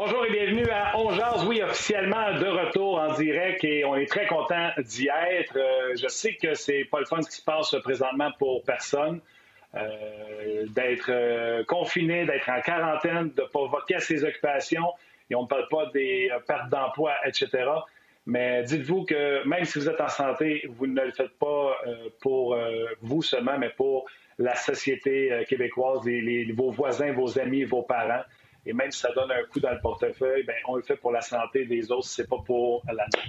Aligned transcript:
Bonjour 0.00 0.24
et 0.26 0.30
bienvenue 0.30 0.70
à 0.70 0.96
Ongeaz. 0.96 1.44
Oui, 1.48 1.60
officiellement 1.60 2.32
de 2.38 2.46
retour 2.46 3.00
en 3.00 3.14
direct 3.14 3.64
et 3.64 3.84
on 3.84 3.96
est 3.96 4.06
très 4.06 4.28
content 4.28 4.70
d'y 4.78 5.08
être. 5.08 5.56
Euh, 5.56 5.96
je 6.00 6.06
sais 6.06 6.34
que 6.34 6.54
c'est 6.54 6.84
pas 6.84 7.00
le 7.00 7.04
fun 7.04 7.20
ce 7.20 7.28
qui 7.28 7.38
se 7.38 7.42
passe 7.42 7.74
présentement 7.82 8.30
pour 8.38 8.62
personne. 8.62 9.20
Euh, 9.74 10.66
d'être 10.68 11.10
euh, 11.10 11.64
confiné, 11.64 12.24
d'être 12.26 12.48
en 12.48 12.60
quarantaine, 12.60 13.32
de 13.34 13.42
ne 13.42 13.48
pas 13.48 13.66
voter 13.66 13.96
à 13.96 13.98
ses 13.98 14.22
occupations. 14.22 14.86
Et 15.30 15.34
on 15.34 15.42
ne 15.42 15.48
parle 15.48 15.66
pas 15.68 15.86
des 15.86 16.30
pertes 16.46 16.68
d'emploi, 16.70 17.14
etc. 17.26 17.48
Mais 18.24 18.62
dites-vous 18.62 19.04
que 19.04 19.44
même 19.48 19.64
si 19.64 19.80
vous 19.80 19.88
êtes 19.88 20.00
en 20.00 20.06
santé, 20.06 20.64
vous 20.68 20.86
ne 20.86 21.06
le 21.06 21.10
faites 21.10 21.36
pas 21.40 21.76
pour 22.20 22.56
vous 23.02 23.22
seulement, 23.22 23.58
mais 23.58 23.70
pour 23.70 24.06
la 24.38 24.54
société 24.54 25.44
québécoise, 25.48 26.08
vos 26.54 26.70
voisins, 26.70 27.10
vos 27.12 27.36
amis, 27.40 27.64
vos 27.64 27.82
parents. 27.82 28.22
Et 28.68 28.74
même 28.74 28.90
si 28.90 29.00
ça 29.00 29.10
donne 29.12 29.32
un 29.32 29.42
coup 29.44 29.60
dans 29.60 29.72
le 29.72 29.80
portefeuille, 29.80 30.42
bien, 30.42 30.54
on 30.66 30.76
le 30.76 30.82
fait 30.82 30.96
pour 30.96 31.10
la 31.10 31.22
santé 31.22 31.64
des 31.64 31.90
autres, 31.90 32.06
c'est 32.06 32.28
pas 32.28 32.36
pour 32.44 32.82
la 32.86 33.04
nôtre. 33.04 33.28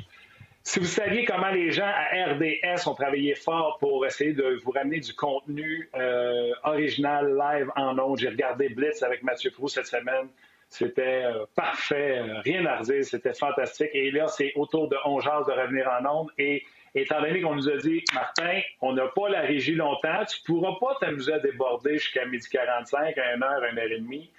Si 0.64 0.80
vous 0.80 0.86
saviez 0.86 1.24
comment 1.24 1.50
les 1.50 1.72
gens 1.72 1.88
à 1.88 2.34
RDS 2.34 2.88
ont 2.88 2.94
travaillé 2.94 3.36
fort 3.36 3.78
pour 3.80 4.06
essayer 4.06 4.34
de 4.34 4.60
vous 4.62 4.72
ramener 4.72 5.00
du 5.00 5.14
contenu 5.14 5.90
euh, 5.96 6.52
original, 6.66 7.38
live, 7.38 7.72
en 7.78 7.98
ondes. 7.98 8.20
J'ai 8.20 8.28
regardé 8.28 8.68
Blitz 8.68 9.02
avec 9.02 9.24
Mathieu 9.24 9.52
Proux 9.52 9.70
cette 9.70 9.88
semaine. 9.88 10.28
C'était 10.68 11.24
euh, 11.24 11.46
parfait, 11.56 12.20
euh, 12.20 12.42
rien 12.42 12.66
à 12.66 12.80
redire, 12.80 13.04
c'était 13.06 13.34
fantastique. 13.34 13.90
Et 13.94 14.12
là, 14.12 14.28
c'est 14.28 14.52
autour 14.56 14.90
de 14.90 14.98
On 15.06 15.22
Jase 15.22 15.48
de 15.48 15.54
revenir 15.54 15.90
en 15.90 16.20
ondes. 16.20 16.30
Et 16.38 16.64
étant 16.94 17.22
donné 17.22 17.42
qu'on 17.42 17.56
nous 17.56 17.70
a 17.70 17.78
dit, 17.78 18.04
Martin, 18.14 18.60
on 18.82 18.92
n'a 18.92 19.08
pas 19.08 19.30
la 19.30 19.42
régie 19.42 19.76
longtemps, 19.76 20.26
tu 20.26 20.42
ne 20.42 20.60
pourras 20.60 20.76
pas 20.80 20.98
t'amuser 21.00 21.34
à 21.34 21.40
déborder 21.40 21.94
jusqu'à 21.94 22.26
midi 22.26 22.48
45, 22.52 23.18
à 23.18 23.38
1h, 23.38 23.74
1h30 23.74 24.30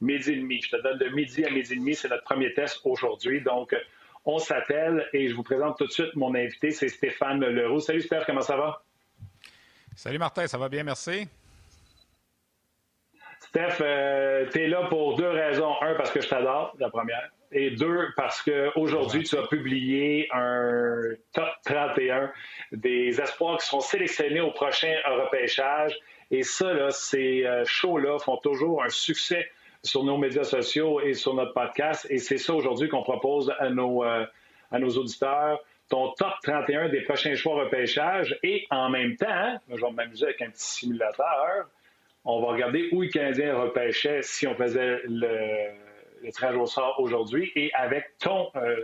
midi 0.00 0.32
et 0.32 0.36
demi. 0.36 0.60
Je 0.60 0.76
te 0.76 0.82
donne 0.82 0.98
de 0.98 1.08
midi 1.08 1.44
à 1.44 1.50
midi 1.50 1.72
et 1.72 1.76
demi. 1.76 1.94
C'est 1.94 2.08
notre 2.08 2.24
premier 2.24 2.52
test 2.54 2.80
aujourd'hui. 2.84 3.40
Donc, 3.40 3.74
on 4.24 4.38
s'appelle 4.38 5.08
et 5.12 5.28
je 5.28 5.34
vous 5.34 5.42
présente 5.42 5.78
tout 5.78 5.86
de 5.86 5.92
suite 5.92 6.14
mon 6.16 6.34
invité. 6.34 6.70
C'est 6.70 6.88
Stéphane 6.88 7.40
Leroux. 7.40 7.80
Salut 7.80 8.00
Stéphane, 8.00 8.24
comment 8.26 8.40
ça 8.40 8.56
va? 8.56 8.82
Salut 9.94 10.18
Martin, 10.18 10.46
ça 10.46 10.58
va 10.58 10.68
bien, 10.68 10.82
merci. 10.82 11.28
Steph, 13.40 13.80
euh, 13.80 14.46
tu 14.52 14.64
es 14.64 14.68
là 14.68 14.86
pour 14.88 15.16
deux 15.16 15.30
raisons. 15.30 15.74
Un, 15.80 15.94
parce 15.94 16.10
que 16.10 16.20
je 16.20 16.28
t'adore, 16.28 16.74
la 16.78 16.90
première. 16.90 17.30
Et 17.52 17.70
deux, 17.70 18.08
parce 18.16 18.42
qu'aujourd'hui, 18.42 19.22
tu 19.22 19.38
as 19.38 19.46
publié 19.46 20.28
un 20.32 21.00
top 21.32 21.48
31 21.64 22.32
des 22.72 23.20
espoirs 23.20 23.58
qui 23.58 23.66
seront 23.66 23.80
sélectionnés 23.80 24.40
au 24.40 24.50
prochain 24.50 24.94
repêchage. 25.06 25.96
Et 26.30 26.42
ça, 26.42 26.72
là, 26.74 26.90
ces 26.90 27.46
euh, 27.46 27.64
shows-là 27.64 28.18
font 28.18 28.36
toujours 28.38 28.82
un 28.82 28.88
succès 28.88 29.48
sur 29.86 30.02
nos 30.02 30.18
médias 30.18 30.44
sociaux 30.44 31.00
et 31.00 31.14
sur 31.14 31.34
notre 31.34 31.52
podcast. 31.52 32.06
Et 32.10 32.18
c'est 32.18 32.38
ça 32.38 32.54
aujourd'hui 32.54 32.88
qu'on 32.88 33.02
propose 33.02 33.52
à 33.58 33.70
nos, 33.70 34.04
euh, 34.04 34.26
auditeurs. 34.72 35.60
Ton 35.88 36.12
top 36.14 36.32
31 36.42 36.88
des 36.88 37.02
prochains 37.02 37.36
choix 37.36 37.64
repêchage. 37.64 38.36
Et 38.42 38.66
en 38.70 38.90
même 38.90 39.16
temps, 39.16 39.60
je 39.68 39.80
vais 39.80 39.92
m'amuser 39.92 40.24
avec 40.26 40.42
un 40.42 40.50
petit 40.50 40.66
simulateur. 40.66 41.68
On 42.24 42.40
va 42.40 42.48
regarder 42.48 42.88
où 42.90 43.02
les 43.02 43.08
Canadiens 43.08 43.56
repêchaient 43.56 44.22
si 44.22 44.48
on 44.48 44.56
faisait 44.56 45.00
le, 45.04 45.70
le 46.22 46.32
tirage 46.32 46.56
au 46.56 46.66
sort 46.66 46.98
aujourd'hui. 46.98 47.52
Et 47.54 47.72
avec 47.74 48.18
ton 48.18 48.50
euh, 48.56 48.76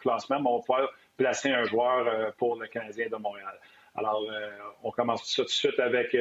classement, 0.00 0.38
on 0.44 0.56
va 0.56 0.60
pouvoir 0.60 0.88
placer 1.16 1.50
un 1.50 1.62
joueur 1.62 2.08
euh, 2.08 2.30
pour 2.36 2.56
le 2.56 2.66
Canadien 2.66 3.06
de 3.08 3.16
Montréal. 3.16 3.54
Alors, 3.94 4.24
on 4.84 4.92
commence 4.92 5.34
tout 5.34 5.42
de 5.42 5.48
suite 5.48 5.80
avec 5.80 6.16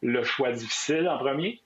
le 0.00 0.22
choix 0.22 0.52
difficile 0.52 1.08
en 1.08 1.18
premier. 1.18 1.60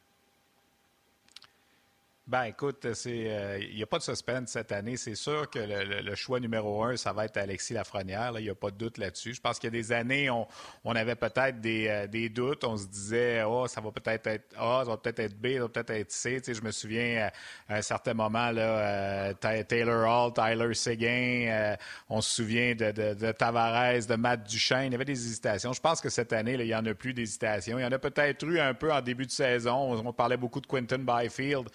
Ben 2.31 2.45
écoute, 2.45 2.87
il 3.07 3.13
n'y 3.13 3.29
euh, 3.29 3.83
a 3.83 3.87
pas 3.87 3.99
de 3.99 4.05
suspense 4.05 4.51
cette 4.51 4.71
année. 4.71 4.97
C'est 4.97 5.17
sûr 5.17 5.51
que 5.51 5.59
le, 5.59 6.15
choix 6.15 6.39
numéro 6.39 6.85
un, 6.85 6.97
ça 6.97 7.13
va 7.13 7.25
être 7.25 7.37
Alexis 7.39 7.75
Lafrenière. 7.75 8.33
Il 8.39 8.45
n'y 8.45 8.51
a 8.51 8.55
pas 8.55 8.71
de 8.71 8.77
doute 8.77 8.99
là-dessus. 8.99 9.35
Je 9.35 9.41
pense 9.41 9.59
qu'il 9.59 9.67
y 9.67 9.77
a 9.77 9.83
des 9.83 9.91
années, 9.91 10.31
on, 10.31 10.47
on 10.85 10.95
avait 10.95 11.17
peut-être 11.17 11.61
des, 11.61 11.89
euh, 11.89 12.07
des, 12.07 12.29
doutes. 12.29 12.63
On 12.63 12.77
se 12.77 12.87
disait, 12.87 13.43
oh, 13.43 13.67
ça 13.67 13.81
va 13.81 13.91
peut-être 13.91 14.29
être 14.29 14.55
A, 14.57 14.85
ça 14.85 14.91
va 14.93 14.97
peut-être 14.97 15.19
être 15.19 15.41
B, 15.41 15.55
ça 15.55 15.63
va 15.63 15.69
peut-être 15.71 15.91
être 15.91 16.13
C. 16.13 16.37
Tu 16.37 16.45
sais, 16.45 16.55
je 16.55 16.63
me 16.63 16.71
souviens 16.71 17.03
euh, 17.17 17.29
à 17.69 17.79
un 17.79 17.83
certain 17.83 18.15
moment, 18.15 18.53
là, 18.53 19.35
Taylor 19.35 20.09
Hall, 20.09 20.33
Tyler 20.33 20.73
Seguin, 20.75 21.75
on 22.09 22.21
se 22.21 22.33
souvient 22.33 22.77
de, 22.77 22.93
de, 22.93 23.15
de, 23.15 23.33
Tavares, 23.33 24.07
de 24.09 24.15
Matt 24.15 24.45
Duchesne. 24.45 24.87
Il 24.87 24.93
y 24.93 24.95
avait 24.95 25.05
des 25.05 25.21
hésitations. 25.21 25.73
Je 25.73 25.81
pense 25.81 26.01
que 26.01 26.09
cette 26.09 26.33
année, 26.33 26.55
il 26.55 26.65
n'y 26.65 26.75
en 26.77 26.87
a 26.87 26.95
plus 26.95 27.13
d'hésitations. 27.13 27.77
Il 27.77 27.83
y 27.83 27.85
en 27.85 27.91
a 27.91 27.99
peut-être 27.99 28.45
eu 28.47 28.61
un 28.61 28.75
peu 28.75 28.93
en 28.93 29.01
début 29.01 29.27
de 29.27 29.33
saison. 29.33 30.01
On, 30.07 30.13
parlait 30.13 30.37
beaucoup 30.37 30.61
de 30.61 30.67
Quinton 30.69 30.99
Byfield 31.05 31.69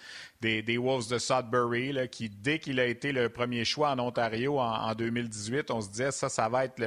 Wolves 0.78 1.08
de 1.08 1.18
Sudbury, 1.18 1.92
là, 1.92 2.06
qui, 2.06 2.28
dès 2.28 2.58
qu'il 2.58 2.80
a 2.80 2.86
été 2.86 3.12
le 3.12 3.28
premier 3.28 3.64
choix 3.64 3.90
en 3.90 3.98
Ontario 3.98 4.58
en, 4.58 4.94
2018, 4.94 5.70
on 5.70 5.80
se 5.80 5.88
disait 5.88 6.10
ça, 6.10 6.28
ça 6.28 6.48
va 6.48 6.64
être 6.64 6.78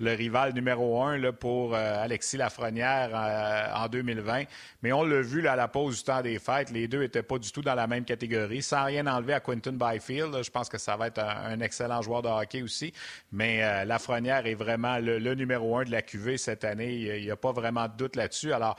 le, 0.00 0.12
rival 0.12 0.52
numéro 0.54 1.02
un 1.02 1.16
là, 1.18 1.32
pour 1.32 1.74
euh, 1.74 2.02
Alexis 2.02 2.36
Lafrenière 2.36 3.10
euh, 3.14 3.84
en 3.84 3.88
2020. 3.88 4.44
Mais 4.82 4.92
on 4.92 5.02
l'a 5.02 5.20
vu 5.20 5.40
là, 5.40 5.52
à 5.52 5.56
la 5.56 5.68
pause 5.68 5.98
du 5.98 6.04
temps 6.04 6.22
des 6.22 6.38
fêtes, 6.38 6.70
les 6.70 6.88
deux 6.88 7.00
n'étaient 7.00 7.22
pas 7.22 7.38
du 7.38 7.50
tout 7.52 7.62
dans 7.62 7.74
la 7.74 7.86
même 7.86 8.04
catégorie. 8.04 8.62
Sans 8.62 8.84
rien 8.84 9.06
enlever 9.06 9.34
à 9.34 9.40
Quinton 9.40 9.72
Byfield, 9.72 10.42
je 10.42 10.50
pense 10.50 10.68
que 10.68 10.78
ça 10.78 10.96
va 10.96 11.08
être 11.08 11.20
un, 11.20 11.60
excellent 11.60 12.02
joueur 12.02 12.22
de 12.22 12.28
hockey 12.28 12.62
aussi. 12.62 12.92
Mais 13.30 13.62
euh, 13.62 13.84
Lafrenière 13.84 14.46
est 14.46 14.54
vraiment 14.54 14.98
le, 14.98 15.34
numéro 15.34 15.76
un 15.76 15.84
de 15.84 15.90
la 15.90 16.02
QV 16.02 16.36
cette 16.36 16.64
année. 16.64 16.94
Il 16.94 17.22
n'y 17.22 17.30
a, 17.30 17.36
pas 17.36 17.52
vraiment 17.52 17.88
de 17.88 17.96
doute 17.96 18.16
là-dessus. 18.16 18.52
Alors, 18.52 18.76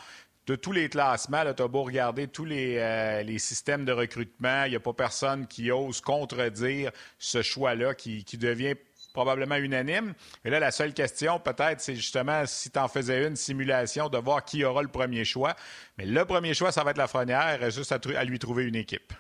de 0.48 0.56
tous 0.56 0.72
les 0.72 0.90
classements, 0.90 1.44
tu 1.54 1.64
as 1.64 1.68
beau 1.68 1.84
regarder 1.84 2.28
tous 2.28 2.46
euh, 2.52 3.24
les, 3.24 3.40
systèmes 3.40 3.86
de 3.86 3.92
recrutement, 3.92 4.66
il 4.66 4.72
n'y 4.72 4.76
a 4.76 4.80
pas 4.80 4.94
personne 4.94 5.48
qui 5.48 5.72
ose 5.72 6.02
contredire 6.02 6.92
ce 7.18 7.42
choix-là 7.42 7.96
qui, 7.96 8.26
devient 8.34 8.76
probablement 9.14 9.56
unanime. 9.56 10.14
Et 10.44 10.50
là, 10.50 10.59
la 10.59 10.72
seule 10.72 10.94
question, 10.94 11.40
peut-être, 11.40 11.80
c'est 11.80 11.96
justement 11.96 12.46
si 12.46 12.72
tu 12.72 12.80
en 12.80 12.88
faisais 12.88 13.26
une 13.26 13.36
simulation 13.36 14.09
de 14.09 14.18
voir 14.18 14.44
qui 14.44 14.66
aura 14.66 14.81
le 14.81 14.88
premier 14.88 15.24
choix. 15.24 15.56
Mais 15.98 16.06
le 16.06 16.26
premier 16.26 16.54
choix, 16.54 16.72
ça 16.72 16.84
va 16.84 16.92
être 16.92 16.98
la 16.98 17.08
Frenière, 17.08 17.70
juste 17.70 17.92
à, 17.92 18.24
lui 18.24 18.40
trouver 18.40 18.66
une 18.66 18.75
équipe. 18.75 19.14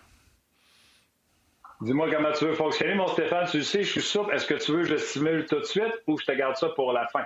Dis-moi 1.81 2.09
comment 2.11 2.31
tu 2.31 2.45
veux 2.45 2.55
fonctionner, 2.55 2.95
mon 2.95 3.07
Stéphane. 3.07 3.47
Tu 3.49 3.57
le 3.57 3.63
sais, 3.63 3.83
je 3.83 3.91
suis 3.91 4.01
souple. 4.01 4.33
Est-ce 4.33 4.45
que 4.45 4.55
tu 4.55 4.71
veux 4.71 4.83
que 4.83 4.89
je 4.89 4.97
simule 4.97 5.45
tout 5.45 5.59
de 5.59 5.65
suite 5.65 5.93
ou 6.07 6.17
je 6.17 6.25
te 6.25 6.31
garde 6.31 6.55
ça 6.55 6.69
pour 6.69 6.91
la 6.91 7.07
fin? 7.07 7.25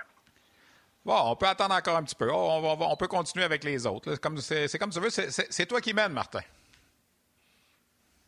Bon, 1.07 1.15
on 1.23 1.37
peut 1.37 1.45
attendre 1.45 1.73
encore 1.73 1.95
un 1.95 2.03
petit 2.03 2.15
peu. 2.15 2.29
On, 2.29 2.95
peut 2.97 3.07
continuer 3.07 3.45
avec 3.45 3.63
les 3.63 3.87
autres. 3.87 4.13
C'est 4.13 4.77
comme, 4.77 4.89
tu 4.89 4.99
veux. 4.99 5.09
C'est, 5.09 5.65
toi 5.65 5.79
qui 5.79 5.93
mènes, 5.93 6.11
Martin. 6.11 6.41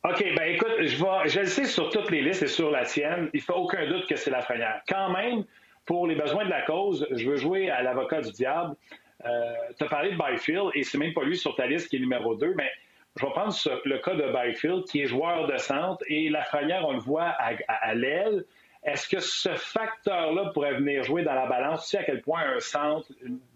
OK, 0.05 0.23
ben 0.33 0.53
écoute, 0.53 0.71
je, 0.79 0.95
vais, 1.03 1.41
le 1.41 1.49
sais 1.49 1.65
sur 1.65 1.89
toutes 1.89 2.09
les 2.09 2.21
listes 2.21 2.41
et 2.41 2.47
sur 2.47 2.71
la 2.71 2.85
tienne, 2.85 3.29
il 3.33 3.37
ne 3.37 3.41
fait 3.41 3.51
aucun 3.51 3.85
doute 3.85 4.07
que 4.07 4.15
c'est 4.15 4.31
la 4.31 4.41
première. 4.41 4.81
Quand 4.87 5.09
même, 5.09 5.43
pour 5.85 6.07
les 6.07 6.15
besoins 6.15 6.45
de 6.45 6.49
la 6.49 6.61
cause, 6.61 7.05
je 7.11 7.29
veux 7.29 7.35
jouer 7.35 7.69
à 7.69 7.83
l'avocat 7.83 8.21
du 8.21 8.31
diable. 8.31 8.77
Euh, 9.25 9.53
tu 9.77 9.83
as 9.83 9.87
parlé 9.89 10.11
de 10.11 10.17
Byfield 10.17 10.69
et 10.73 10.83
c'est 10.83 10.97
même 10.97 11.13
pas 11.13 11.25
lui 11.25 11.37
sur 11.37 11.53
ta 11.57 11.67
liste 11.67 11.89
qui 11.89 11.97
est 11.97 11.99
numéro 11.99 12.33
2, 12.35 12.53
mais 12.55 12.71
je 13.17 13.25
vais 13.25 13.31
prendre 13.33 13.53
le 13.83 13.97
cas 13.97 14.15
de 14.15 14.31
Byfield 14.31 14.85
qui 14.85 15.01
est 15.01 15.05
joueur 15.05 15.47
de 15.47 15.57
centre 15.57 16.01
et 16.07 16.29
la 16.29 16.43
première, 16.43 16.87
on 16.87 16.93
le 16.93 17.01
voit 17.01 17.27
à 17.27 17.93
l'aile. 17.93 18.45
Est-ce 18.83 19.07
que 19.09 19.19
ce 19.19 19.49
facteur-là 19.49 20.51
pourrait 20.53 20.75
venir 20.75 21.03
jouer 21.03 21.23
dans 21.23 21.33
la 21.33 21.47
balance? 21.47 21.83
Tu 21.83 21.89
sais 21.89 21.97
à 21.97 22.03
quel 22.03 22.21
point 22.21 22.41
un 22.41 22.59
centre 22.59 23.11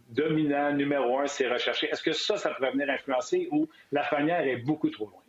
dominant 0.10 0.74
numéro 0.74 1.20
un 1.20 1.28
s'est 1.28 1.48
recherché. 1.48 1.88
Est-ce 1.90 2.04
que 2.04 2.12
ça, 2.12 2.38
ça 2.38 2.50
pourrait 2.52 2.72
venir 2.72 2.90
influencer 2.90 3.48
ou 3.52 3.68
la 3.92 4.04
première 4.04 4.42
est 4.42 4.58
beaucoup 4.58 4.90
trop 4.90 5.06
loin? 5.06 5.24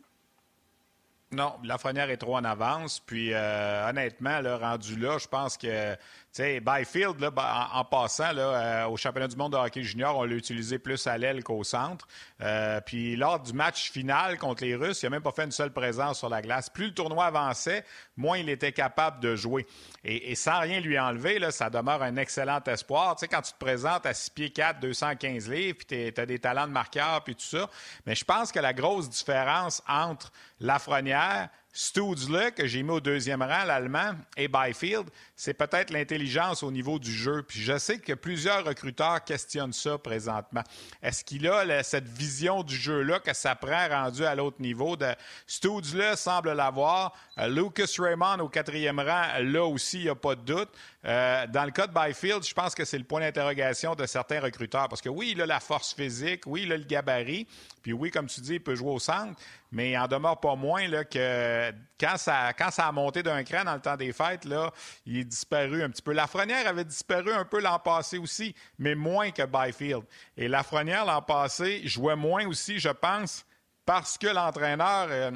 Non, 1.31 1.53
Lafrenière 1.63 2.09
est 2.09 2.17
trop 2.17 2.35
en 2.35 2.43
avance. 2.43 2.99
Puis 2.99 3.33
euh, 3.33 3.89
honnêtement, 3.89 4.39
là, 4.41 4.57
rendu 4.57 4.95
là, 4.97 5.17
je 5.17 5.27
pense 5.27 5.57
que 5.57 5.95
sais, 6.35 6.59
Byfield, 6.59 7.19
là, 7.21 7.31
en, 7.73 7.85
passant 7.85 8.33
là, 8.33 8.41
euh, 8.41 8.87
au 8.87 8.97
championnat 8.97 9.27
du 9.27 9.37
monde 9.37 9.53
de 9.53 9.57
hockey 9.57 9.83
junior, 9.83 10.17
on 10.17 10.23
l'a 10.23 10.35
utilisé 10.35 10.79
plus 10.79 11.07
à 11.07 11.17
l'aile 11.17 11.43
qu'au 11.43 11.63
centre. 11.63 12.07
Euh, 12.41 12.81
puis 12.81 13.15
lors 13.15 13.39
du 13.39 13.53
match 13.53 13.89
final 13.89 14.37
contre 14.37 14.63
les 14.63 14.75
Russes, 14.75 15.01
il 15.01 15.05
n'a 15.05 15.11
même 15.11 15.21
pas 15.21 15.31
fait 15.31 15.45
une 15.45 15.51
seule 15.51 15.71
présence 15.71 16.19
sur 16.19 16.27
la 16.27 16.41
glace. 16.41 16.69
Plus 16.69 16.87
le 16.87 16.93
tournoi 16.93 17.25
avançait, 17.25 17.85
moins 18.17 18.37
il 18.37 18.49
était 18.49 18.73
capable 18.73 19.21
de 19.21 19.35
jouer. 19.35 19.65
Et, 20.03 20.35
sans 20.35 20.59
rien 20.59 20.81
lui 20.81 20.99
enlever, 20.99 21.39
là, 21.39 21.51
ça 21.51 21.69
demeure 21.69 22.03
un 22.03 22.17
excellent 22.17 22.59
espoir. 22.67 23.15
Tu 23.15 23.27
quand 23.27 23.41
tu 23.41 23.53
te 23.53 23.57
présentes 23.57 24.05
à 24.05 24.13
6 24.13 24.29
pieds 24.31 24.49
4, 24.49 24.81
215 24.81 25.49
livres, 25.49 25.77
puis 25.77 26.13
tu 26.13 26.21
as 26.21 26.25
des 26.25 26.39
talents 26.39 26.67
de 26.67 26.73
marqueur, 26.73 27.23
puis 27.23 27.35
tout 27.35 27.45
ça. 27.45 27.69
Mais 28.05 28.13
je 28.13 28.25
pense 28.25 28.51
que 28.51 28.59
la 28.59 28.73
grosse 28.73 29.09
différence 29.09 29.81
entre 29.87 30.31
Lafrenière, 30.59 31.49
Studzle, 31.77 32.53
que 32.55 32.65
j'ai 32.67 32.83
mis 32.83 32.91
au 32.91 33.01
deuxième 33.01 33.41
rang, 33.41 33.65
l'Allemand, 33.65 34.13
et 34.37 34.47
Byfield, 34.47 35.09
c'est 35.35 35.53
peut-être 35.53 35.91
l'intelligence 35.91 36.63
au 36.63 36.71
niveau 36.71 36.99
du 36.99 37.11
jeu. 37.11 37.45
Je 37.49 37.77
sais 37.77 37.99
que 37.99 38.13
plusieurs 38.13 38.63
recruteurs 38.63 39.21
questionnent 39.25 39.73
ça 39.73 39.97
présentement. 39.97 40.63
Est-ce 41.03 41.25
qu'il 41.25 41.45
a 41.49 41.83
cette 41.83 42.07
vision 42.07 42.63
du 42.63 42.77
jeu-là 42.77 43.19
que 43.19 43.33
ça 43.33 43.55
prend 43.55 43.89
rendu 43.89 44.23
à 44.23 44.35
l'autre 44.35 44.61
niveau? 44.61 44.95
De... 44.95 45.13
Studzle 45.47 46.15
semble 46.15 46.53
l'avoir. 46.53 47.13
Euh, 47.37 47.49
Lucas 47.49 47.91
Raymond 47.99 48.39
au 48.39 48.47
quatrième 48.47 49.01
rang, 49.01 49.25
là 49.41 49.65
aussi, 49.65 49.97
il 49.97 50.03
n'y 50.03 50.09
a 50.09 50.15
pas 50.15 50.35
de 50.35 50.41
doute. 50.41 50.69
Euh, 51.05 51.45
dans 51.47 51.65
le 51.65 51.71
cas 51.71 51.85
de 51.85 51.93
Byfield, 51.93 52.43
je 52.43 52.53
pense 52.53 52.73
que 52.73 52.83
c'est 52.83 52.97
le 52.97 53.03
point 53.03 53.19
d'interrogation 53.19 53.93
de 53.93 54.05
certains 54.07 54.39
recruteurs. 54.39 54.89
Parce 54.89 55.01
que 55.01 55.09
oui, 55.09 55.33
il 55.35 55.41
a 55.41 55.45
la 55.45 55.59
force 55.59 55.93
physique, 55.93 56.43
oui, 56.47 56.63
il 56.63 56.71
a 56.71 56.77
le 56.77 56.83
gabarit, 56.83 57.47
puis 57.83 57.93
oui, 57.93 58.09
comme 58.09 58.25
tu 58.25 58.41
dis, 58.41 58.55
il 58.55 58.63
peut 58.63 58.73
jouer 58.73 58.91
au 58.91 58.99
centre, 58.99 59.39
mais 59.71 59.91
il 59.91 59.97
en 59.97 60.07
demeure 60.07 60.39
pas 60.39 60.55
moins 60.55 60.87
que 60.89 61.03
que 61.03 61.71
quand 61.99 62.17
ça, 62.17 62.53
quand 62.53 62.71
ça 62.71 62.87
a 62.87 62.91
monté 62.91 63.21
d'un 63.21 63.43
cran 63.43 63.63
dans 63.63 63.75
le 63.75 63.81
temps 63.81 63.95
des 63.95 64.13
fêtes, 64.13 64.45
là, 64.45 64.71
il 65.05 65.19
est 65.19 65.23
disparu 65.25 65.83
un 65.83 65.89
petit 65.89 66.01
peu. 66.01 66.13
Lafrenière 66.13 66.67
avait 66.67 66.85
disparu 66.85 67.31
un 67.31 67.45
peu 67.45 67.61
l'an 67.61 67.77
passé 67.77 68.17
aussi, 68.17 68.55
mais 68.79 68.95
moins 68.95 69.29
que 69.29 69.43
Byfield. 69.45 70.03
Et 70.37 70.47
Lafrenière, 70.47 71.05
l'an 71.05 71.21
passé, 71.21 71.81
jouait 71.85 72.15
moins 72.15 72.47
aussi, 72.47 72.79
je 72.79 72.89
pense, 72.89 73.45
parce 73.85 74.17
que 74.17 74.27
l'entraîneur... 74.27 75.07
Euh, 75.09 75.31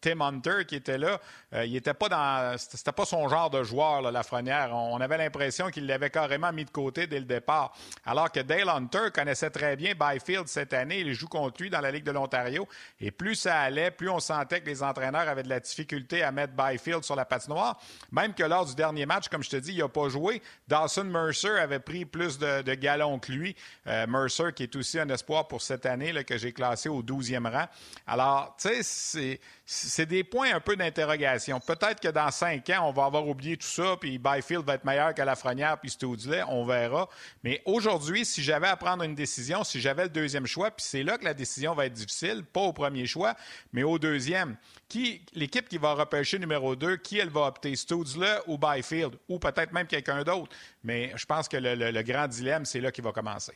Tim 0.00 0.20
Hunter 0.20 0.64
qui 0.66 0.76
était 0.76 0.98
là, 0.98 1.20
euh, 1.54 1.64
il 1.64 1.76
était 1.76 1.94
pas 1.94 2.08
dans, 2.08 2.56
c'était 2.58 2.92
pas 2.92 3.04
son 3.04 3.28
genre 3.28 3.50
de 3.50 3.62
joueur 3.62 4.02
la 4.02 4.10
Lafrenière. 4.10 4.74
On 4.74 5.00
avait 5.00 5.18
l'impression 5.18 5.70
qu'il 5.70 5.86
l'avait 5.86 6.10
carrément 6.10 6.52
mis 6.52 6.64
de 6.64 6.70
côté 6.70 7.06
dès 7.06 7.18
le 7.18 7.24
départ. 7.24 7.74
Alors 8.04 8.30
que 8.30 8.40
Dale 8.40 8.68
Hunter 8.68 9.10
connaissait 9.14 9.50
très 9.50 9.76
bien 9.76 9.94
Byfield 9.98 10.46
cette 10.48 10.72
année, 10.72 11.00
il 11.00 11.12
joue 11.12 11.28
contre 11.28 11.62
lui 11.62 11.70
dans 11.70 11.80
la 11.80 11.90
Ligue 11.90 12.04
de 12.04 12.12
l'Ontario. 12.12 12.68
Et 13.00 13.10
plus 13.10 13.34
ça 13.34 13.60
allait, 13.60 13.90
plus 13.90 14.08
on 14.08 14.20
sentait 14.20 14.60
que 14.60 14.66
les 14.66 14.82
entraîneurs 14.82 15.28
avaient 15.28 15.42
de 15.42 15.48
la 15.48 15.60
difficulté 15.60 16.22
à 16.22 16.30
mettre 16.30 16.52
Byfield 16.54 17.02
sur 17.02 17.16
la 17.16 17.24
patinoire. 17.24 17.78
Même 18.12 18.34
que 18.34 18.42
lors 18.42 18.66
du 18.66 18.74
dernier 18.74 19.06
match, 19.06 19.28
comme 19.28 19.42
je 19.42 19.50
te 19.50 19.56
dis, 19.56 19.72
il 19.72 19.78
n'a 19.78 19.88
pas 19.88 20.08
joué. 20.08 20.42
Dawson 20.66 21.04
Mercer 21.04 21.58
avait 21.58 21.80
pris 21.80 22.04
plus 22.04 22.38
de, 22.38 22.74
galons 22.74 23.18
que 23.18 23.32
lui. 23.32 23.56
Euh, 23.86 24.06
Mercer, 24.06 24.52
qui 24.54 24.64
est 24.64 24.76
aussi 24.76 24.98
un 24.98 25.08
espoir 25.08 25.48
pour 25.48 25.62
cette 25.62 25.86
année, 25.86 26.12
là, 26.12 26.24
que 26.24 26.36
j'ai 26.36 26.52
classé 26.52 26.88
au 26.88 27.02
12e 27.02 27.50
rang. 27.50 27.66
Alors, 28.06 28.56
tu 28.60 28.68
sais, 28.68 28.82
c'est 28.82 29.40
c'est 29.70 30.06
des 30.06 30.24
points 30.24 30.54
un 30.54 30.60
peu 30.60 30.76
d'interrogation. 30.76 31.60
Peut-être 31.60 32.00
que 32.00 32.08
dans 32.08 32.30
cinq 32.30 32.70
ans, 32.70 32.88
on 32.88 32.90
va 32.90 33.04
avoir 33.04 33.28
oublié 33.28 33.58
tout 33.58 33.66
ça, 33.66 33.98
puis 34.00 34.16
Byfield 34.16 34.64
va 34.64 34.76
être 34.76 34.84
meilleur 34.86 35.12
qu'à 35.12 35.26
Lafrenière, 35.26 35.76
puis 35.78 35.90
Stoudley, 35.90 36.42
on 36.48 36.64
verra. 36.64 37.06
Mais 37.44 37.60
aujourd'hui, 37.66 38.24
si 38.24 38.42
j'avais 38.42 38.68
à 38.68 38.76
prendre 38.76 39.04
une 39.04 39.14
décision, 39.14 39.64
si 39.64 39.78
j'avais 39.78 40.04
le 40.04 40.08
deuxième 40.08 40.46
choix, 40.46 40.70
puis 40.70 40.86
c'est 40.86 41.02
là 41.02 41.18
que 41.18 41.24
la 41.26 41.34
décision 41.34 41.74
va 41.74 41.84
être 41.84 41.92
difficile, 41.92 42.44
pas 42.50 42.62
au 42.62 42.72
premier 42.72 43.04
choix, 43.04 43.34
mais 43.74 43.82
au 43.82 43.98
deuxième. 43.98 44.56
Qui, 44.88 45.20
l'équipe 45.34 45.68
qui 45.68 45.76
va 45.76 45.92
repêcher 45.92 46.38
numéro 46.38 46.74
deux, 46.74 46.96
qui 46.96 47.18
elle 47.18 47.28
va 47.28 47.42
opter, 47.42 47.76
Stoudley 47.76 48.38
ou 48.46 48.56
Byfield, 48.56 49.16
ou 49.28 49.38
peut-être 49.38 49.72
même 49.72 49.86
quelqu'un 49.86 50.22
d'autre? 50.22 50.48
Mais 50.82 51.12
je 51.14 51.26
pense 51.26 51.46
que 51.46 51.58
le, 51.58 52.02
grand 52.02 52.26
dilemme, 52.26 52.64
c'est 52.64 52.80
là 52.80 52.90
qu'il 52.90 53.04
va 53.04 53.12
commencer. 53.12 53.52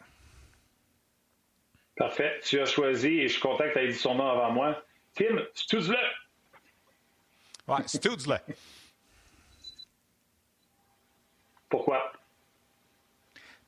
Parfait. 1.97 2.38
Tu 2.44 2.61
as 2.61 2.67
choisi, 2.67 3.20
et 3.20 3.29
je 3.29 3.32
suis 3.32 3.41
content 3.41 3.65
que 3.65 3.73
tu 3.73 3.79
aies 3.79 3.88
dit 3.88 3.94
son 3.94 4.15
nom 4.15 4.29
avant 4.29 4.50
moi. 4.50 4.85
Tim 5.14 5.41
Stutzle. 5.55 5.97
Ouais, 7.69 7.87
Stutzle. 7.87 8.41
Pourquoi? 11.69 12.02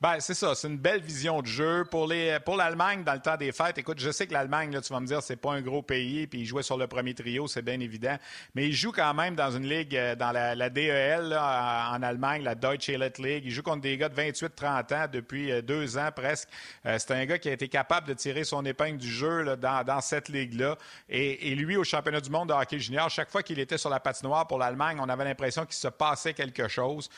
Ben, 0.05 0.21
c'est 0.21 0.35
ça. 0.35 0.55
C'est 0.55 0.69
une 0.69 0.77
belle 0.77 1.01
vision 1.01 1.41
de 1.41 1.47
jeu. 1.47 1.87
Pour, 1.91 2.07
les, 2.07 2.39
pour 2.45 2.57
l'Allemagne, 2.57 3.05
dans 3.05 3.15
le 3.15 3.21
temps 3.21 3.39
des 3.39 3.53
fêtes, 3.53 3.79
écoute, 3.79 3.99
je 3.99 4.11
sais 4.11 4.27
que 4.27 4.35
l'Allemagne, 4.35 4.79
tu 4.83 4.93
vas 4.93 5.01
me 5.01 5.07
dire, 5.07 5.23
c'est 5.23 5.35
pas 5.35 5.55
un 5.55 5.63
gros 5.63 5.81
pays, 5.81 6.27
puis 6.27 6.41
ils 6.41 6.45
jouaient 6.45 6.63
sur 6.63 6.77
le 6.77 6.87
premier 6.87 7.15
trio, 7.15 7.47
c'est 7.47 7.63
bien 7.63 7.81
évident. 7.81 8.19
Mais 8.55 8.67
ils 8.67 8.75
jouent 8.75 8.93
quand 8.93 9.15
même 9.15 9.35
dans 9.35 9.51
une 9.51 9.67
ligue, 9.67 9.97
euh, 9.97 10.15
dans 10.15 10.31
la, 10.31 10.69
DEL, 10.69 11.33
en 11.33 12.03
Allemagne, 12.03 12.43
la 12.43 12.55
Deutsche 12.55 12.91
Elite 12.91 13.17
League. 13.17 13.45
Ils 13.47 13.51
jouent 13.51 13.63
contre 13.63 13.81
des 13.81 13.97
gars 13.97 14.11
de 14.11 14.15
28-30 14.15 14.95
ans 14.95 15.07
depuis 15.11 15.51
euh, 15.51 15.63
deux 15.63 15.97
ans 15.97 16.11
presque. 16.15 16.51
Euh, 16.85 16.99
c'est 16.99 17.13
un 17.13 17.25
gars 17.25 17.39
qui 17.39 17.49
a 17.49 17.53
été 17.53 17.69
capable 17.69 18.07
de 18.07 18.13
tirer 18.13 18.45
son 18.45 18.63
épingle 18.67 18.99
du 18.99 19.11
jeu 19.11 19.57
dans, 19.57 19.85
dans, 19.85 20.03
cette 20.03 20.29
ligue-là. 20.29 20.77
Et, 21.09 21.55
lui, 21.55 21.79
au 21.79 21.85
championnat 21.85 22.21
du 22.21 22.29
monde 22.29 22.51
de 22.51 22.53
hockey 22.53 22.79
junior, 22.79 23.09
chaque 23.09 23.31
fois 23.31 23.43
qu'il 23.43 23.59
était 23.59 23.79
sur 23.79 23.89
la 23.89 24.01
patinoire 24.01 24.47
pour 24.47 24.59
l'Allemagne, 24.59 24.99
on 25.01 25.09
avait 25.09 25.25
l'impression 25.25 25.65
qu'il 25.65 25.77
se 25.77 25.89
passait 25.89 26.35
quelque 26.35 26.69
chose. 26.69 27.09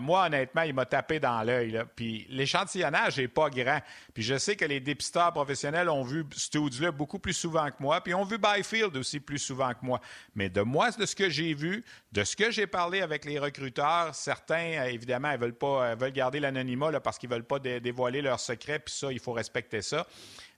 moi, 0.00 0.26
honnêtement, 0.26 0.62
il 0.62 0.74
m'a 0.74 0.84
tapé 0.84 1.20
dans 1.20 1.40
l'œil. 1.44 1.80
Puis 1.94 2.23
l'échantillonnage 2.28 3.18
n'est 3.18 3.28
pas 3.28 3.50
grand. 3.50 3.80
Puis 4.12 4.22
je 4.22 4.36
sais 4.38 4.56
que 4.56 4.64
les 4.64 4.80
dépisteurs 4.80 5.32
professionnels 5.32 5.88
ont 5.88 6.02
vu 6.02 6.24
Studio 6.32 6.92
beaucoup 6.92 7.18
plus 7.18 7.32
souvent 7.32 7.68
que 7.70 7.76
moi, 7.80 8.00
puis 8.00 8.14
ont 8.14 8.24
vu 8.24 8.38
Byfield 8.38 8.96
aussi 8.96 9.20
plus 9.20 9.38
souvent 9.38 9.72
que 9.72 9.84
moi. 9.84 10.00
Mais 10.34 10.48
de 10.48 10.62
moi, 10.62 10.90
de 10.90 11.06
ce 11.06 11.14
que 11.14 11.28
j'ai 11.28 11.54
vu, 11.54 11.84
de 12.12 12.24
ce 12.24 12.36
que 12.36 12.50
j'ai 12.50 12.66
parlé 12.66 13.00
avec 13.00 13.24
les 13.24 13.38
recruteurs, 13.38 14.14
certains, 14.14 14.72
euh, 14.78 14.84
évidemment, 14.84 15.30
ils 15.32 15.38
veulent 15.38 15.52
pas 15.52 15.90
euh, 15.90 15.94
veulent 15.94 16.12
garder 16.12 16.40
l'anonymat 16.40 17.00
parce 17.00 17.18
qu'ils 17.18 17.30
veulent 17.30 17.44
pas 17.44 17.58
dévoiler 17.58 18.22
leurs 18.22 18.40
secrets, 18.40 18.78
puis 18.78 18.94
ça, 18.94 19.12
il 19.12 19.20
faut 19.20 19.32
respecter 19.32 19.82
ça. 19.82 20.06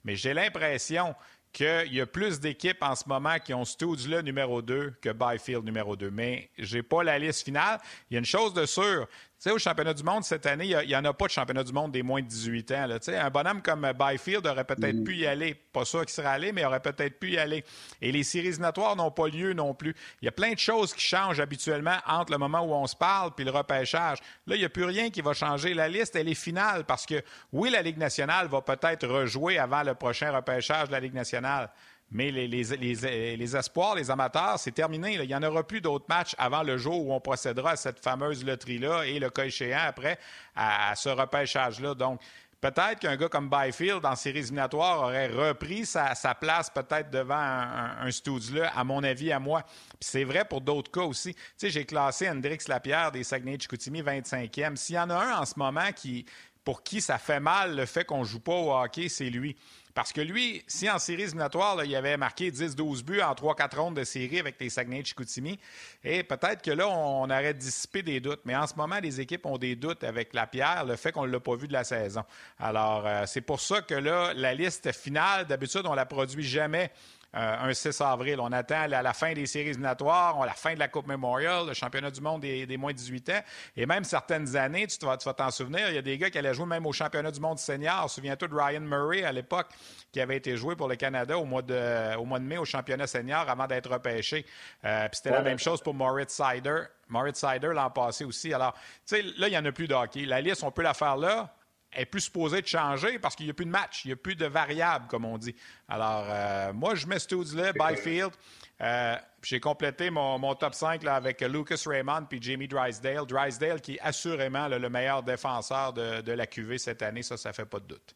Mais 0.04 0.16
j'ai 0.16 0.34
l'impression 0.34 1.14
qu'il 1.56 1.94
y 1.94 2.02
a 2.02 2.06
plus 2.06 2.38
d'équipes 2.38 2.82
en 2.82 2.94
ce 2.94 3.08
moment 3.08 3.38
qui 3.38 3.54
ont 3.54 3.64
Studio 3.64 4.20
numéro 4.20 4.60
2 4.60 4.96
que 5.00 5.08
Byfield 5.08 5.64
numéro 5.64 5.96
2. 5.96 6.10
Mais 6.10 6.50
je 6.58 6.76
n'ai 6.76 6.82
pas 6.82 7.02
la 7.02 7.19
liste 7.19 7.44
finale. 7.44 7.80
Il 8.10 8.14
y 8.14 8.16
a 8.16 8.19
une 8.19 8.26
chose 8.26 8.52
de 8.52 8.66
sûre, 8.66 9.08
sais, 9.38 9.50
au 9.50 9.58
championnat 9.58 9.94
du 9.94 10.02
monde 10.02 10.24
cette 10.24 10.46
année, 10.46 10.66
il 10.66 10.88
n'y 10.88 10.96
en 10.96 11.04
a 11.04 11.12
pas 11.12 11.26
de 11.26 11.30
championnat 11.30 11.62
du 11.62 11.72
monde 11.72 11.92
des 11.92 12.02
moins 12.02 12.22
de 12.22 12.26
18 12.26 12.72
ans. 12.72 12.86
Là. 12.86 12.98
Un 13.06 13.30
bonhomme 13.30 13.62
comme 13.62 13.90
Byfield 13.98 14.46
aurait 14.46 14.64
peut-être 14.64 14.96
mm. 14.96 15.04
pu 15.04 15.16
y 15.16 15.26
aller. 15.26 15.54
Pas 15.54 15.84
sûr 15.84 16.00
qu'il 16.00 16.10
serait 16.14 16.28
allé, 16.28 16.52
mais 16.52 16.62
il 16.62 16.66
aurait 16.66 16.80
peut-être 16.80 17.18
pu 17.18 17.32
y 17.32 17.38
aller. 17.38 17.64
Et 18.00 18.12
les 18.12 18.22
séries 18.22 18.48
éliminatoires 18.48 18.96
n'ont 18.96 19.10
pas 19.10 19.28
lieu 19.28 19.52
non 19.52 19.74
plus. 19.74 19.94
Il 20.22 20.24
y 20.24 20.28
a 20.28 20.32
plein 20.32 20.52
de 20.52 20.58
choses 20.58 20.94
qui 20.94 21.02
changent 21.02 21.40
habituellement 21.40 21.96
entre 22.06 22.32
le 22.32 22.38
moment 22.38 22.60
où 22.60 22.72
on 22.72 22.86
se 22.86 22.96
parle 22.96 23.34
puis 23.34 23.44
le 23.44 23.50
repêchage. 23.50 24.18
Là, 24.46 24.56
il 24.56 24.60
n'y 24.60 24.64
a 24.64 24.70
plus 24.70 24.84
rien 24.84 25.10
qui 25.10 25.20
va 25.20 25.34
changer. 25.34 25.74
La 25.74 25.88
liste, 25.88 26.16
elle 26.16 26.28
est 26.28 26.34
finale 26.34 26.84
parce 26.84 27.04
que, 27.06 27.22
oui, 27.52 27.70
la 27.70 27.82
Ligue 27.82 27.98
nationale 27.98 28.48
va 28.48 28.62
peut-être 28.62 29.06
rejouer 29.06 29.58
avant 29.58 29.82
le 29.82 29.94
prochain 29.94 30.32
repêchage 30.32 30.88
de 30.88 30.92
la 30.92 31.00
Ligue 31.00 31.14
nationale. 31.14 31.70
Mais 32.12 32.31
les, 32.31 33.56
espoirs, 33.56 33.97
les 33.97 34.11
amateurs, 34.11 34.58
c'est 34.58 34.70
terminé. 34.70 35.14
Il 35.14 35.26
n'y 35.26 35.35
en 35.35 35.43
aura 35.43 35.67
plus 35.67 35.81
d'autres 35.81 36.06
matchs 36.08 36.35
avant 36.38 36.62
le 36.62 36.79
jour 36.79 37.05
où 37.05 37.12
on 37.12 37.20
procédera 37.20 37.73
à 37.73 37.76
cette 37.76 37.99
fameuse 37.99 38.44
loterie-là 38.44 39.06
et 39.06 39.19
le 39.19 39.29
cas 39.29 39.44
échéant 39.44 39.81
après 39.87 40.19
à, 40.55 40.94
ce 40.94 41.08
repêchage-là. 41.08 41.94
Donc, 41.94 42.20
peut-être 42.61 43.00
qu'un 43.00 43.17
gars 43.17 43.29
comme 43.29 43.50
Byfield, 43.50 44.03
dans 44.03 44.14
ses 44.14 44.31
éliminatoires, 44.31 45.03
aurait 45.03 45.26
repris 45.26 45.85
sa, 45.85 46.14
place 46.41 46.70
peut-être 46.70 47.11
devant 47.11 47.35
un, 47.35 48.06
un, 48.06 48.55
là 48.55 48.73
à 48.76 48.85
mon 48.85 49.03
avis, 49.03 49.32
à 49.32 49.41
moi. 49.41 49.62
Puis 49.62 50.08
c'est 50.08 50.25
vrai 50.25 50.44
pour 50.44 50.61
d'autres 50.61 50.93
cas 50.93 51.03
aussi. 51.03 51.34
Tu 51.34 51.43
sais, 51.56 51.70
j'ai 51.70 51.84
classé 51.84 52.31
Hendrix 52.31 52.58
Lapierre 52.69 53.10
des 53.10 53.25
Saguenay-Chicoutimi 53.25 54.03
25e. 54.03 54.77
S'il 54.77 54.94
y 54.94 54.98
en 55.01 55.10
a 55.10 55.17
un 55.17 55.39
en 55.41 55.44
ce 55.44 55.55
moment 55.58 55.91
qui, 55.94 56.25
pour 56.67 56.82
qui 56.82 57.01
ça 57.01 57.17
fait 57.17 57.39
mal 57.39 57.77
le 57.77 57.87
fait 57.87 58.05
qu'on 58.05 58.25
joue 58.25 58.41
pas 58.41 58.53
au 58.53 58.75
hockey, 58.75 59.08
c'est 59.08 59.31
lui. 59.31 59.56
Parce 59.94 60.13
que 60.13 60.20
lui, 60.20 60.65
si 60.67 60.91
en 60.91 60.99
série 60.99 61.23
éliminatoire, 61.23 61.82
il 61.85 61.94
avait 61.94 62.17
marqué 62.17 62.51
10-12 62.51 63.05
buts 63.05 63.20
en 63.20 63.32
3-4 63.35 63.77
rondes 63.77 63.96
de 63.96 64.03
série 64.03 64.41
avec 64.41 64.56
les 64.61 64.69
Saguenay 64.69 65.01
de 65.01 65.06
Chicoutimi, 65.06 65.61
et 66.03 66.25
peut-être 66.25 66.63
que 66.63 66.73
là, 66.73 66.89
on 66.89 67.25
aurait 67.25 67.55
dissipé 67.55 68.03
des 68.03 68.19
doutes. 68.19 68.41
Mais 68.44 68.56
en 68.56 68.67
ce 68.67 68.75
moment, 68.75 68.99
les 69.01 69.20
équipes 69.20 69.46
ont 69.46 69.58
des 69.58 69.77
doutes 69.77 70.03
avec 70.03 70.35
la 70.35 70.49
pierre, 70.49 70.85
le 70.85 70.96
fait 70.96 71.13
qu'on 71.13 71.25
ne 71.25 71.31
l'a 71.31 71.41
pas 71.41 71.55
vu 71.55 71.69
de 71.69 71.73
la 71.73 71.85
saison. 71.85 72.25
Alors, 72.58 73.06
euh, 73.06 73.25
c'est 73.27 73.43
pour 73.43 73.61
ça 73.61 73.81
que 73.81 73.94
là, 73.94 74.35
la 74.35 74.53
liste 74.53 74.93
finale, 74.93 75.46
d'habitude, 75.46 75.82
on 75.85 75.93
ne 75.93 75.96
la 75.96 76.05
produit 76.05 76.44
jamais 76.44 76.91
un 77.36 77.72
6 77.72 78.00
avril. 78.00 78.40
On 78.40 78.50
attend 78.52 78.86
la, 78.86 79.02
la, 79.02 79.12
fin 79.12 79.34
des 79.34 79.46
séries 79.46 79.69
éliminatoires, 79.69 80.44
la 80.44 80.52
fin 80.52 80.74
de 80.74 80.78
la 80.78 80.88
Coupe 80.88 81.06
Memorial, 81.06 81.66
le 81.66 81.74
championnat 81.74 82.10
du 82.10 82.20
monde 82.20 82.40
des, 82.40 82.76
moins 82.76 82.93
de 82.93 82.96
18 82.96 83.31
ans. 83.31 83.40
Et 83.76 83.84
même 83.84 84.05
certaines 84.05 84.56
années, 84.56 84.86
tu, 84.86 85.05
vas, 85.05 85.16
t'en 85.16 85.50
souvenir, 85.50 85.88
il 85.90 85.94
y 85.94 85.98
a 85.98 86.02
des 86.02 86.16
gars 86.16 86.31
qui 86.31 86.38
allaient 86.38 86.55
jouer 86.55 86.66
même 86.66 86.86
au 86.86 86.93
championnat 86.93 87.31
du 87.31 87.40
monde 87.40 87.58
senior. 87.58 88.08
Souviens-toi 88.10 88.48
de 88.48 88.55
Ryan 88.55 88.81
Murray 88.81 89.24
à 89.24 89.32
l'époque, 89.32 89.69
qui 90.12 90.20
avait 90.20 90.36
été 90.36 90.56
joué 90.56 90.76
pour 90.76 90.88
le 90.88 90.96
Canada 90.96 91.38
au 91.38 91.44
mois 91.44 91.62
de, 91.62 92.16
au 92.16 92.24
mois 92.24 92.38
de 92.38 92.44
mai 92.44 92.58
au 92.58 92.64
championnat 92.64 93.06
senior 93.06 93.48
avant 93.48 93.66
d'être 93.66 93.90
repêché. 93.90 94.46
Euh, 94.84 95.08
puis 95.08 95.16
c'était 95.16 95.31
la 95.31 95.43
même 95.43 95.58
chose 95.58 95.82
pour 95.82 95.94
Moritz 95.94 96.32
Sider. 96.32 96.84
Moritz 97.08 97.38
Sider 97.38 97.70
l'an 97.74 97.90
passé 97.90 98.24
aussi. 98.24 98.52
Alors, 98.55 98.72
tu 99.06 99.16
sais, 99.16 99.22
là, 99.22 99.48
il 99.48 99.50
n'y 99.50 99.58
en 99.58 99.64
a 99.64 99.72
plus 99.72 99.86
de 99.86 99.94
hockey. 99.94 100.24
La 100.24 100.40
liste, 100.40 100.64
on 100.64 100.70
peut 100.70 100.82
la 100.82 100.94
faire 100.94 101.16
là 101.16 101.55
est 101.93 102.06
plus 102.06 102.22
supposée 102.22 102.62
de 102.62 102.66
changer 102.66 103.19
parce 103.19 103.34
qu'il 103.34 103.46
n'y 103.46 103.50
a 103.50 103.55
plus 103.55 103.64
de 103.64 103.70
match, 103.70 104.05
il 104.05 104.08
n'y 104.08 104.12
a 104.12 104.16
plus 104.16 104.36
de 104.36 104.46
variables, 104.46 105.06
comme 105.08 105.24
on 105.24 105.38
dit. 105.38 105.55
Alors, 105.88 106.26
euh, 106.28 106.72
moi, 106.72 106.94
je 106.94 107.06
mets 107.06 107.19
Studzle, 107.19 107.72
Byfield. 107.78 108.32
Euh, 108.81 109.16
j'ai 109.43 109.60
complété 109.60 110.10
mon, 110.10 110.55
top 110.55 110.74
5 110.74 111.02
là, 111.02 111.14
avec 111.14 111.40
Lucas 111.40 111.82
Raymond 111.86 112.26
puis 112.28 112.40
Jamie 112.43 112.69
Drysdale. 112.69 113.26
Drysdale 113.26 113.81
qui 113.81 113.94
est 113.94 114.00
assurément 114.00 114.69
le 114.69 114.88
meilleur 114.90 115.22
défenseur 115.22 115.93
de, 115.93 116.32
la 116.32 116.46
QV 116.46 116.78
cette 116.78 117.02
année, 117.02 117.22
ça, 117.22 117.36
ça 117.36 117.50
ne 117.50 117.55
fait 117.55 117.64
pas 117.64 117.81
de 117.81 117.86
doute. 117.86 118.14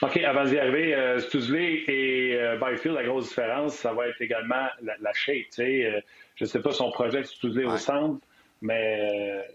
OK, 0.00 0.16
avant 0.16 0.44
d'y 0.44 0.58
arriver, 0.58 0.94
euh, 0.94 1.20
et 1.86 2.34
euh, 2.34 2.56
Byfield, 2.56 2.96
la 2.96 3.04
grosse 3.04 3.28
différence, 3.28 3.76
ça 3.76 3.92
va 3.92 4.08
être 4.08 4.20
également 4.20 4.66
la, 4.80 5.12
shape. 5.12 5.46
je 5.56 6.00
ne 6.40 6.46
sais 6.46 6.60
pas 6.60 6.72
son 6.72 6.90
projet 6.90 7.22
Studzle 7.22 7.66
au 7.66 7.76
centre, 7.76 8.24
mais 8.62 9.46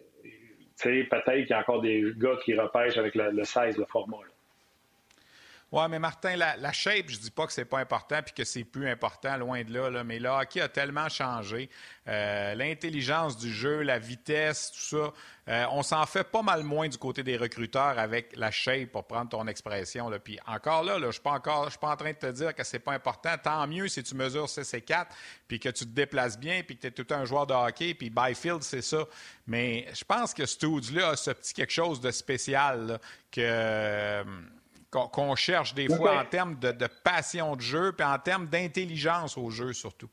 peut-être 0.83 1.31
qu'il 1.31 1.49
y 1.49 1.53
a 1.53 1.59
encore 1.59 1.81
des 1.81 2.03
gars 2.17 2.37
qui 2.43 2.53
repêchent 2.55 2.97
avec 2.97 3.15
le, 3.15 3.43
16, 3.43 3.77
le 3.77 3.85
format. 3.85 4.17
Oui, 5.69 5.83
mais 5.89 5.99
Martin, 5.99 6.37
la, 6.37 6.71
shape, 6.71 7.09
je 7.09 7.17
dis 7.17 7.29
pas 7.29 7.45
que 7.45 7.51
c'est 7.51 7.65
pas 7.65 7.79
important 7.79 8.21
puis 8.23 8.33
que 8.33 8.45
c'est 8.45 8.63
plus 8.63 8.87
important, 8.89 9.35
loin 9.35 9.65
de 9.65 9.73
là, 9.73 10.01
mais 10.05 10.17
le 10.17 10.29
hockey 10.29 10.61
a 10.61 10.69
tellement 10.69 11.09
changé. 11.09 11.69
Euh, 12.07 12.55
l'intelligence 12.55 13.35
du 13.35 13.51
jeu, 13.51 13.81
la 13.81 13.99
vitesse, 13.99 14.71
tout 14.71 14.97
ça, 14.97 15.13
euh, 15.49 15.65
on 15.71 15.83
s'en 15.83 16.05
fait 16.05 16.23
pas 16.23 16.41
mal 16.41 16.63
moins 16.63 16.87
du 16.87 16.97
côté 16.97 17.21
des 17.21 17.35
recruteurs 17.35 17.99
avec 17.99 18.33
la 18.37 18.49
shape, 18.49 18.91
pour 18.91 19.07
prendre 19.07 19.29
ton 19.29 19.45
expression. 19.47 20.09
Là. 20.09 20.19
Puis 20.19 20.39
encore 20.47 20.83
là, 20.83 20.99
je 20.99 21.05
ne 21.05 21.11
suis 21.11 21.21
pas 21.21 21.41
en 21.81 21.95
train 21.97 22.11
de 22.11 22.17
te 22.17 22.31
dire 22.31 22.55
que 22.55 22.63
c'est 22.63 22.79
pas 22.79 22.93
important. 22.93 23.31
Tant 23.41 23.67
mieux 23.67 23.89
si 23.89 24.01
tu 24.03 24.15
mesures 24.15 24.45
CC4 24.45 25.07
puis 25.49 25.59
que 25.59 25.69
tu 25.69 25.85
te 25.85 25.91
déplaces 25.91 26.39
bien 26.39 26.63
puis 26.63 26.77
que 26.77 26.81
tu 26.81 26.87
es 26.87 26.91
tout 26.91 27.13
un 27.13 27.25
joueur 27.25 27.45
de 27.45 27.53
hockey. 27.53 27.93
Puis 27.93 28.09
Byfield, 28.09 28.63
c'est 28.63 28.81
ça. 28.81 29.05
Mais 29.47 29.85
je 29.93 30.05
pense 30.05 30.33
que 30.33 30.45
Stude-là 30.45 31.09
a 31.09 31.15
ce 31.17 31.31
petit 31.31 31.53
quelque 31.53 31.73
chose 31.73 31.99
de 31.99 32.11
spécial 32.11 32.99
que 33.31 34.23
qu'on 34.89 35.35
cherche 35.35 35.73
des 35.73 35.87
fois 35.87 36.19
en 36.19 36.25
termes 36.25 36.57
de, 36.59 36.87
passion 37.03 37.55
de 37.55 37.61
jeu, 37.61 37.91
puis 37.91 38.05
en 38.05 38.17
termes 38.19 38.47
d'intelligence 38.47 39.37
au 39.37 39.49
jeu 39.49 39.73
surtout. 39.73 40.09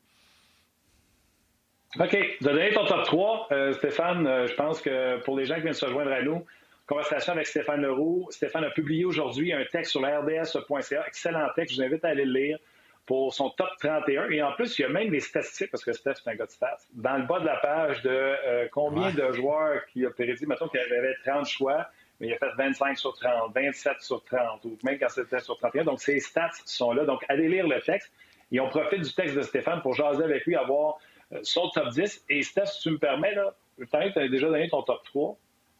OK. 1.97 2.09
Tu 2.09 2.47
as 2.47 2.51
donné 2.51 2.73
ton 2.73 2.85
top 2.85 3.05
3. 3.05 3.47
Euh, 3.51 3.73
Stéphane, 3.73 4.27
euh, 4.27 4.47
je 4.47 4.53
pense 4.55 4.81
que 4.81 5.17
pour 5.23 5.37
les 5.37 5.45
gens 5.45 5.55
qui 5.55 5.61
viennent 5.61 5.73
se 5.73 5.87
joindre 5.87 6.11
à 6.11 6.21
nous, 6.21 6.45
conversation 6.87 7.33
avec 7.33 7.47
Stéphane 7.47 7.81
Leroux. 7.81 8.27
Stéphane 8.31 8.65
a 8.65 8.69
publié 8.69 9.05
aujourd'hui 9.05 9.53
un 9.53 9.63
texte 9.71 9.91
sur 9.91 10.01
la 10.01 10.19
RDS.ca. 10.19 11.05
Excellent 11.07 11.47
texte. 11.55 11.75
Je 11.75 11.81
vous 11.81 11.87
invite 11.87 12.03
à 12.03 12.09
aller 12.09 12.25
le 12.25 12.33
lire 12.33 12.57
pour 13.05 13.33
son 13.33 13.49
top 13.51 13.69
31. 13.79 14.29
Et 14.29 14.41
en 14.41 14.51
plus, 14.53 14.77
il 14.77 14.81
y 14.83 14.85
a 14.85 14.89
même 14.89 15.09
des 15.09 15.19
statistiques, 15.19 15.71
parce 15.71 15.83
que 15.83 15.93
Steph, 15.93 16.15
c'est 16.23 16.29
un 16.29 16.35
gars 16.35 16.45
de 16.45 16.51
stats, 16.51 16.77
dans 16.93 17.17
le 17.17 17.23
bas 17.23 17.39
de 17.39 17.45
la 17.45 17.57
page 17.57 18.01
de 18.01 18.09
euh, 18.09 18.67
combien 18.71 19.11
de 19.11 19.31
joueurs 19.31 19.85
qui 19.87 20.05
a 20.05 20.09
prédit, 20.09 20.45
mettons 20.45 20.67
qu'il 20.67 20.79
avait 20.79 21.15
30 21.25 21.45
choix, 21.45 21.87
mais 22.19 22.27
il 22.27 22.33
a 22.33 22.37
fait 22.37 22.51
25 22.57 22.97
sur 22.97 23.13
30, 23.13 23.53
27 23.53 24.01
sur 24.01 24.23
30, 24.23 24.63
ou 24.65 24.77
même 24.83 24.97
quand 24.97 25.09
c'était 25.09 25.39
sur 25.39 25.57
31. 25.57 25.83
Donc, 25.83 26.01
ces 26.01 26.19
stats 26.19 26.51
sont 26.65 26.93
là. 26.93 27.05
Donc, 27.05 27.25
allez 27.27 27.49
lire 27.49 27.67
le 27.67 27.81
texte. 27.81 28.11
Et 28.51 28.59
on 28.59 28.69
profite 28.69 29.01
du 29.01 29.13
texte 29.13 29.35
de 29.35 29.41
Stéphane 29.41 29.81
pour 29.81 29.93
jaser 29.93 30.23
avec 30.23 30.45
lui, 30.45 30.55
avoir 30.55 30.97
euh, 31.33 31.39
son 31.43 31.69
top 31.69 31.89
10. 31.89 32.25
Et 32.29 32.43
Steph, 32.43 32.67
si 32.67 32.81
tu 32.81 32.91
me 32.91 32.97
permets, 32.97 33.33
là, 33.35 33.53
tu 33.77 33.87
as 33.95 34.27
déjà 34.27 34.47
donné 34.47 34.69
ton 34.69 34.81
top 34.83 35.03
3. 35.05 35.37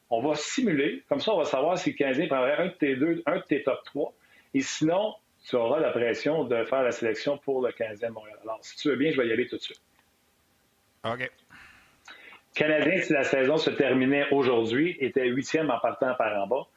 On 0.10 0.22
va 0.22 0.36
simuler. 0.36 1.04
Comme 1.08 1.20
ça, 1.20 1.34
on 1.34 1.38
va 1.38 1.46
savoir 1.46 1.78
si 1.78 1.92
le 1.92 1.96
Canadien 1.96 2.28
prendrait 2.28 2.58
un 2.58 2.66
de 2.68 2.72
tes 2.72 2.96
deux, 2.96 3.24
un 3.26 3.38
de 3.38 3.44
tes 3.44 3.64
top 3.64 3.84
3. 3.86 4.14
Et 4.54 4.62
sinon, 4.62 5.16
tu 5.48 5.56
auras 5.56 5.80
la 5.80 5.92
pression 5.92 6.44
de 6.44 6.64
faire 6.66 6.84
la 6.84 6.92
sélection 6.92 7.38
pour 7.38 7.66
le 7.66 7.72
Canadien 7.72 8.10
de 8.10 8.14
Montréal. 8.14 8.38
Alors, 8.44 8.60
si 8.62 8.76
tu 8.78 8.90
veux 8.90 8.96
bien, 8.96 9.12
je 9.12 9.22
vais 9.22 9.28
y 9.28 9.32
aller 9.32 9.48
tout 9.48 9.58
de 9.58 9.62
suite. 9.62 9.82
OK. 11.04 11.32
Canadien, 12.56 13.02
si 13.02 13.12
la 13.12 13.24
saison 13.24 13.58
se 13.58 13.70
terminait 13.70 14.26
aujourd'hui, 14.32 14.96
était 15.02 15.28
huitième 15.28 15.70
en 15.70 15.80
partant 15.80 16.16
par 16.16 16.42
en 16.42 16.48
bas. 16.48 16.68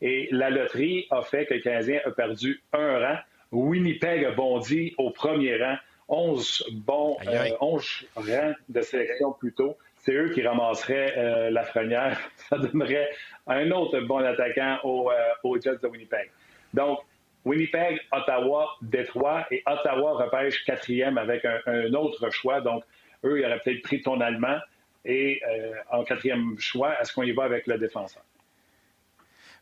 Et 0.00 0.28
la 0.32 0.50
loterie 0.50 1.06
a 1.10 1.22
fait 1.22 1.46
que 1.46 1.54
le 1.54 1.60
Canadien 1.60 2.00
a 2.04 2.10
perdu 2.10 2.60
un 2.72 2.98
rang. 2.98 3.18
Winnipeg 3.52 4.24
a 4.24 4.32
bondi 4.32 4.94
au 4.98 5.10
premier 5.10 5.62
rang. 5.62 5.76
11 6.08 6.64
bons, 6.72 7.18
11 7.60 8.06
euh, 8.16 8.20
rangs 8.20 8.54
de 8.68 8.80
sélection 8.80 9.32
plus 9.32 9.52
tôt. 9.52 9.76
C'est 9.98 10.14
eux 10.14 10.30
qui 10.30 10.42
ramasseraient 10.42 11.14
euh, 11.16 11.50
la 11.50 11.64
frenière. 11.64 12.18
Ça 12.36 12.56
donnerait 12.56 13.10
un 13.46 13.70
autre 13.70 14.00
bon 14.00 14.24
attaquant 14.24 14.78
aux, 14.84 15.10
euh, 15.10 15.60
Jets 15.60 15.76
de 15.82 15.86
Winnipeg. 15.86 16.30
Donc, 16.72 17.00
Winnipeg, 17.44 18.00
Ottawa, 18.10 18.70
Détroit 18.82 19.46
et 19.50 19.62
Ottawa 19.66 20.14
repêche 20.14 20.64
quatrième 20.64 21.18
avec 21.18 21.44
un, 21.44 21.92
autre 21.94 22.30
choix. 22.30 22.60
Donc, 22.60 22.84
eux, 23.24 23.38
ils 23.38 23.44
auraient 23.44 23.60
peut-être 23.60 23.82
pris 23.82 24.02
ton 24.02 24.20
allemand. 24.20 24.58
Et 25.04 25.40
euh, 25.48 25.74
en 25.90 26.04
quatrième 26.04 26.58
choix, 26.58 27.00
est-ce 27.00 27.12
qu'on 27.12 27.22
y 27.22 27.32
va 27.32 27.44
avec 27.44 27.66
le 27.66 27.78
défenseur? 27.78 28.22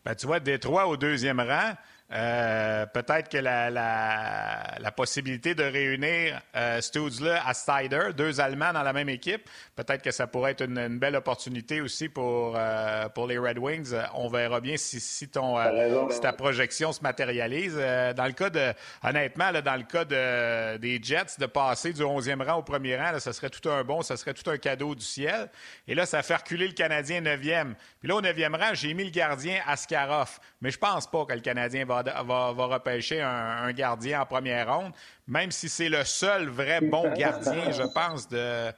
Ben, 0.03 0.15
tu 0.15 0.25
vois, 0.25 0.39
Détroit 0.39 0.87
au 0.87 0.97
deuxième 0.97 1.39
rang, 1.39 1.73
euh, 2.09 2.85
peut-être 2.85 3.27
que 3.27 3.37
la, 3.37 3.69
la, 3.69 4.91
possibilité 4.95 5.53
de 5.53 5.63
réunir 5.63 6.41
euh, 6.55 6.79
là 7.21 7.43
à 7.45 7.53
Stider, 7.53 8.13
deux 8.15 8.39
Allemands 8.39 8.71
dans 8.71 8.81
la 8.81 8.93
même 8.93 9.09
équipe, 9.09 9.47
peut-être 9.75 10.01
que 10.01 10.11
ça 10.11 10.25
pourrait 10.25 10.51
être 10.51 10.63
une, 10.63 10.97
belle 10.99 11.17
opportunité 11.17 11.81
aussi 11.81 12.07
pour, 12.07 12.55
euh, 12.55 13.09
pour 13.09 13.27
les 13.27 13.37
Red 13.37 13.59
Wings. 13.59 13.93
On 14.13 14.29
verra 14.29 14.61
bien 14.61 14.77
si, 14.77 15.01
si, 15.01 15.27
ton, 15.27 15.59
euh, 15.59 16.07
ta 16.21 16.31
projection 16.31 16.93
se 16.93 17.01
matérialise. 17.01 17.75
dans 17.75 18.25
le 18.25 18.31
cas 18.31 18.49
de, 18.49 18.73
honnêtement, 19.03 19.51
dans 19.51 19.75
le 19.75 19.83
cas 19.83 20.05
de, 20.05 20.77
des 20.77 21.01
Jets, 21.03 21.37
de 21.37 21.45
passer 21.45 21.91
du 21.91 22.01
11e 22.03 22.41
rang 22.41 22.59
au 22.59 22.63
premier 22.63 22.95
rang, 22.95 23.11
là, 23.11 23.19
ça 23.19 23.33
serait 23.33 23.49
tout 23.49 23.69
un 23.69 23.83
bon, 23.83 24.01
ça 24.01 24.15
serait 24.15 24.33
tout 24.33 24.49
un 24.49 24.57
cadeau 24.57 24.95
du 24.95 25.03
ciel. 25.03 25.49
Et 25.87 25.93
là, 25.93 26.05
ça 26.05 26.23
fait 26.23 26.37
reculer 26.37 26.67
le 26.67 26.73
Canadien 26.73 27.21
9e. 27.21 27.75
Puis 27.99 28.07
là, 28.07 28.15
au 28.15 28.21
9e 28.21 28.55
rang, 28.55 28.73
j'ai 28.73 28.93
mis 28.93 29.03
le 29.03 29.11
gardien 29.11 29.59
Askarov. 29.67 30.39
Mais 30.61 30.71
je 30.71 30.77
pense 30.79 31.05
pas 31.05 31.25
que 31.25 31.33
le 31.33 31.41
Canadien 31.41 31.85
va 31.85 31.96
va, 32.03 32.49
repêcher 32.49 33.21
un, 33.21 33.71
gardien 33.71 34.21
en 34.21 34.25
première 34.25 34.73
ronde, 34.75 34.91
même 35.27 35.51
si 35.51 35.69
c'est 35.69 35.89
le 35.89 36.03
seul 36.03 36.47
vrai 36.47 36.81
bon 36.81 37.11
gardien, 37.13 37.71
je 37.71 37.83
pense, 37.93 38.27
de, 38.27 38.71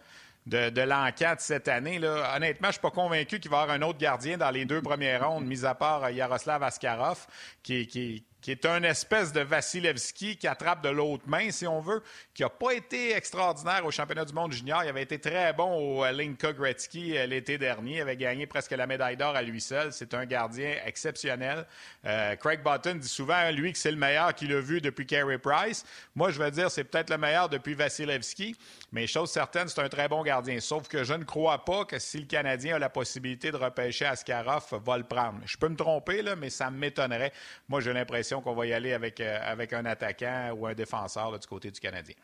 de, 0.46 0.70
de 0.70 0.82
l'enquête 0.82 1.42
cette 1.42 1.68
année. 1.68 2.00
Là. 2.00 2.36
Honnêtement, 2.36 2.68
je 2.68 2.70
ne 2.70 2.74
suis 2.74 2.82
pas 2.82 2.92
convaincu 2.92 3.40
qu'il 3.40 3.52
va 3.52 3.60
y 3.60 3.62
avoir 3.62 3.76
un 3.76 3.82
autre 3.82 4.00
gardien 4.00 4.38
dans 4.38 4.52
les 4.52 4.66
deux 4.66 4.82
premières 4.82 5.28
rondes, 5.28 5.46
mis 5.46 5.66
à 5.66 5.76
part 5.76 6.10
Yaroslav 6.10 6.64
Askarov, 6.64 7.28
qui, 7.64 7.88
qui, 7.88 8.24
qui 8.41 8.51
est 8.51 8.65
un 8.65 8.84
espèce 8.84 9.34
de 9.34 9.41
Vasilevski 9.41 10.38
qui 10.38 10.48
attrape 10.48 10.84
de 10.84 10.89
l'autre 10.89 11.24
main, 11.27 11.51
si 11.51 11.67
on 11.67 11.81
veut, 11.81 12.01
qui 12.34 12.43
n'a 12.43 12.50
pas 12.50 12.74
été 12.74 13.15
extraordinaire 13.15 13.86
au 13.86 13.91
championnat 13.91 14.25
du 14.25 14.34
monde 14.34 14.53
junior. 14.53 14.84
Il 14.84 14.89
avait 14.89 15.03
été 15.03 15.19
très 15.19 15.51
bon 15.53 15.75
au 15.75 16.05
euh, 16.05 16.12
Linka 16.12 16.53
Gretzky 16.53 17.17
euh, 17.17 17.25
l'été 17.25 17.58
dernier. 17.58 17.98
Il 17.98 18.01
avait 18.01 18.15
gagné 18.15 18.48
presque 18.48 18.72
la 18.72 18.88
médaille 18.88 19.17
d'or 19.17 19.36
à 19.36 19.41
lui 19.41 19.60
seul. 19.60 19.91
C'est 19.91 20.13
un 20.13 20.25
gardien 20.25 20.75
exceptionnel. 20.86 21.65
Euh, 22.05 22.36
Craig 22.38 22.63
Button 22.63 22.96
dit 22.96 23.08
souvent, 23.08 23.51
lui, 23.51 23.74
que 23.74 23.77
c'est 23.77 23.91
le 23.91 23.98
meilleur 23.98 24.34
qu'il 24.34 24.53
a 24.53 24.62
vu 24.62 24.79
depuis 24.79 25.05
Carey 25.05 25.38
Price. 25.38 25.86
Moi, 26.15 26.31
je 26.31 26.41
veux 26.41 26.51
dire, 26.51 26.72
c'est 26.72 26.86
peut-être 26.86 27.10
le 27.10 27.17
meilleur 27.17 27.50
depuis 27.50 27.74
Vasilevski. 27.74 28.55
Mais 28.91 29.05
chose 29.05 29.29
certaine, 29.31 29.67
c'est 29.67 29.81
un 29.81 29.89
très 29.89 30.08
bon 30.08 30.24
gardien. 30.24 30.60
Sauf 30.60 30.88
que 30.88 31.03
je 31.03 31.13
ne 31.13 31.24
crois 31.24 31.65
pas 31.65 31.86
que 31.86 32.00
si 32.00 32.19
le 32.19 32.25
Canadien 32.25 32.75
a 32.75 32.79
la 32.79 32.89
possibilité 32.89 33.51
de 33.51 33.58
repêcher 33.58 34.05
Askarov, 34.05 34.81
va 34.86 34.98
le 34.98 35.03
prendre. 35.03 35.39
Je 35.46 35.58
peux 35.58 35.67
me 35.67 35.75
tromper, 35.75 36.22
là, 36.22 36.36
mais 36.36 36.50
ça 36.50 36.72
m'étonnerait. 36.72 37.34
Moi, 37.67 37.81
j'ai 37.81 37.93
l'impression 37.93 38.28
qu'on 38.38 38.53
va 38.53 38.65
y 38.67 38.74
aller 38.74 38.93
avec, 38.93 39.19
euh, 39.19 39.39
avec 39.43 39.74
un 39.74 39.86
attaquant 39.86 40.51
ou 40.55 40.67
un 40.67 40.74
défenseur 40.74 41.38
du 41.38 41.48
côté 41.48 41.71
du 41.71 41.79
Canadien. 41.79 42.15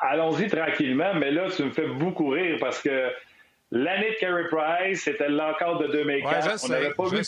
Allons-y 0.00 0.46
tranquillement, 0.48 1.14
mais 1.14 1.30
là, 1.30 1.48
tu 1.50 1.64
me 1.64 1.70
fais 1.70 1.86
beaucoup 1.86 2.28
rire 2.28 2.58
parce 2.60 2.80
que 2.80 3.10
l'année 3.70 4.10
de 4.10 4.16
Carey 4.16 4.44
Price, 4.50 5.02
c'était 5.02 5.28
l'encore 5.28 5.78
de 5.78 5.88
2004. 5.88 6.64
On 6.64 6.68
n'avait 6.68 6.94
pas 6.94 7.08
vu 7.08 7.22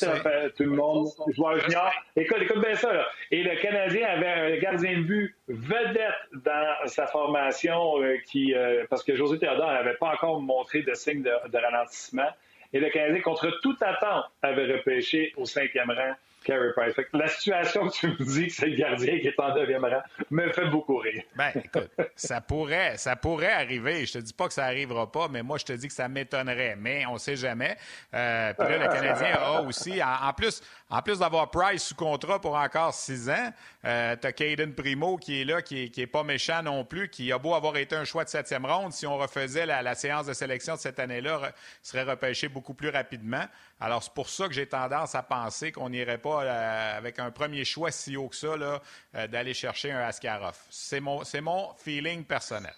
tout 0.57 0.63
le 0.65 0.71
monde 0.71 1.09
joueur 1.35 1.59
junior. 1.59 1.91
Écoute, 2.17 2.39
écoute 2.43 2.61
bien 2.61 2.75
ça. 2.75 2.93
Là. 2.93 3.07
Et 3.31 3.43
le 3.43 3.57
Canadien 3.61 4.09
avait 4.09 4.29
un 4.29 4.57
gardien 4.59 4.99
de 4.99 5.03
but 5.03 5.37
vedette 5.49 6.15
dans 6.45 6.87
sa 6.87 7.07
formation 7.07 8.03
euh, 8.03 8.19
qui, 8.27 8.55
euh, 8.55 8.85
parce 8.89 9.03
que 9.03 9.15
José 9.15 9.39
Théodore 9.39 9.73
n'avait 9.73 9.95
pas 9.95 10.13
encore 10.13 10.41
montré 10.41 10.83
de 10.83 10.95
signe 10.95 11.23
de, 11.23 11.33
de 11.49 11.59
ralentissement. 11.59 12.29
Et 12.73 12.79
le 12.79 12.89
Canadien, 12.91 13.21
contre 13.21 13.51
toute 13.63 13.83
attente, 13.83 14.27
avait 14.43 14.73
repêché 14.73 15.33
au 15.37 15.45
cinquième 15.45 15.91
rang 15.91 16.15
Carey 16.45 16.73
Price. 16.75 16.95
la 17.13 17.29
situation 17.29 17.89
que 17.89 17.93
tu 17.93 18.07
me 18.09 18.25
dis 18.25 18.47
que 18.47 18.53
c'est 18.53 18.67
le 18.67 18.77
gardien 18.77 19.19
qui 19.19 19.29
est 19.29 19.41
en 19.41 19.55
deuxième 19.55 19.85
rang 19.85 20.03
me 20.31 20.51
fait 20.53 20.67
beaucoup 20.67 20.97
rire. 20.97 21.23
Ben, 21.37 21.51
écoute, 21.55 21.91
ça 22.15 22.41
pourrait, 22.41 22.97
ça 22.97 23.17
pourrait 23.17 23.53
arriver. 23.53 24.07
Je 24.07 24.15
te 24.15 24.19
dis 24.19 24.33
pas 24.33 24.49
que 24.49 24.55
ça 24.55 24.65
arrivera 24.65 25.11
pas, 25.11 25.29
mais 25.29 25.43
moi, 25.43 25.59
je 25.59 25.65
te 25.65 25.73
dis 25.73 25.89
que 25.89 25.95
ça 25.95 26.09
m'étonnerait. 26.09 26.77
Mais 26.79 27.05
on 27.07 27.19
sait 27.19 27.37
jamais. 27.37 27.77
Euh, 28.15 28.53
puis 28.59 28.69
là, 28.69 28.79
le 28.79 28.89
Canadien 28.89 29.35
a 29.35 29.63
aussi, 29.63 30.01
en, 30.03 30.33
plus, 30.33 30.63
en 30.91 31.03
plus 31.03 31.21
d'avoir 31.21 31.51
Price 31.51 31.85
sous 31.85 31.95
contrat 31.95 32.41
pour 32.41 32.57
encore 32.57 32.93
six 32.93 33.31
ans, 33.31 33.53
euh, 33.85 34.17
tu 34.21 34.27
as 34.27 34.33
Caden 34.33 34.75
Primo 34.75 35.17
qui 35.17 35.41
est 35.41 35.45
là, 35.45 35.63
qui 35.63 35.85
est, 35.85 36.07
pas 36.07 36.25
méchant 36.25 36.63
non 36.63 36.85
plus, 36.85 37.09
qui 37.09 37.31
a 37.31 37.39
beau 37.39 37.55
avoir 37.55 37.77
été 37.77 37.95
un 37.95 38.05
choix 38.05 38.25
de 38.25 38.29
septième 38.29 38.67
ronde. 38.67 38.93
Si 38.93 39.07
on 39.07 39.17
refaisait 39.17 39.67
la, 39.67 39.95
séance 39.95 40.27
de 40.27 40.33
sélection 40.33 40.75
de 40.75 40.81
cette 40.81 40.99
année-là, 40.99 41.53
serait 41.83 42.03
repêché 42.03 42.49
beaucoup 42.49 42.75
plus 42.75 42.89
rapidement. 42.89 43.45
Alors, 43.79 44.03
c'est 44.03 44.13
pour 44.13 44.29
ça 44.29 44.49
que 44.49 44.53
j'ai 44.53 44.67
tendance 44.67 45.15
à 45.15 45.23
penser 45.23 45.71
qu'on 45.73 45.91
n'irait 45.91 46.19
pas 46.19 46.43
euh, 46.43 46.99
avec 46.99 47.19
un 47.19 47.31
premier 47.31 47.65
choix 47.65 47.91
si 47.91 48.17
haut 48.17 48.29
que 48.29 48.37
ça, 48.37 48.49
euh, 48.49 49.27
d'aller 49.29 49.55
chercher 49.55 49.93
un 49.93 50.01
Askarov. 50.01 50.59
C'est 50.71 51.01
mon, 51.01 51.23
mon 51.43 51.73
feeling 51.75 52.25
personnel. 52.25 52.75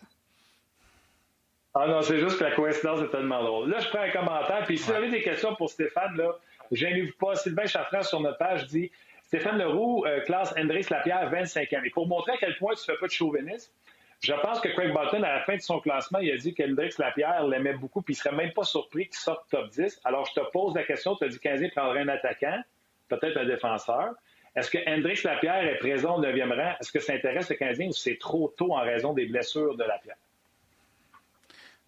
Ah 1.75 1.87
non, 1.87 2.03
c'est 2.03 2.21
juste 2.21 2.39
que 2.39 2.45
la 2.45 2.51
coïncidence 2.51 3.01
est 3.01 3.09
tellement 3.09 3.43
drôle. 3.43 3.71
Là, 3.71 3.81
je 3.81 3.89
prends 3.89 4.03
un 4.03 4.11
commentaire, 4.11 4.63
puis 4.67 4.77
si 4.77 4.91
vous 4.91 4.93
avez 4.93 5.09
des 5.09 5.23
questions 5.23 5.55
pour 5.55 5.71
Stéphane, 5.71 6.15
là, 6.19 6.37
gênez-vous 6.73 7.13
pas. 7.19 7.35
Sylvain 7.37 7.67
Chaffran 7.67 8.03
sur 8.03 8.21
notre 8.21 8.39
page 8.39 8.67
dit 8.67 8.91
Stéphane 9.25 9.59
Leroux, 9.59 10.05
euh, 10.07 10.21
classe 10.21 10.55
Hendrix 10.59 10.87
Lapierre, 10.91 11.31
25 11.31 11.73
ans. 11.73 11.83
Et 11.85 11.91
pour 11.91 12.07
montrer 12.07 12.33
à 12.33 12.37
quel 12.39 12.57
point 12.57 12.75
tu 12.75 12.81
ne 12.81 12.95
fais 12.95 13.01
pas 13.01 13.07
de 13.07 13.13
chauvinisme, 13.13 13.73
je 14.21 14.35
pense 14.35 14.61
que 14.61 14.69
Craig 14.69 14.93
Button, 14.93 15.23
à 15.25 15.33
la 15.33 15.41
fin 15.41 15.57
de 15.57 15.63
son 15.63 15.81
classement, 15.81 16.21
il 16.21 16.31
a 16.31 16.37
dit 16.37 16.55
qu'Hendrix 16.55 16.95
Lapierre 16.99 17.45
l'aimait 17.47 17.73
beaucoup, 17.73 18.03
puis 18.03 18.15
il 18.15 18.17
serait 18.17 18.35
même 18.35 18.53
pas 18.53 18.63
surpris 18.63 19.07
qu'il 19.07 19.17
sorte 19.17 19.51
top 19.51 19.71
10. 19.71 20.01
Alors, 20.05 20.27
je 20.27 20.41
te 20.41 20.51
pose 20.53 20.75
la 20.75 20.85
question, 20.85 21.17
tu 21.17 21.25
as 21.25 21.29
dit 21.29 21.41
qu'un 21.41 21.57
prendrait 21.75 22.03
un 22.03 22.09
attaquant, 22.09 22.63
peut-être 23.09 23.37
un 23.37 23.47
défenseur. 23.47 24.15
Est-ce 24.55 24.71
que 24.71 24.79
Hendrix 24.87 25.21
Lapierre 25.25 25.65
est 25.65 25.79
présent 25.79 26.19
au 26.19 26.23
9e 26.23 26.55
rang? 26.55 26.75
Est-ce 26.79 26.93
que 26.93 27.01
ça 27.01 27.15
intéresse 27.15 27.49
le 27.49 27.57
Canadien 27.57 27.89
ou 27.89 27.93
c'est 27.93 28.19
trop 28.19 28.55
tôt 28.57 28.75
en 28.75 28.83
raison 28.83 29.13
des 29.13 29.27
blessures 29.27 29.77
de 29.77 29.85
Lapierre? 29.85 30.17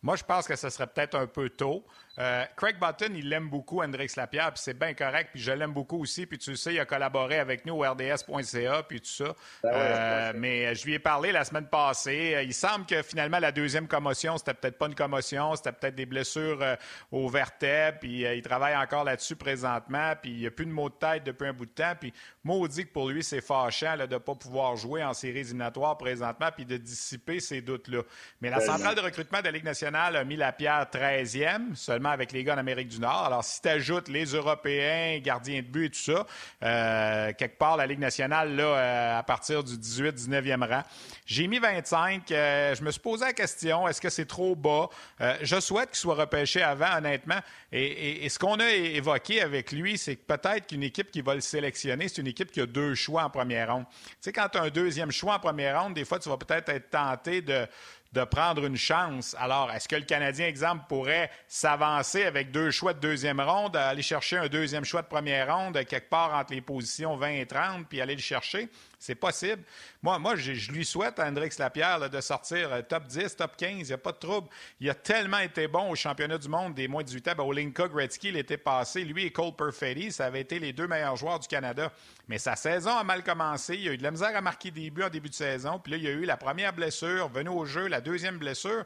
Moi, 0.02 0.16
je 0.16 0.24
pense 0.24 0.48
que 0.48 0.56
ce 0.56 0.70
serait 0.70 0.86
peut-être 0.86 1.14
un 1.14 1.26
peu 1.26 1.50
tôt. 1.50 1.84
Euh, 2.18 2.44
Craig 2.56 2.78
Button, 2.78 3.12
il 3.14 3.28
l'aime 3.28 3.48
beaucoup, 3.48 3.82
Hendrix 3.82 4.12
Lapierre, 4.16 4.52
puis 4.52 4.62
c'est 4.62 4.78
bien 4.78 4.94
correct, 4.94 5.30
puis 5.32 5.42
je 5.42 5.50
l'aime 5.50 5.72
beaucoup 5.72 6.00
aussi, 6.00 6.26
puis 6.26 6.38
tu 6.38 6.50
le 6.50 6.56
sais, 6.56 6.74
il 6.74 6.80
a 6.80 6.84
collaboré 6.84 7.38
avec 7.40 7.66
nous 7.66 7.74
au 7.74 7.80
RDS.ca, 7.80 8.84
puis 8.84 9.00
tout 9.00 9.06
ça. 9.06 9.34
Ben 9.62 9.70
euh, 9.72 10.32
mais 10.36 10.74
je 10.74 10.84
lui 10.84 10.94
ai 10.94 10.98
parlé 11.00 11.32
la 11.32 11.44
semaine 11.44 11.66
passée. 11.66 12.40
Il 12.44 12.54
semble 12.54 12.86
que 12.86 13.02
finalement, 13.02 13.40
la 13.40 13.50
deuxième 13.50 13.88
commotion, 13.88 14.38
c'était 14.38 14.54
peut-être 14.54 14.78
pas 14.78 14.86
une 14.86 14.94
commotion, 14.94 15.56
c'était 15.56 15.72
peut-être 15.72 15.96
des 15.96 16.06
blessures 16.06 16.62
euh, 16.62 16.76
au 17.10 17.28
vertèbre, 17.28 17.98
puis 18.00 18.22
il 18.22 18.42
travaille 18.42 18.76
encore 18.76 19.04
là-dessus 19.04 19.34
présentement, 19.34 20.12
puis 20.20 20.30
il 20.30 20.38
n'y 20.38 20.46
a 20.46 20.50
plus 20.52 20.66
de 20.66 20.70
maux 20.70 20.90
de 20.90 20.94
tête 20.94 21.24
depuis 21.24 21.48
un 21.48 21.52
bout 21.52 21.66
de 21.66 21.70
temps, 21.70 21.94
puis 21.98 22.12
maudit 22.44 22.86
que 22.86 22.92
pour 22.92 23.08
lui, 23.08 23.24
c'est 23.24 23.40
fâchant 23.40 23.96
de 23.96 24.06
ne 24.06 24.18
pas 24.18 24.34
pouvoir 24.34 24.76
jouer 24.76 25.02
en 25.02 25.14
séries 25.14 25.40
éliminatoires 25.40 25.98
présentement, 25.98 26.48
puis 26.54 26.64
de 26.64 26.76
dissiper 26.76 27.40
ces 27.40 27.60
doutes-là. 27.60 28.02
Mais 28.40 28.50
la 28.50 28.60
centrale 28.60 28.94
de 28.94 29.00
recrutement 29.00 29.40
de 29.40 29.46
la 29.46 29.50
Ligue 29.50 29.64
nationale 29.64 30.16
a 30.16 30.24
mis 30.24 30.36
Lapierre 30.36 30.86
13e, 30.92 31.74
seulement 31.74 32.03
avec 32.10 32.32
les 32.32 32.44
gars 32.44 32.54
en 32.54 32.58
Amérique 32.58 32.88
du 32.88 33.00
Nord. 33.00 33.24
Alors, 33.24 33.44
si 33.44 33.60
tu 33.60 33.68
ajoutes 33.68 34.08
les 34.08 34.24
Européens, 34.26 35.18
gardiens 35.20 35.62
de 35.62 35.66
but 35.66 35.86
et 35.86 35.90
tout 35.90 36.12
ça, 36.12 36.26
euh, 36.62 37.32
quelque 37.32 37.58
part, 37.58 37.76
la 37.76 37.86
Ligue 37.86 37.98
nationale, 37.98 38.54
là, 38.56 38.64
euh, 38.64 39.18
à 39.18 39.22
partir 39.22 39.62
du 39.62 39.76
18-19e 39.76 40.68
rang, 40.68 40.82
j'ai 41.26 41.46
mis 41.46 41.58
25. 41.58 42.22
je 42.28 42.82
me 42.82 42.90
suis 42.90 43.00
posé 43.00 43.24
la 43.24 43.32
question, 43.32 43.88
est-ce 43.88 44.00
que 44.00 44.10
c'est 44.10 44.26
trop 44.26 44.54
bas? 44.54 44.88
je 45.42 45.58
souhaite 45.60 45.90
qu'il 45.90 45.98
soit 45.98 46.14
repêché 46.14 46.62
avant, 46.62 46.98
honnêtement. 46.98 47.38
Et, 47.72 48.24
et 48.24 48.28
ce 48.28 48.38
qu'on 48.38 48.60
a 48.60 48.70
évoqué 48.70 49.40
avec 49.40 49.72
lui, 49.72 49.98
c'est 49.98 50.16
que 50.16 50.22
peut-être 50.22 50.66
qu'une 50.66 50.82
équipe 50.82 51.10
qui 51.10 51.20
va 51.20 51.34
le 51.34 51.40
sélectionner, 51.40 52.08
c'est 52.08 52.20
une 52.20 52.26
équipe 52.26 52.50
qui 52.50 52.60
a 52.60 52.66
deux 52.66 52.94
choix 52.94 53.24
en 53.24 53.30
première 53.30 53.72
ronde. 53.72 53.84
Tu 53.90 54.16
sais, 54.20 54.32
quand 54.32 54.48
tu 54.48 54.58
as 54.58 54.62
un 54.62 54.70
deuxième 54.70 55.10
choix 55.10 55.34
en 55.34 55.38
première 55.38 55.82
ronde, 55.82 55.94
des 55.94 56.04
fois, 56.04 56.18
tu 56.18 56.28
vas 56.28 56.36
peut-être 56.36 56.68
être 56.68 56.90
tenté 56.90 57.42
de, 57.42 57.66
de 58.14 58.22
prendre 58.22 58.64
une 58.64 58.76
chance. 58.76 59.34
Alors, 59.40 59.72
est-ce 59.72 59.88
que 59.88 59.96
le 59.96 60.02
Canadien, 60.02 60.46
exemple, 60.46 60.84
pourrait 60.88 61.30
s'avancer 61.48 62.24
avec 62.24 62.52
deux 62.52 62.70
choix 62.70 62.94
de 62.94 63.00
deuxième 63.00 63.40
ronde, 63.40 63.76
aller 63.76 64.02
chercher 64.02 64.36
un 64.36 64.46
deuxième 64.46 64.84
choix 64.84 65.02
de 65.02 65.08
première 65.08 65.54
ronde 65.54 65.74
quelque 65.84 66.08
part 66.08 66.32
entre 66.32 66.52
les 66.52 66.60
positions 66.60 67.16
20 67.16 67.28
et 67.30 67.46
30, 67.46 67.86
puis 67.88 68.00
aller 68.00 68.14
le 68.14 68.20
chercher? 68.20 68.68
C'est 69.04 69.14
possible. 69.14 69.62
Moi, 70.02 70.18
moi 70.18 70.34
je, 70.34 70.72
lui 70.72 70.82
souhaite 70.82 71.18
à 71.18 71.28
Hendrix 71.28 71.50
Lapierre 71.58 72.08
de 72.08 72.20
sortir 72.22 72.72
euh, 72.72 72.80
top 72.80 73.06
10, 73.06 73.36
top 73.36 73.54
15. 73.54 73.70
Il 73.80 73.84
n'y 73.84 73.92
a 73.92 73.98
pas 73.98 74.12
de 74.12 74.16
trouble. 74.16 74.48
Il 74.80 74.88
a 74.88 74.94
tellement 74.94 75.40
été 75.40 75.68
bon 75.68 75.90
au 75.90 75.94
championnat 75.94 76.38
du 76.38 76.48
monde 76.48 76.72
des 76.72 76.88
moins 76.88 77.02
de 77.02 77.08
18 77.08 77.28
ans. 77.28 77.32
Ben, 77.36 77.44
au 77.44 77.52
Linka 77.52 77.86
Gretzky, 77.86 78.28
il 78.28 78.38
était 78.38 78.56
passé. 78.56 79.04
Lui 79.04 79.26
et 79.26 79.30
Cole 79.30 79.54
Perfetti, 79.54 80.10
ça 80.10 80.24
avait 80.24 80.40
été 80.40 80.58
les 80.58 80.72
deux 80.72 80.86
meilleurs 80.86 81.16
joueurs 81.16 81.38
du 81.38 81.46
Canada. 81.46 81.92
Mais 82.28 82.38
sa 82.38 82.56
saison 82.56 82.96
a 82.96 83.04
mal 83.04 83.22
commencé. 83.22 83.76
Il 83.76 83.86
a 83.90 83.92
eu 83.92 83.98
de 83.98 84.02
la 84.02 84.10
misère 84.10 84.34
à 84.34 84.40
marquer 84.40 84.70
des 84.70 84.88
buts 84.88 85.02
en 85.02 85.10
début 85.10 85.28
de 85.28 85.34
saison. 85.34 85.78
Puis 85.78 85.92
là, 85.92 85.98
il 85.98 86.04
y 86.04 86.08
a 86.08 86.12
eu 86.12 86.24
la 86.24 86.38
première 86.38 86.72
blessure, 86.72 87.28
venu 87.28 87.50
au 87.50 87.66
jeu, 87.66 87.88
la 87.88 88.00
deuxième 88.00 88.38
blessure. 88.38 88.84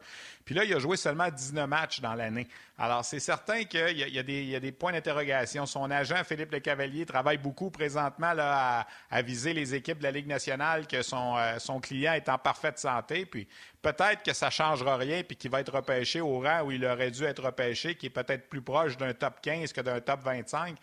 Puis 0.49 0.55
là, 0.55 0.63
il 0.63 0.73
a 0.73 0.79
joué 0.79 0.97
seulement 0.97 1.29
19 1.29 1.69
matchs 1.69 2.01
dans 2.01 2.15
l'année. 2.15 2.47
Alors, 2.75 3.05
c'est 3.05 3.19
certain 3.19 3.65
qu'il 3.65 3.99
y, 3.99 4.55
a 4.55 4.59
des 4.59 4.71
points 4.71 4.91
d'interrogation. 4.91 5.67
Son 5.67 5.91
agent, 5.91 6.23
Philippe 6.23 6.51
Le 6.51 6.59
Cavalier, 6.59 7.05
travaille 7.05 7.37
beaucoup 7.37 7.69
présentement 7.69 8.33
là, 8.33 8.87
à, 9.11 9.21
viser 9.21 9.53
les 9.53 9.75
équipes 9.75 9.99
de 9.99 10.03
la 10.05 10.09
Ligue 10.09 10.25
nationale, 10.25 10.87
que 10.87 11.03
son, 11.03 11.37
euh, 11.37 11.59
son 11.59 11.79
client 11.79 12.13
est 12.13 12.27
en 12.29 12.39
parfaite 12.39 12.79
santé. 12.79 13.27
Puis 13.27 13.47
peut-être 13.83 14.23
que 14.23 14.33
ça 14.33 14.47
ne 14.47 14.51
changera 14.51 14.97
rien, 14.97 15.21
puis 15.21 15.37
qu'il 15.37 15.51
va 15.51 15.59
être 15.59 15.71
repêché 15.71 16.19
au 16.19 16.39
rang 16.39 16.63
où 16.63 16.71
il 16.71 16.83
aurait 16.83 17.11
dû 17.11 17.25
être 17.25 17.43
repêché, 17.43 17.93
qui 17.93 18.07
est 18.07 18.09
peut-être 18.09 18.49
plus 18.49 18.63
proche 18.63 18.97
d'un 18.97 19.13
top 19.13 19.41
15 19.43 19.71
que 19.71 19.81
d'un 19.81 20.01
top 20.01 20.23
25. 20.23 20.75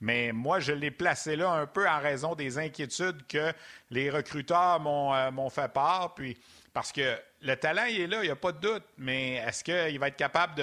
Mais 0.00 0.32
moi, 0.32 0.58
je 0.58 0.72
l'ai 0.72 0.90
placé 0.90 1.36
là 1.36 1.52
un 1.52 1.66
peu 1.68 1.88
en 1.88 2.00
raison 2.00 2.34
des 2.34 2.58
inquiétudes 2.58 3.24
que 3.28 3.52
les 3.90 4.10
recruteurs 4.10 4.80
m'ont 4.80 5.14
euh, 5.14 5.50
fait 5.50 5.72
part. 5.72 6.14
Puis 6.14 6.36
parce 6.72 6.90
que 6.90 7.16
le 7.44 7.56
talent, 7.56 7.84
il 7.88 8.00
est 8.00 8.06
là, 8.06 8.18
il 8.22 8.26
n'y 8.26 8.30
a 8.30 8.36
pas 8.36 8.52
de 8.52 8.58
doute, 8.58 8.82
mais 8.96 9.34
est-ce 9.34 9.62
qu'il 9.62 9.98
va 9.98 10.08
être 10.08 10.16
capable 10.16 10.54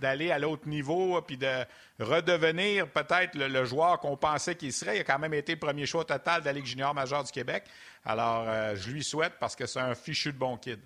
d'aller 0.00 0.30
à 0.30 0.38
l'autre 0.38 0.66
niveau 0.66 1.20
puis 1.20 1.36
de 1.36 1.64
redevenir 2.00 2.88
peut-être 2.88 3.34
le, 3.34 3.64
joueur 3.66 4.00
qu'on 4.00 4.16
pensait 4.16 4.54
qu'il 4.54 4.72
serait? 4.72 4.96
Il 4.96 5.00
a 5.00 5.04
quand 5.04 5.18
même 5.18 5.34
été 5.34 5.52
le 5.52 5.58
premier 5.58 5.84
choix 5.84 6.04
total 6.04 6.40
de 6.40 6.46
la 6.46 6.52
Ligue 6.52 6.64
junior 6.64 6.94
majeure 6.94 7.24
du 7.24 7.30
Québec. 7.30 7.64
Alors, 8.06 8.46
euh, 8.48 8.74
je 8.74 8.90
lui 8.90 9.04
souhaite 9.04 9.34
parce 9.38 9.54
que 9.54 9.66
c'est 9.66 9.80
un 9.80 9.94
fichu 9.94 10.32
de 10.32 10.38
bon 10.38 10.56
kid. 10.56 10.80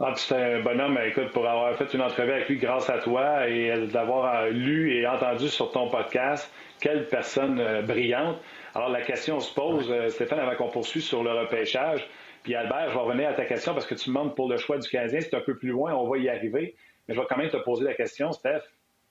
Ah, 0.00 0.14
c'est 0.16 0.54
un 0.54 0.60
bonhomme, 0.60 0.98
écoute, 1.04 1.30
pour 1.32 1.46
avoir 1.46 1.76
fait 1.76 1.92
une 1.92 2.00
entrevue 2.00 2.32
avec 2.32 2.48
lui 2.48 2.56
grâce 2.56 2.88
à 2.88 2.98
toi 2.98 3.46
et 3.46 3.86
d'avoir 3.88 4.34
euh, 4.34 4.50
lu 4.50 4.96
et 4.96 5.06
entendu 5.06 5.48
sur 5.48 5.70
ton 5.70 5.88
podcast, 5.90 6.50
quelle 6.80 7.08
personne 7.08 7.60
euh, 7.60 7.82
brillante. 7.82 8.38
Alors, 8.74 8.88
la 8.88 9.02
question 9.02 9.38
se 9.38 9.52
pose, 9.52 9.92
Stéphane, 10.08 10.40
avant 10.40 10.56
qu'on 10.56 10.70
poursuive 10.70 11.02
sur 11.02 11.22
le 11.22 11.30
repêchage. 11.30 12.08
Puis 12.44 12.54
Albert, 12.54 12.90
je 12.90 12.94
vais 12.94 13.00
revenir 13.00 13.30
à 13.30 13.32
ta 13.32 13.46
question 13.46 13.72
parce 13.72 13.86
que 13.86 13.94
tu 13.94 14.10
me 14.10 14.14
demandes 14.14 14.36
pour 14.36 14.50
le 14.50 14.58
choix 14.58 14.76
du 14.76 14.86
Canadien, 14.88 15.20
c'est 15.22 15.34
un 15.34 15.40
peu 15.40 15.56
plus 15.56 15.70
loin, 15.70 15.94
on 15.94 16.06
va 16.06 16.18
y 16.18 16.28
arriver. 16.28 16.76
Mais 17.08 17.14
je 17.14 17.20
vais 17.20 17.26
quand 17.26 17.38
même 17.38 17.50
te 17.50 17.56
poser 17.56 17.84
la 17.84 17.94
question, 17.94 18.32
Steph. 18.32 18.60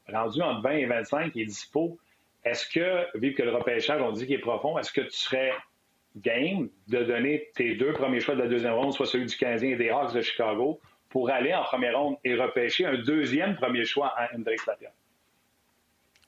Rendu 0.07 0.41
entre 0.41 0.61
20 0.61 0.71
et 0.71 0.85
25, 0.85 1.31
il 1.33 1.41
est 1.41 1.45
dispo. 1.45 1.97
Est-ce 2.45 2.69
que, 2.69 3.17
vu 3.17 3.33
que 3.33 3.41
le 3.41 3.55
repêchage, 3.55 4.01
on 4.01 4.11
dit 4.11 4.27
qu'il 4.27 4.35
est 4.35 4.39
profond, 4.39 4.77
est-ce 4.77 4.91
que 4.91 5.01
tu 5.01 5.17
serais 5.17 5.51
game 6.15 6.69
de 6.89 7.03
donner 7.03 7.49
tes 7.55 7.73
deux 7.73 7.93
premiers 7.93 8.19
choix 8.19 8.35
de 8.35 8.41
la 8.41 8.47
deuxième 8.47 8.73
ronde, 8.73 8.93
soit 8.93 9.07
celui 9.07 9.25
du 9.25 9.35
Canadien 9.35 9.71
et 9.71 9.75
des 9.77 9.89
Hawks 9.89 10.13
de 10.13 10.21
Chicago, 10.21 10.79
pour 11.09 11.31
aller 11.31 11.55
en 11.55 11.63
première 11.63 11.97
ronde 11.97 12.17
et 12.23 12.35
repêcher 12.35 12.85
un 12.85 12.99
deuxième 12.99 13.55
premier 13.55 13.83
choix 13.83 14.13
à 14.15 14.29
Hendrix 14.35 14.57
Lapierre? 14.67 14.91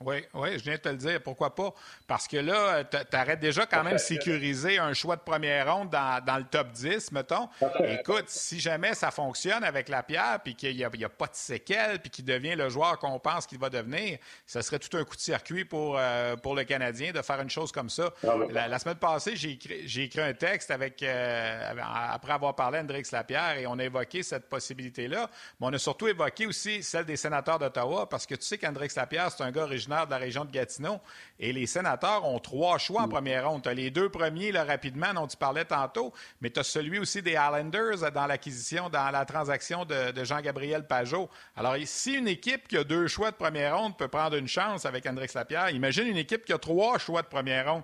Oui, 0.01 0.25
oui, 0.33 0.59
je 0.59 0.63
viens 0.63 0.73
de 0.73 0.79
te 0.79 0.89
le 0.89 0.97
dire. 0.97 1.21
Pourquoi 1.23 1.55
pas? 1.55 1.73
Parce 2.05 2.27
que 2.27 2.35
là, 2.35 2.83
tu 2.83 2.97
arrêtes 3.15 3.39
déjà 3.39 3.65
quand 3.65 3.81
même 3.81 3.97
sécuriser 3.97 4.77
un 4.77 4.93
choix 4.93 5.15
de 5.15 5.21
première 5.21 5.73
ronde 5.73 5.89
dans, 5.89 6.37
le 6.37 6.43
top 6.43 6.71
10, 6.71 7.13
mettons. 7.13 7.47
Écoute, 7.79 8.25
si 8.27 8.59
jamais 8.59 8.93
ça 8.93 9.09
fonctionne 9.09 9.63
avec 9.63 9.87
la 9.87 10.03
pierre, 10.03 10.39
puis 10.43 10.53
qu'il 10.53 10.75
n'y 10.75 10.83
a, 10.83 11.09
pas 11.09 11.27
de 11.27 11.35
séquelles, 11.35 11.99
puis 11.99 12.09
qu'il 12.09 12.25
devient 12.25 12.55
le 12.55 12.67
joueur 12.67 12.99
qu'on 12.99 13.19
pense 13.19 13.47
qu'il 13.47 13.57
va 13.57 13.69
devenir, 13.69 14.17
ce 14.45 14.61
serait 14.61 14.79
tout 14.79 14.97
un 14.97 15.05
coup 15.05 15.15
de 15.15 15.21
circuit 15.21 15.63
pour, 15.63 15.95
euh, 15.97 16.35
pour 16.35 16.55
le 16.55 16.65
Canadien 16.65 17.13
de 17.13 17.21
faire 17.21 17.39
une 17.39 17.49
chose 17.49 17.71
comme 17.71 17.89
ça. 17.89 18.11
Ah 18.27 18.35
la, 18.49 18.79
semaine 18.79 18.95
passée, 18.95 19.37
j'ai 19.37 19.51
écrit, 19.51 20.03
écrit, 20.03 20.21
un 20.21 20.33
texte 20.33 20.71
avec, 20.71 21.01
euh, 21.03 21.73
après 22.11 22.33
avoir 22.33 22.53
parlé 22.53 22.79
à 22.79 22.81
Hendrix 22.81 23.03
Lapierre 23.13 23.57
et 23.59 23.65
on 23.67 23.79
a 23.79 23.83
évoqué 23.85 24.23
cette 24.23 24.49
possibilité-là. 24.49 25.29
Mais 25.59 25.67
on 25.67 25.73
a 25.73 25.79
surtout 25.79 26.09
évoqué 26.09 26.47
aussi 26.47 26.83
celle 26.83 27.05
des 27.05 27.15
sénateurs 27.15 27.59
d'Ottawa 27.59 28.09
parce 28.09 28.25
que 28.25 28.35
tu 28.35 28.43
sais 28.43 28.57
qu'Hendrix 28.57 28.89
Lapierre, 28.97 29.31
c'est 29.31 29.43
un 29.43 29.51
gars 29.51 29.65
de 29.87 30.09
la 30.09 30.17
région 30.17 30.45
de 30.45 30.51
Gatineau. 30.51 30.99
Et 31.39 31.53
les 31.53 31.65
sénateurs 31.65 32.25
ont 32.25 32.39
trois 32.39 32.77
choix 32.77 33.03
en 33.03 33.07
première 33.07 33.49
ronde. 33.49 33.63
Tu 33.63 33.69
as 33.69 33.73
les 33.73 33.91
deux 33.91 34.09
premiers 34.09 34.51
là, 34.51 34.63
rapidement 34.63 35.13
dont 35.13 35.27
tu 35.27 35.37
parlais 35.37 35.65
tantôt, 35.65 36.13
mais 36.41 36.49
tu 36.49 36.59
as 36.59 36.63
celui 36.63 36.99
aussi 36.99 37.21
des 37.21 37.31
Islanders 37.33 38.11
dans 38.11 38.25
l'acquisition, 38.25 38.89
dans 38.89 39.11
la 39.11 39.25
transaction 39.25 39.85
de, 39.85 40.23
Jean-Gabriel 40.23 40.87
Pajot. 40.87 41.29
Alors, 41.55 41.75
si 41.85 42.13
une 42.13 42.27
équipe 42.27 42.67
qui 42.67 42.77
a 42.77 42.83
deux 42.83 43.07
choix 43.07 43.31
de 43.31 43.35
première 43.35 43.77
ronde 43.77 43.97
peut 43.97 44.07
prendre 44.07 44.35
une 44.35 44.47
chance 44.47 44.85
avec 44.85 45.05
Hendrix 45.05 45.29
Lapierre, 45.35 45.69
imagine 45.69 46.07
une 46.07 46.17
équipe 46.17 46.45
qui 46.45 46.53
a 46.53 46.57
trois 46.57 46.97
choix 46.97 47.21
de 47.21 47.27
première 47.27 47.71
ronde. 47.71 47.83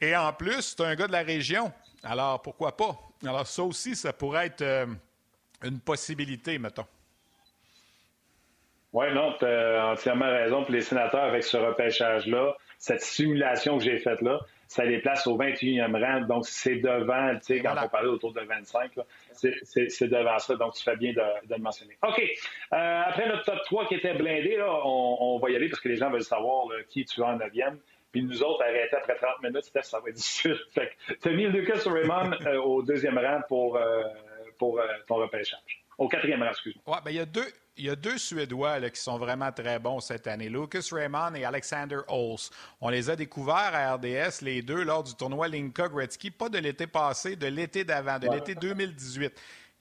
Et 0.00 0.14
en 0.16 0.32
plus, 0.32 0.74
c'est 0.76 0.80
un 0.84 0.94
gars 0.94 1.06
de 1.06 1.12
la 1.12 1.22
région. 1.22 1.72
Alors, 2.02 2.40
pourquoi 2.42 2.76
pas? 2.76 2.96
Alors, 3.24 3.46
ça 3.46 3.62
aussi, 3.62 3.96
ça 3.96 4.12
pourrait 4.12 4.46
être 4.46 4.62
euh, 4.62 4.86
une 5.62 5.80
possibilité, 5.80 6.58
mettons. 6.58 6.86
Oui, 8.92 9.06
non, 9.12 9.34
tu 9.38 9.44
as 9.44 9.88
entièrement 9.88 10.30
raison. 10.30 10.62
Pour 10.62 10.72
les 10.72 10.80
sénateurs, 10.80 11.24
avec 11.24 11.42
ce 11.42 11.56
repêchage-là, 11.56 12.56
cette 12.78 13.00
simulation 13.00 13.78
que 13.78 13.84
j'ai 13.84 13.98
faite 13.98 14.22
là, 14.22 14.40
ça 14.68 14.84
les 14.84 14.98
place 14.98 15.26
au 15.26 15.38
21e 15.38 16.02
rang. 16.02 16.26
Donc, 16.26 16.46
c'est 16.46 16.76
devant, 16.76 17.34
tu 17.36 17.56
sais, 17.56 17.60
quand 17.60 17.74
on 17.82 17.88
parlait 17.88 18.08
autour 18.08 18.32
de 18.32 18.40
25, 18.40 18.92
c'est 19.32 20.08
devant 20.08 20.38
ça. 20.38 20.56
Donc, 20.56 20.74
tu 20.74 20.82
fais 20.82 20.96
bien 20.96 21.12
de, 21.12 21.22
le 21.54 21.58
mentionner. 21.58 21.96
OK. 22.02 22.20
Euh, 22.20 23.02
après 23.06 23.28
notre 23.28 23.44
top 23.44 23.62
3 23.64 23.86
qui 23.86 23.94
était 23.94 24.14
blindé, 24.14 24.56
là, 24.56 24.80
on, 24.84 25.38
va 25.38 25.50
y 25.50 25.56
aller 25.56 25.68
parce 25.68 25.80
que 25.80 25.88
les 25.88 25.96
gens 25.96 26.10
veulent 26.10 26.22
savoir 26.22 26.66
qui 26.88 27.04
tu 27.04 27.22
as 27.22 27.26
en 27.26 27.38
9e. 27.38 27.76
Puis 28.12 28.22
nous 28.22 28.42
autres, 28.42 28.62
arrêter 28.62 28.96
après 28.96 29.16
30 29.16 29.42
minutes, 29.42 29.70
ça 29.82 30.00
va 30.00 30.08
être 30.08 30.14
difficile. 30.16 30.56
tu 31.22 31.28
as 31.28 31.32
mis 31.32 31.46
Lucas 31.46 31.82
Raymond 31.84 32.32
euh, 32.46 32.56
au 32.60 32.82
deuxième 32.82 33.18
rang 33.18 33.40
pour, 33.48 33.76
euh, 33.76 34.02
pour 34.58 34.80
ton 35.06 35.16
repêchage. 35.16 35.85
Au 35.98 36.08
quatrième 36.08 36.42
rang, 36.42 36.50
excuse-moi. 36.50 36.96
Ouais, 36.96 37.02
ben, 37.04 37.10
il 37.10 37.16
y 37.16 37.20
a 37.20 37.26
deux 37.26 37.46
il 37.78 37.84
y 37.84 37.90
a 37.90 37.96
deux 37.96 38.16
Suédois 38.16 38.80
qui 38.90 39.00
sont 39.00 39.18
vraiment 39.18 39.52
très 39.52 39.78
bons 39.78 40.00
cette 40.00 40.26
année, 40.26 40.48
Lucas 40.48 40.88
Raymond 40.90 41.34
et 41.34 41.44
Alexander 41.44 41.98
Holz. 42.08 42.50
On 42.80 42.88
les 42.88 43.10
a 43.10 43.16
découverts 43.16 43.74
à 43.74 43.94
RDS, 43.94 44.40
les 44.42 44.62
deux, 44.62 44.82
lors 44.82 45.02
du 45.02 45.14
tournoi 45.14 45.48
Linka 45.48 45.88
Gretzky, 45.88 46.30
pas 46.30 46.48
de 46.48 46.58
l'été 46.58 46.86
passé, 46.86 47.36
de 47.36 47.46
l'été 47.46 47.84
d'avant, 47.84 48.18
de 48.18 48.28
l'été 48.28 48.54
2018. 48.54 49.32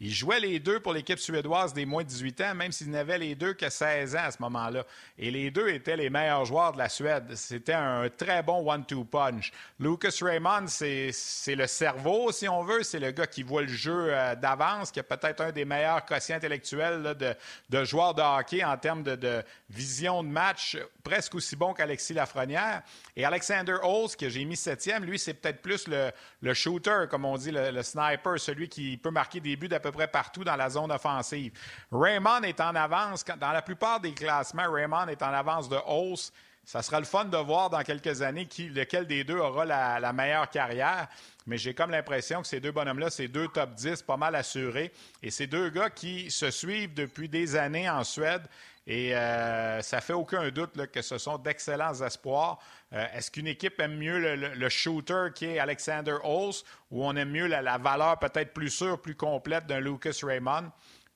Ils 0.02 0.14
jouaient 0.14 0.42
les 0.42 0.60
deux 0.60 0.82
pour 0.82 0.92
l'équipe 0.92 1.18
suédoise 1.18 1.74
des 1.74 1.86
moins 1.86 2.04
de 2.04 2.10
18 2.10 2.42
ans, 2.42 2.56
même 2.56 2.74
s'ils 2.74 2.90
n'avaient 2.90 3.18
les 3.18 3.34
deux 3.34 3.54
que 3.54 3.70
16 3.70 4.16
ans 4.18 4.24
à 4.26 4.32
ce 4.32 4.42
moment-là. 4.42 4.84
Et 5.18 5.32
les 5.32 5.52
deux 5.52 5.70
étaient 5.70 5.96
les 5.96 6.10
meilleurs 6.10 6.44
joueurs 6.44 6.74
de 6.74 6.78
la 6.78 6.90
Suède. 6.90 7.34
C'était 7.36 7.74
un 7.74 8.10
très 8.10 8.44
bon 8.44 8.70
one-two 8.70 9.06
punch. 9.06 9.54
Lucas 9.80 10.18
Raymond, 10.22 10.66
c'est 10.68 11.56
le 11.56 11.66
cerveau, 11.66 12.34
si 12.34 12.50
on 12.50 12.62
veut. 12.64 12.84
C'est 12.84 13.00
le 13.00 13.12
gars 13.12 13.26
qui 13.26 13.42
voit 13.42 13.62
le 13.62 13.70
jeu 13.70 14.08
euh, 14.10 14.36
d'avance, 14.36 14.92
qui 14.92 15.00
a 15.00 15.04
peut-être 15.04 15.40
un 15.40 15.52
des 15.54 15.64
meilleurs 15.64 16.04
quotients 16.04 16.36
intellectuels 16.36 17.16
de, 17.18 17.34
de 17.70 17.86
joueurs 17.86 18.14
de 18.14 18.22
hockey 18.22 18.66
en 18.66 18.78
termes 18.78 19.04
de, 19.04 19.44
vision 19.70 20.24
de 20.24 20.30
match, 20.30 20.78
presque 21.04 21.36
aussi 21.36 21.56
bon 21.56 21.74
qu'Alexis 21.74 22.14
Lafrenière. 22.14 22.82
Et 23.16 23.24
Alexander 23.24 23.78
Holz, 23.82 24.18
que 24.18 24.28
j'ai 24.28 24.44
mis 24.44 24.58
septième, 24.58 25.06
lui, 25.06 25.18
c'est 25.18 25.34
peut-être 25.34 25.62
plus 25.62 25.88
le, 25.88 26.12
le, 26.42 26.54
shooter, 26.54 27.06
comme 27.10 27.24
on 27.24 27.38
dit, 27.38 27.52
le, 27.52 27.72
le, 27.72 27.82
sniper, 27.84 28.40
celui 28.40 28.68
qui 28.68 28.98
peut 28.98 29.12
marquer 29.12 29.40
des 29.40 29.56
buts 29.56 29.70
peu 29.86 29.92
près 29.92 30.08
partout 30.08 30.44
dans 30.44 30.56
la 30.56 30.70
zone 30.70 30.92
offensive. 30.92 31.52
Raymond 31.92 32.42
est 32.42 32.60
en 32.60 32.74
avance. 32.74 33.24
Dans 33.40 33.52
la 33.52 33.62
plupart 33.62 34.00
des 34.00 34.14
classements, 34.14 34.72
Raymond 34.72 35.08
est 35.08 35.22
en 35.22 35.32
avance 35.32 35.70
de 35.70 35.78
hausse. 35.86 36.32
Ça 36.64 36.82
sera 36.82 37.00
le 37.00 37.06
fun 37.06 37.26
de 37.26 37.38
voir 37.38 37.70
dans 37.70 37.84
quelques 37.84 38.24
années 38.24 38.48
qui, 38.48 38.70
lequel 38.70 39.06
des 39.06 39.24
deux 39.24 39.38
aura 39.38 39.66
la, 39.66 40.14
meilleure 40.14 40.50
carrière. 40.50 41.08
Mais 41.46 41.60
j'ai 41.60 41.76
comme 41.76 41.92
l'impression 41.92 42.42
que 42.42 42.48
ces 42.48 42.60
deux 42.60 42.72
bonhommes-là, 42.72 43.12
ces 43.12 43.28
deux 43.28 43.48
top 43.48 43.76
10, 43.76 44.02
pas 44.02 44.18
mal 44.18 44.34
assurés. 44.34 44.92
Et 45.22 45.30
ces 45.30 45.46
deux 45.46 45.70
gars 45.70 45.92
qui 45.92 46.32
se 46.32 46.50
suivent 46.50 46.96
depuis 46.96 47.30
des 47.30 47.56
années 47.56 47.88
en 47.88 48.04
Suède. 48.04 48.42
Et 48.88 49.16
euh, 49.16 49.82
ça 49.82 50.00
fait 50.00 50.14
aucun 50.14 50.50
doute 50.50 50.74
que 50.92 51.02
ce 51.02 51.18
sont 51.18 51.38
d'excellents 51.40 52.02
espoirs. 52.02 52.60
Euh, 52.94 53.04
est-ce 53.16 53.32
qu'une 53.32 53.48
équipe 53.48 53.80
aime 53.80 53.98
mieux 53.98 54.36
le, 54.36 54.70
shooter 54.70 55.30
qui 55.34 55.46
est 55.46 55.60
Alexander 55.60 56.18
Holz 56.24 56.64
ou 56.92 57.04
on 57.04 57.16
aime 57.16 57.32
mieux 57.32 57.48
la, 57.48 57.78
valeur 57.80 58.20
peut-être 58.20 58.54
plus 58.54 58.70
sûre, 58.70 59.02
plus 59.02 59.16
complète 59.16 59.66
d'un 59.66 59.80
Lucas 59.80 60.20
Raymond? 60.22 60.72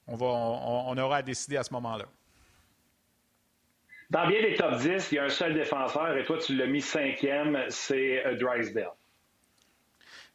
On, 0.08 0.15
va, 0.15 0.25
on, 0.25 0.97
aura 0.97 1.17
à 1.17 1.21
décider 1.21 1.58
à 1.58 1.63
ce 1.63 1.71
moment-là. 1.73 2.05
Dans 4.10 4.27
bien 4.27 4.41
les 4.41 4.55
top 4.55 4.77
10, 4.77 5.12
il 5.12 5.15
y 5.15 5.19
a 5.19 5.25
un 5.25 5.29
seul 5.29 5.53
défenseur 5.53 6.17
et 6.17 6.23
toi, 6.23 6.39
tu 6.39 6.55
l'as 6.55 6.65
mis 6.65 6.82
cinquième, 6.82 7.65
c'est 7.69 8.25
euh, 8.25 8.36
Drysdale. 8.36 8.89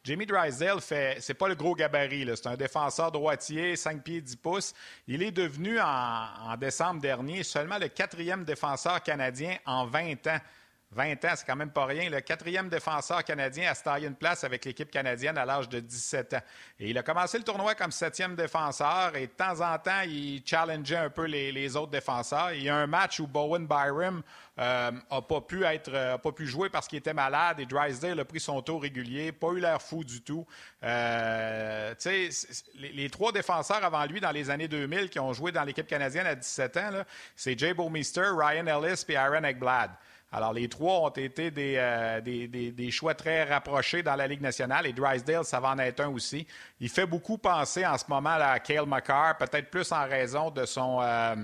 Jamie 0.05 0.27
Drysdale 0.27 0.81
fait, 0.81 1.17
c'est 1.19 1.33
pas 1.33 1.47
le 1.47 1.55
gros 1.55 1.73
gabarit, 1.73 2.29
c'est 2.35 2.45
un 2.45 2.55
défenseur 2.55 3.11
droitier, 3.11 3.75
5 3.75 4.03
pieds 4.03 4.21
10 4.21 4.35
pouces. 4.35 4.73
Il 5.07 5.23
est 5.23 5.31
devenu 5.31 5.79
en 5.79 6.55
décembre 6.59 7.01
dernier 7.01 7.41
seulement 7.41 7.79
le 7.79 7.87
quatrième 7.87 8.45
défenseur 8.45 9.01
canadien 9.01 9.57
en 9.65 9.87
20 9.87 10.27
ans 10.27 10.39
20 10.91 11.25
ans, 11.25 11.33
c'est 11.35 11.45
quand 11.45 11.55
même 11.55 11.71
pas 11.71 11.85
rien. 11.85 12.09
Le 12.09 12.21
quatrième 12.21 12.69
défenseur 12.69 13.23
canadien 13.23 13.69
a 13.69 13.75
se 13.75 14.05
une 14.05 14.15
place 14.15 14.43
avec 14.43 14.65
l'équipe 14.65 14.89
canadienne 14.89 15.37
à 15.37 15.45
l'âge 15.45 15.67
de 15.67 15.79
17 15.79 16.35
ans. 16.35 16.41
Et 16.79 16.89
il 16.89 16.97
a 16.97 17.03
commencé 17.03 17.37
le 17.37 17.43
tournoi 17.43 17.75
comme 17.75 17.91
septième 17.91 18.35
défenseur 18.35 19.15
et 19.15 19.27
de 19.27 19.31
temps 19.31 19.61
en 19.61 19.77
temps, 19.77 20.01
il 20.05 20.41
challengeait 20.45 20.95
un 20.95 21.09
peu 21.09 21.25
les, 21.25 21.75
autres 21.75 21.91
défenseurs. 21.91 22.53
Il 22.53 22.63
y 22.63 22.69
a 22.69 22.75
un 22.75 22.87
match 22.87 23.19
où 23.19 23.27
Bowen 23.27 23.67
Byram 23.67 24.21
n'a 24.57 24.91
euh, 25.11 25.21
pas 25.21 25.41
pu 25.41 25.65
être, 25.65 25.91
euh, 25.93 26.17
jouer 26.39 26.69
parce 26.69 26.87
qu'il 26.87 26.99
était 26.99 27.13
malade 27.13 27.59
et 27.59 27.65
Drysdale 27.65 28.19
a 28.19 28.25
pris 28.25 28.39
son 28.39 28.61
tour 28.61 28.81
régulier, 28.81 29.31
pas 29.31 29.51
eu 29.51 29.59
l'air 29.59 29.81
fou 29.81 30.03
du 30.03 30.21
tout. 30.21 30.45
Euh, 30.83 31.93
les, 32.75 32.91
les, 32.93 33.09
trois 33.09 33.31
défenseurs 33.31 33.83
avant 33.83 34.05
lui 34.05 34.21
dans 34.21 34.31
les 34.31 34.49
années 34.49 34.67
2000 34.67 35.09
qui 35.09 35.19
ont 35.19 35.33
joué 35.33 35.51
dans 35.51 35.63
l'équipe 35.63 35.87
canadienne 35.87 36.27
à 36.27 36.35
17 36.35 36.77
ans, 36.77 36.89
c'est 37.35 37.57
Jay 37.57 37.73
Bowmeister, 37.73 38.29
Ryan 38.33 38.67
Ellis 38.67 39.03
et 39.09 39.17
Aaron 39.17 39.43
Eggblad. 39.43 39.91
Alors, 40.35 40.51
les 40.51 40.67
trois 40.67 40.99
ont 40.99 41.09
été 41.11 41.49
euh, 41.57 42.19
des, 42.19 42.91
choix 42.91 43.13
très 43.13 43.45
rapprochés 43.45 44.03
dans 44.03 44.15
la 44.15 44.27
Ligue 44.27 44.41
nationale 44.41 44.85
et 44.85 44.91
Drysdale, 44.91 45.45
ça 45.45 45.61
va 45.61 45.69
en 45.69 45.79
être 45.79 46.01
un 46.01 46.09
aussi. 46.09 46.45
Il 46.81 46.89
fait 46.89 47.05
beaucoup 47.05 47.37
penser 47.37 47.85
en 47.85 47.97
ce 47.97 48.03
moment 48.09 48.35
à 48.37 48.59
Kale 48.59 48.85
McCarr, 48.85 49.37
peut-être 49.37 49.71
plus 49.71 49.89
en 49.93 50.03
raison 50.03 50.51
de 50.51 50.65
son, 50.65 50.99
euh, 51.01 51.35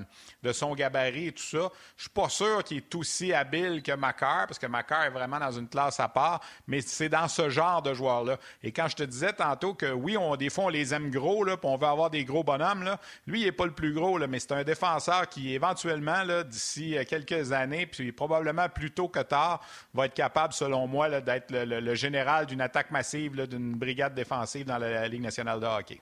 de 0.43 0.51
son 0.51 0.75
gabarit 0.75 1.27
et 1.27 1.32
tout 1.32 1.41
ça. 1.41 1.69
Je 1.95 2.01
suis 2.01 2.10
pas 2.10 2.27
sûr 2.27 2.65
qu'il 2.65 2.77
est 2.77 2.95
aussi 2.95 3.32
habile 3.32 3.82
que 3.82 3.93
McCarr, 3.93 4.47
parce 4.47 4.60
que 4.60 4.67
McCarr 4.67 5.06
est 5.06 5.10
vraiment 5.12 5.39
dans 5.39 5.51
une 5.51 5.69
classe 5.69 6.01
à 6.01 6.10
part, 6.10 6.41
mais 6.67 6.82
c'est 6.82 7.08
dans 7.08 7.30
ce 7.30 7.49
genre 7.49 7.82
de 7.82 7.93
joueur-là. 7.93 8.39
Et 8.62 8.73
quand 8.73 8.89
je 8.89 8.97
te 8.97 9.04
disais 9.04 9.32
tantôt 9.32 9.73
que 9.73 9.89
oui, 9.89 10.17
on, 10.17 10.36
des 10.36 10.49
fois, 10.49 10.65
on 10.65 10.69
les 10.69 10.93
aime 10.93 11.12
gros, 11.12 11.45
là, 11.45 11.56
puis 11.56 11.69
on 11.69 11.77
veut 11.77 11.88
avoir 11.88 12.10
des 12.10 12.25
gros 12.25 12.43
bonhommes, 12.43 12.84
là, 12.84 12.99
lui, 13.25 13.39
il 13.39 13.45
n'est 13.45 13.54
pas 13.54 13.67
le 13.67 13.71
plus 13.71 13.93
gros, 13.93 14.19
mais 14.19 14.39
c'est 14.39 14.51
un 14.51 14.65
défenseur 14.65 15.30
qui, 15.30 15.54
éventuellement, 15.54 16.25
d'ici 16.43 16.97
euh, 16.97 17.06
quelques 17.08 17.54
années, 17.54 17.86
puis 17.86 18.12
probablement 18.12 18.67
plus 18.67 18.81
tôt 18.89 19.08
que 19.08 19.20
tard, 19.20 19.63
va 19.94 20.06
être 20.06 20.15
capable, 20.15 20.54
selon 20.54 20.88
moi, 20.88 21.22
d'être 21.22 21.52
le, 21.52 21.94
général 21.94 22.48
d'une 22.48 22.62
attaque 22.62 22.89
massive, 22.89 23.48
d'une 23.48 23.76
brigade 23.76 24.15
défensive 24.15 24.65
dans 24.65 24.78
la, 24.80 25.08
Ligue 25.08 25.22
nationale 25.22 25.60
de 25.60 25.65
hockey. 25.65 26.02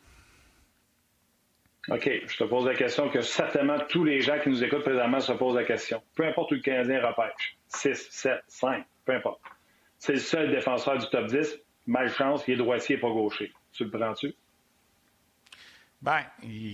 OK, 1.90 2.10
je 2.28 2.38
te 2.38 2.44
pose 2.44 2.66
la 2.66 2.76
question 2.76 3.10
que 3.10 3.22
certainement 3.22 3.78
tous 3.90 4.04
les 4.04 4.22
gens 4.22 4.40
qui 4.40 4.50
nous 4.50 4.64
écoutent 4.64 4.84
présentement 4.84 5.20
se 5.20 5.34
posent 5.34 5.56
la 5.56 5.64
question. 5.64 6.02
Peu 6.16 6.26
importe 6.26 6.52
où 6.52 6.56
le 6.56 6.62
Canadien 6.62 7.02
repêche, 7.06 7.58
6, 7.68 8.08
7, 8.12 8.44
5, 8.48 8.86
peu 9.06 9.16
importe. 9.16 9.42
C'est 9.98 10.14
le 10.14 10.20
seul 10.20 10.52
défenseur 10.52 10.98
du 10.98 11.10
top 11.10 11.26
10. 11.26 11.60
Malchance, 11.88 12.48
il 12.48 12.54
est 12.54 12.58
droitier 12.58 12.96
et 12.96 13.00
pas 13.00 13.10
gaucher. 13.10 13.52
Tu 13.74 13.84
le 13.84 13.90
prends-tu? 13.90 14.36
Ben, 16.02 16.22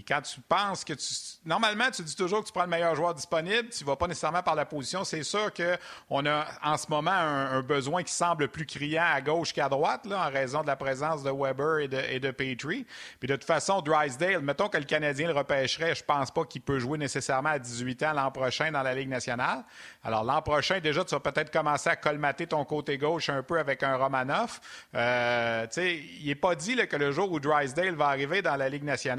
quand 0.07 0.21
tu 0.21 0.39
penses 0.41 0.83
que 0.83 0.93
tu. 0.93 1.07
Normalement, 1.45 1.89
tu 1.89 2.03
dis 2.03 2.15
toujours 2.15 2.41
que 2.41 2.45
tu 2.45 2.53
prends 2.53 2.65
le 2.65 2.69
meilleur 2.69 2.93
joueur 2.93 3.15
disponible, 3.15 3.69
tu 3.69 3.83
ne 3.83 3.87
vas 3.87 3.95
pas 3.95 4.05
nécessairement 4.05 4.43
par 4.43 4.53
la 4.53 4.65
position. 4.65 5.03
C'est 5.03 5.23
sûr 5.23 5.51
qu'on 5.51 6.25
a 6.27 6.45
en 6.63 6.77
ce 6.77 6.85
moment 6.89 7.09
un, 7.09 7.61
besoin 7.63 8.03
qui 8.03 8.13
semble 8.13 8.49
plus 8.49 8.67
criant 8.67 9.05
à 9.11 9.21
gauche 9.21 9.51
qu'à 9.51 9.67
droite, 9.67 10.05
là, 10.05 10.27
en 10.27 10.31
raison 10.31 10.61
de 10.61 10.67
la 10.67 10.75
présence 10.75 11.23
de 11.23 11.31
Weber 11.31 11.79
et 11.79 11.87
de, 11.87 11.97
et 11.97 12.19
Petrie. 12.33 12.85
Puis 13.19 13.27
de 13.27 13.35
toute 13.35 13.45
façon, 13.45 13.81
Drysdale, 13.81 14.41
mettons 14.41 14.69
que 14.69 14.77
le 14.77 14.83
Canadien 14.83 15.27
le 15.27 15.33
repêcherait, 15.33 15.95
je 15.95 16.03
pense 16.03 16.29
pas 16.29 16.45
qu'il 16.45 16.61
peut 16.61 16.77
jouer 16.77 16.99
nécessairement 16.99 17.49
à 17.49 17.59
18 17.59 18.03
ans 18.03 18.13
l'an 18.13 18.29
prochain 18.29 18.71
dans 18.71 18.83
la 18.83 18.93
Ligue 18.93 19.09
nationale. 19.09 19.63
Alors 20.03 20.23
l'an 20.23 20.43
prochain, 20.43 20.79
déjà, 20.79 21.03
tu 21.03 21.15
vas 21.15 21.19
peut-être 21.19 21.51
commencer 21.51 21.89
à 21.89 21.95
colmater 21.95 22.45
ton 22.45 22.63
côté 22.63 22.99
gauche 22.99 23.29
un 23.29 23.41
peu 23.41 23.57
avec 23.57 23.81
un 23.81 23.97
Romanov. 23.97 24.59
Euh, 24.93 25.65
il 25.77 26.27
n'est 26.27 26.35
pas 26.35 26.53
dit 26.53 26.75
que 26.75 26.95
le 26.95 27.11
jour 27.11 27.31
où 27.31 27.39
Drysdale 27.39 27.95
va 27.95 28.09
arriver 28.09 28.43
dans 28.43 28.55
la 28.55 28.69
Ligue 28.69 28.83
nationale, 28.83 29.14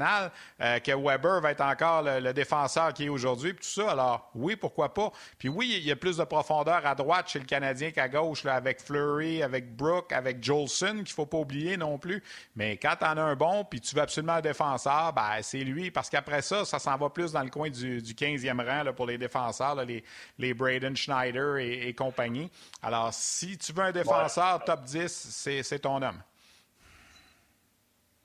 euh, 0.61 0.79
que 0.79 0.91
Weber 0.91 1.41
va 1.41 1.51
être 1.51 1.61
encore 1.61 2.03
le, 2.03 2.33
défenseur 2.33 2.93
qui 2.93 3.05
est 3.05 3.09
aujourd'hui, 3.09 3.53
tout 3.53 3.63
ça. 3.63 3.91
Alors, 3.91 4.29
oui, 4.35 4.55
pourquoi 4.55 4.93
pas? 4.93 5.11
Puis 5.39 5.49
oui, 5.49 5.75
il 5.77 5.87
y 5.87 5.91
a 5.91 5.95
plus 5.95 6.17
de 6.17 6.23
profondeur 6.23 6.85
à 6.85 6.95
droite 6.95 7.29
chez 7.29 7.39
le 7.39 7.45
Canadien 7.45 7.91
qu'à 7.91 8.07
gauche, 8.07 8.45
avec 8.45 8.81
Fleury, 8.81 9.41
avec 9.43 9.75
Brooke, 9.75 10.11
avec 10.11 10.43
Jolson, 10.43 10.93
qu'il 10.93 11.01
ne 11.01 11.07
faut 11.07 11.25
pas 11.25 11.37
oublier 11.37 11.77
non 11.77 11.97
plus. 11.97 12.23
Mais 12.55 12.77
quand 12.77 12.95
tu 12.99 13.05
en 13.05 13.17
as 13.17 13.21
un 13.21 13.35
bon, 13.35 13.63
puis 13.63 13.81
tu 13.81 13.95
veux 13.95 14.01
absolument 14.01 14.33
un 14.33 14.41
défenseur, 14.41 15.13
ben, 15.13 15.41
c'est 15.41 15.63
lui. 15.63 15.91
Parce 15.91 16.09
qu'après 16.09 16.41
ça, 16.41 16.65
ça 16.65 16.79
s'en 16.79 16.97
va 16.97 17.09
plus 17.09 17.31
dans 17.31 17.43
le 17.43 17.49
coin 17.49 17.69
du, 17.69 18.01
15e 18.01 18.65
rang 18.65 18.93
pour 18.93 19.05
les 19.05 19.17
défenseurs, 19.17 19.75
les, 19.83 20.03
les 20.37 20.53
Braden 20.53 20.95
Schneider 20.95 21.57
et, 21.57 21.93
compagnie. 21.93 22.49
Alors, 22.81 23.13
si 23.13 23.57
tu 23.57 23.73
veux 23.73 23.83
un 23.83 23.91
défenseur 23.91 24.63
top 24.63 24.83
10, 24.83 25.61
c'est 25.63 25.79
ton 25.79 26.01
homme. 26.01 26.21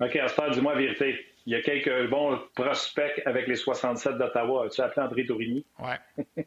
OK, 0.01 0.17
Astor, 0.17 0.51
dis-moi 0.51 0.75
la 0.75 0.81
vérité 0.81 1.32
il 1.47 1.53
y 1.53 1.57
a 1.57 1.63
quelques 1.63 2.09
bons 2.09 2.39
prospects 2.55 3.23
avec 3.27 3.47
les 3.49 3.57
67 3.57 4.19
d'Ottawa. 4.19 4.67
As-tu 4.67 4.81
appelé 4.81 5.07
André 5.07 5.27
Tourigny? 5.27 5.65
Oui. 5.79 6.25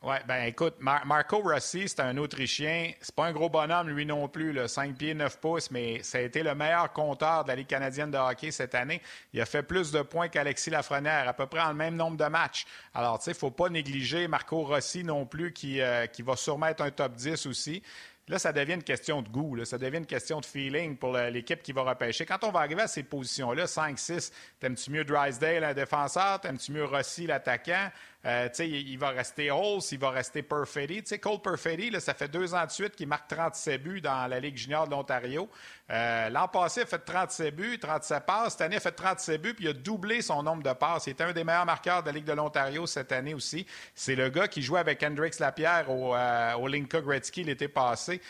Oui, 0.00 0.14
ben 0.28 0.44
écoute, 0.44 0.76
Marco 0.78 1.38
Rossi, 1.38 1.88
c'est 1.88 1.98
un 1.98 2.16
Autrichien. 2.18 2.92
C'est 3.00 3.14
pas 3.14 3.26
un 3.26 3.32
gros 3.32 3.48
bonhomme, 3.48 3.88
lui 3.88 4.06
non 4.06 4.28
plus, 4.28 4.52
là, 4.52 4.68
5 4.68 4.96
pieds, 4.96 5.12
9 5.12 5.40
pouces, 5.40 5.72
mais 5.72 6.04
ça 6.04 6.18
a 6.18 6.20
été 6.20 6.44
le 6.44 6.54
meilleur 6.54 6.92
compteur 6.92 7.42
de 7.42 7.48
la 7.48 7.56
Ligue 7.56 7.66
canadienne 7.66 8.12
de 8.12 8.16
hockey 8.16 8.52
cette 8.52 8.76
année. 8.76 9.02
Il 9.32 9.40
a 9.40 9.44
fait 9.44 9.64
plus 9.64 9.90
de 9.90 10.02
points 10.02 10.28
qu'Alexis 10.28 10.70
Lafrenière, 10.70 11.28
à 11.28 11.32
peu 11.32 11.46
près 11.46 11.60
en 11.60 11.70
le 11.70 11.74
même 11.74 11.96
nombre 11.96 12.16
de 12.16 12.26
matchs. 12.26 12.64
Alors, 12.94 13.18
tu 13.18 13.24
sais, 13.24 13.30
il 13.32 13.34
ne 13.34 13.38
faut 13.38 13.50
pas 13.50 13.70
négliger 13.70 14.28
Marco 14.28 14.62
Rossi 14.62 15.02
non 15.02 15.26
plus, 15.26 15.52
qui, 15.52 15.80
euh, 15.80 16.06
qui 16.06 16.22
va 16.22 16.36
sûrement 16.36 16.66
être 16.66 16.82
un 16.82 16.92
top 16.92 17.14
10 17.14 17.46
aussi. 17.46 17.82
Là, 18.28 18.38
ça 18.38 18.52
devient 18.52 18.74
une 18.74 18.82
question 18.82 19.22
de 19.22 19.28
goût, 19.28 19.64
ça 19.64 19.78
devient 19.78 19.98
une 19.98 20.06
question 20.06 20.40
de 20.40 20.44
feeling 20.44 20.96
pour 20.96 21.16
l'équipe 21.16 21.62
qui 21.62 21.72
va 21.72 21.82
repêcher. 21.82 22.26
Quand 22.26 22.44
on 22.44 22.50
va 22.50 22.60
arriver 22.60 22.82
à 22.82 22.88
ces 22.88 23.02
positions-là, 23.02 23.64
5-6, 23.64 24.30
t'aimes-tu 24.60 24.90
mieux 24.90 25.04
Drysdale, 25.04 25.64
un 25.64 25.74
défenseur? 25.74 26.40
T'aimes-tu 26.40 26.72
mieux 26.72 26.84
Rossi, 26.84 27.26
l'attaquant? 27.26 27.90
Euh, 28.26 28.48
il 28.58 28.98
va 28.98 29.10
rester 29.10 29.50
Holz, 29.50 29.92
il 29.92 29.98
va 29.98 30.10
rester 30.10 30.42
Perfetti. 30.42 31.18
Cole 31.20 31.40
Perfetti, 31.40 31.92
ça 32.00 32.14
fait 32.14 32.26
deux 32.26 32.52
ans 32.52 32.66
de 32.66 32.70
suite 32.70 32.96
qu'il 32.96 33.06
marque 33.06 33.28
37 33.28 33.80
buts 33.80 34.00
dans 34.00 34.26
la 34.26 34.40
Ligue 34.40 34.56
junior 34.56 34.86
de 34.86 34.90
l'Ontario. 34.90 35.48
Euh, 35.90 36.28
l'an 36.28 36.48
passé, 36.48 36.80
il 36.80 36.82
a 36.82 36.86
fait 36.86 36.98
37 36.98 37.54
buts, 37.54 37.78
37 37.78 38.26
passes. 38.26 38.52
Cette 38.52 38.62
année, 38.62 38.74
il 38.74 38.78
a 38.78 38.80
fait 38.80 38.92
37 38.92 39.40
buts, 39.40 39.54
puis 39.54 39.66
il 39.66 39.68
a 39.68 39.72
doublé 39.72 40.20
son 40.20 40.42
nombre 40.42 40.64
de 40.64 40.72
passes. 40.72 41.06
Il 41.06 41.10
était 41.10 41.22
un 41.22 41.32
des 41.32 41.44
meilleurs 41.44 41.64
marqueurs 41.64 42.02
de 42.02 42.08
la 42.08 42.12
Ligue 42.12 42.24
de 42.24 42.32
l'Ontario 42.32 42.86
cette 42.86 43.12
année 43.12 43.34
aussi. 43.34 43.64
C'est 43.94 44.16
le 44.16 44.28
gars 44.30 44.48
qui 44.48 44.62
jouait 44.62 44.80
avec 44.80 45.00
Hendrix 45.04 45.30
Lapierre 45.38 45.88
au, 45.88 46.16
euh, 46.16 46.54
au 46.54 46.66
Linka 46.66 47.00
Gretzky 47.00 47.44
l'été 47.44 47.68
passé 47.68 48.20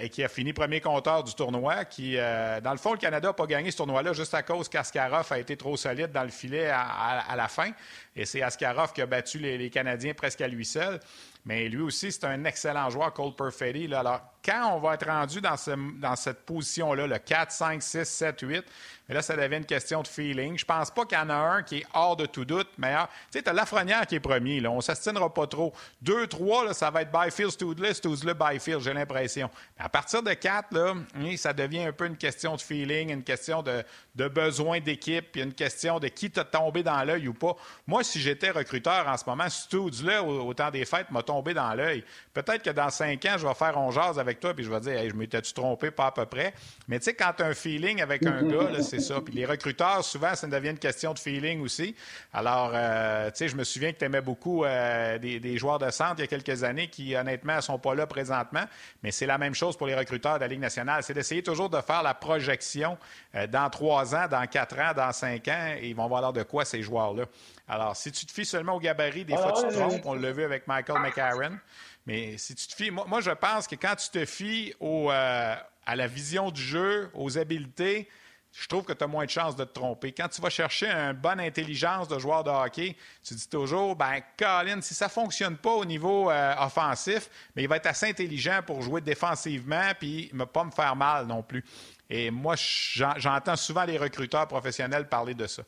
et 0.00 0.08
qui 0.08 0.24
a 0.24 0.28
fini 0.28 0.52
premier 0.52 0.80
compteur 0.80 1.22
du 1.22 1.34
tournoi. 1.34 1.84
Dans 1.84 2.72
le 2.72 2.78
fond, 2.78 2.92
le 2.92 2.98
Canada 2.98 3.28
n'a 3.28 3.32
pas 3.32 3.46
gagné 3.46 3.70
ce 3.70 3.76
tournoi-là 3.76 4.12
juste 4.12 4.34
à 4.34 4.42
cause 4.42 4.68
qu'Askarov 4.68 5.30
a 5.30 5.38
été 5.38 5.56
trop 5.56 5.76
solide 5.76 6.10
dans 6.10 6.24
le 6.24 6.30
filet 6.30 6.68
à 6.68 7.34
la 7.36 7.48
fin. 7.48 7.70
Et 8.16 8.26
c'est 8.26 8.42
Askarov 8.42 8.92
qui 8.92 9.00
a 9.00 9.06
battu 9.06 9.27
les, 9.36 9.70
Canadiens 9.70 10.14
presque 10.14 10.40
à 10.40 10.48
lui 10.48 10.64
seul. 10.64 11.00
Mais 11.44 11.68
lui 11.68 11.82
aussi, 11.82 12.10
c'est 12.10 12.24
un 12.24 12.44
excellent 12.44 12.88
joueur, 12.88 13.12
Cole 13.12 13.34
Perfetti. 13.34 13.92
Alors, 13.92 14.20
quand 14.48 14.74
on 14.74 14.78
va 14.78 14.94
être 14.94 15.06
rendu 15.06 15.42
dans, 15.42 16.16
cette 16.16 16.46
position-là, 16.46 17.06
le 17.06 17.18
4, 17.18 17.52
5, 17.52 17.82
6, 17.82 18.04
7, 18.04 18.40
8, 18.40 18.64
mais 19.06 19.14
là, 19.14 19.22
ça 19.22 19.36
devient 19.36 19.56
une 19.56 19.66
question 19.66 20.02
de 20.02 20.08
feeling. 20.08 20.58
Je 20.58 20.64
pense 20.64 20.90
pas 20.90 21.04
qu'il 21.04 21.18
y 21.18 21.20
en 21.20 21.30
a 21.30 21.34
un 21.34 21.62
qui 21.62 21.78
est 21.78 21.86
hors 21.94 22.16
de 22.16 22.26
tout 22.26 22.44
doute 22.44 22.68
meilleur. 22.78 23.08
Tu 23.08 23.38
sais, 23.38 23.42
tu 23.42 23.48
as 23.48 23.52
Lafrenière 23.54 24.06
qui 24.06 24.16
est 24.16 24.20
premier. 24.20 24.60
Là. 24.60 24.70
On 24.70 24.76
ne 24.76 24.80
s'astinera 24.82 25.32
pas 25.32 25.46
trop. 25.46 25.72
Deux, 26.00 26.26
trois, 26.26 26.64
là, 26.64 26.74
ça 26.74 26.90
va 26.90 27.02
être 27.02 27.10
Byfield, 27.10 27.50
Stoudley, 27.50 27.94
Stoudley, 27.94 28.34
Byfield, 28.34 28.80
j'ai 28.80 28.92
l'impression. 28.92 29.50
À 29.78 29.88
partir 29.88 30.22
de 30.22 30.32
quatre, 30.32 30.72
là, 30.72 30.94
ça 31.36 31.52
devient 31.52 31.84
un 31.84 31.92
peu 31.92 32.06
une 32.06 32.16
question 32.16 32.54
de 32.56 32.60
feeling, 32.60 33.10
une 33.10 33.22
question 33.22 33.62
de, 33.62 33.84
besoin 34.28 34.80
d'équipe, 34.80 35.32
puis 35.32 35.42
une 35.42 35.54
question 35.54 35.98
de 35.98 36.08
qui 36.08 36.30
t'a 36.30 36.44
tombé 36.44 36.82
dans 36.82 37.02
l'œil 37.02 37.28
ou 37.28 37.34
pas. 37.34 37.56
Moi, 37.86 38.04
si 38.04 38.20
j'étais 38.20 38.50
recruteur 38.50 39.08
en 39.08 39.16
ce 39.16 39.24
moment, 39.26 39.48
Stoudley, 39.48 40.18
au, 40.18 40.52
temps 40.54 40.70
des 40.70 40.84
fêtes, 40.84 41.10
m'a 41.10 41.22
tombé 41.22 41.54
dans 41.54 41.72
l'œil. 41.74 42.04
Peut-être 42.34 42.62
que 42.62 42.70
dans 42.70 42.90
cinq 42.90 43.24
ans, 43.26 43.36
je 43.38 43.46
vais 43.46 43.54
faire 43.54 43.76
on 43.78 43.88
avec 43.98 44.37
toi, 44.40 44.54
puis 44.54 44.64
je 44.64 44.70
vais 44.70 44.80
dire, 44.80 44.92
hey, 44.92 45.10
je 45.10 45.14
m'étais-tu 45.14 45.52
trompé, 45.52 45.90
pas 45.90 46.06
à 46.06 46.12
peu 46.12 46.26
près. 46.26 46.54
Mais 46.88 46.98
tu 46.98 47.06
sais, 47.06 47.14
quand 47.14 47.32
tu 47.36 47.42
as 47.42 47.46
un 47.46 47.54
feeling 47.54 48.00
avec 48.00 48.24
un 48.26 48.42
gars, 48.42 48.82
c'est 48.82 49.00
ça. 49.00 49.20
Puis 49.20 49.34
les 49.34 49.44
recruteurs, 49.44 50.04
souvent, 50.04 50.34
ça 50.34 50.46
devient 50.46 50.70
une 50.70 50.78
question 50.78 51.12
de 51.12 51.18
feeling 51.18 51.60
aussi. 51.60 51.94
Alors, 52.32 52.72
euh, 52.74 53.30
tu 53.30 53.36
sais, 53.36 53.48
je 53.48 53.56
me 53.56 53.64
souviens 53.64 53.92
que 53.92 53.98
tu 53.98 54.04
aimais 54.04 54.20
beaucoup 54.20 54.64
euh, 54.64 55.18
des, 55.18 55.58
joueurs 55.58 55.78
de 55.78 55.90
centre 55.90 56.14
il 56.18 56.20
y 56.20 56.24
a 56.24 56.26
quelques 56.26 56.64
années 56.64 56.88
qui, 56.88 57.14
honnêtement, 57.14 57.56
ne 57.56 57.60
sont 57.60 57.78
pas 57.78 57.94
là 57.94 58.06
présentement. 58.06 58.64
Mais 59.02 59.10
c'est 59.10 59.26
la 59.26 59.38
même 59.38 59.54
chose 59.54 59.76
pour 59.76 59.86
les 59.86 59.94
recruteurs 59.94 60.34
de 60.34 60.40
la 60.40 60.48
Ligue 60.48 60.60
nationale. 60.60 61.02
C'est 61.02 61.14
d'essayer 61.14 61.42
toujours 61.42 61.70
de 61.70 61.80
faire 61.80 62.02
la 62.02 62.14
projection 62.14 62.98
euh, 63.34 63.46
dans 63.46 63.68
trois 63.70 64.14
ans, 64.14 64.28
dans 64.30 64.46
quatre 64.46 64.78
ans, 64.78 64.92
dans 64.94 65.12
cinq 65.12 65.48
ans. 65.48 65.74
Et 65.80 65.88
ils 65.88 65.96
vont 65.96 66.08
voir 66.08 66.32
de 66.32 66.42
quoi 66.42 66.64
ces 66.64 66.82
joueurs-là? 66.82 67.24
Alors, 67.68 67.96
si 67.96 68.10
tu 68.10 68.24
te 68.24 68.32
fies 68.32 68.46
seulement 68.46 68.74
au 68.74 68.80
gabarit, 68.80 69.24
des 69.24 69.36
fois, 69.36 69.52
tu 69.52 69.68
te 69.68 69.74
trompes. 69.74 70.06
On 70.06 70.14
l'a 70.14 70.32
vu 70.32 70.42
avec 70.42 70.66
Michael 70.66 71.02
McCarron. 71.02 71.58
Mais 72.08 72.38
si 72.38 72.54
tu 72.54 72.66
te 72.66 72.74
fies, 72.74 72.90
moi, 72.90 73.20
je 73.20 73.30
pense 73.30 73.68
que 73.68 73.74
quand 73.74 73.94
tu 73.94 74.08
te 74.08 74.24
fies 74.24 74.74
au, 74.80 75.10
à 75.10 75.94
la 75.94 76.06
vision 76.06 76.50
du 76.50 76.62
jeu, 76.62 77.10
aux 77.12 77.36
habiletés, 77.36 78.08
je 78.50 78.66
trouve 78.66 78.82
que 78.82 78.94
tu 78.94 79.04
as 79.04 79.06
moins 79.06 79.26
de 79.26 79.30
chances 79.30 79.56
de 79.56 79.64
te 79.64 79.74
tromper. 79.74 80.12
Quand 80.12 80.26
tu 80.28 80.40
vas 80.40 80.48
chercher 80.48 80.88
une 80.88 81.12
bonne 81.12 81.38
intelligence 81.38 82.08
de 82.08 82.18
joueur 82.18 82.44
de 82.44 82.50
hockey, 82.50 82.96
tu 83.22 83.34
dis 83.34 83.48
toujours, 83.50 83.94
ben, 83.94 84.20
Colin, 84.38 84.80
si 84.80 84.94
ça 84.94 85.04
ne 85.04 85.10
fonctionne 85.10 85.58
pas 85.58 85.72
au 85.72 85.84
niveau 85.84 86.30
euh, 86.30 86.54
offensif, 86.58 87.28
mais 87.54 87.64
il 87.64 87.68
va 87.68 87.76
être 87.76 87.88
assez 87.88 88.06
intelligent 88.06 88.60
pour 88.66 88.80
jouer 88.80 89.02
défensivement 89.02 89.92
puis 90.00 90.30
ne 90.32 90.44
pas 90.44 90.64
me 90.64 90.70
faire 90.70 90.96
mal 90.96 91.26
non 91.26 91.42
plus. 91.42 91.62
Et 92.08 92.30
moi, 92.30 92.54
j'entends 92.56 93.56
souvent 93.56 93.84
les 93.84 93.98
recruteurs 93.98 94.48
professionnels 94.48 95.10
parler 95.10 95.34
de 95.34 95.46
ça. 95.46 95.62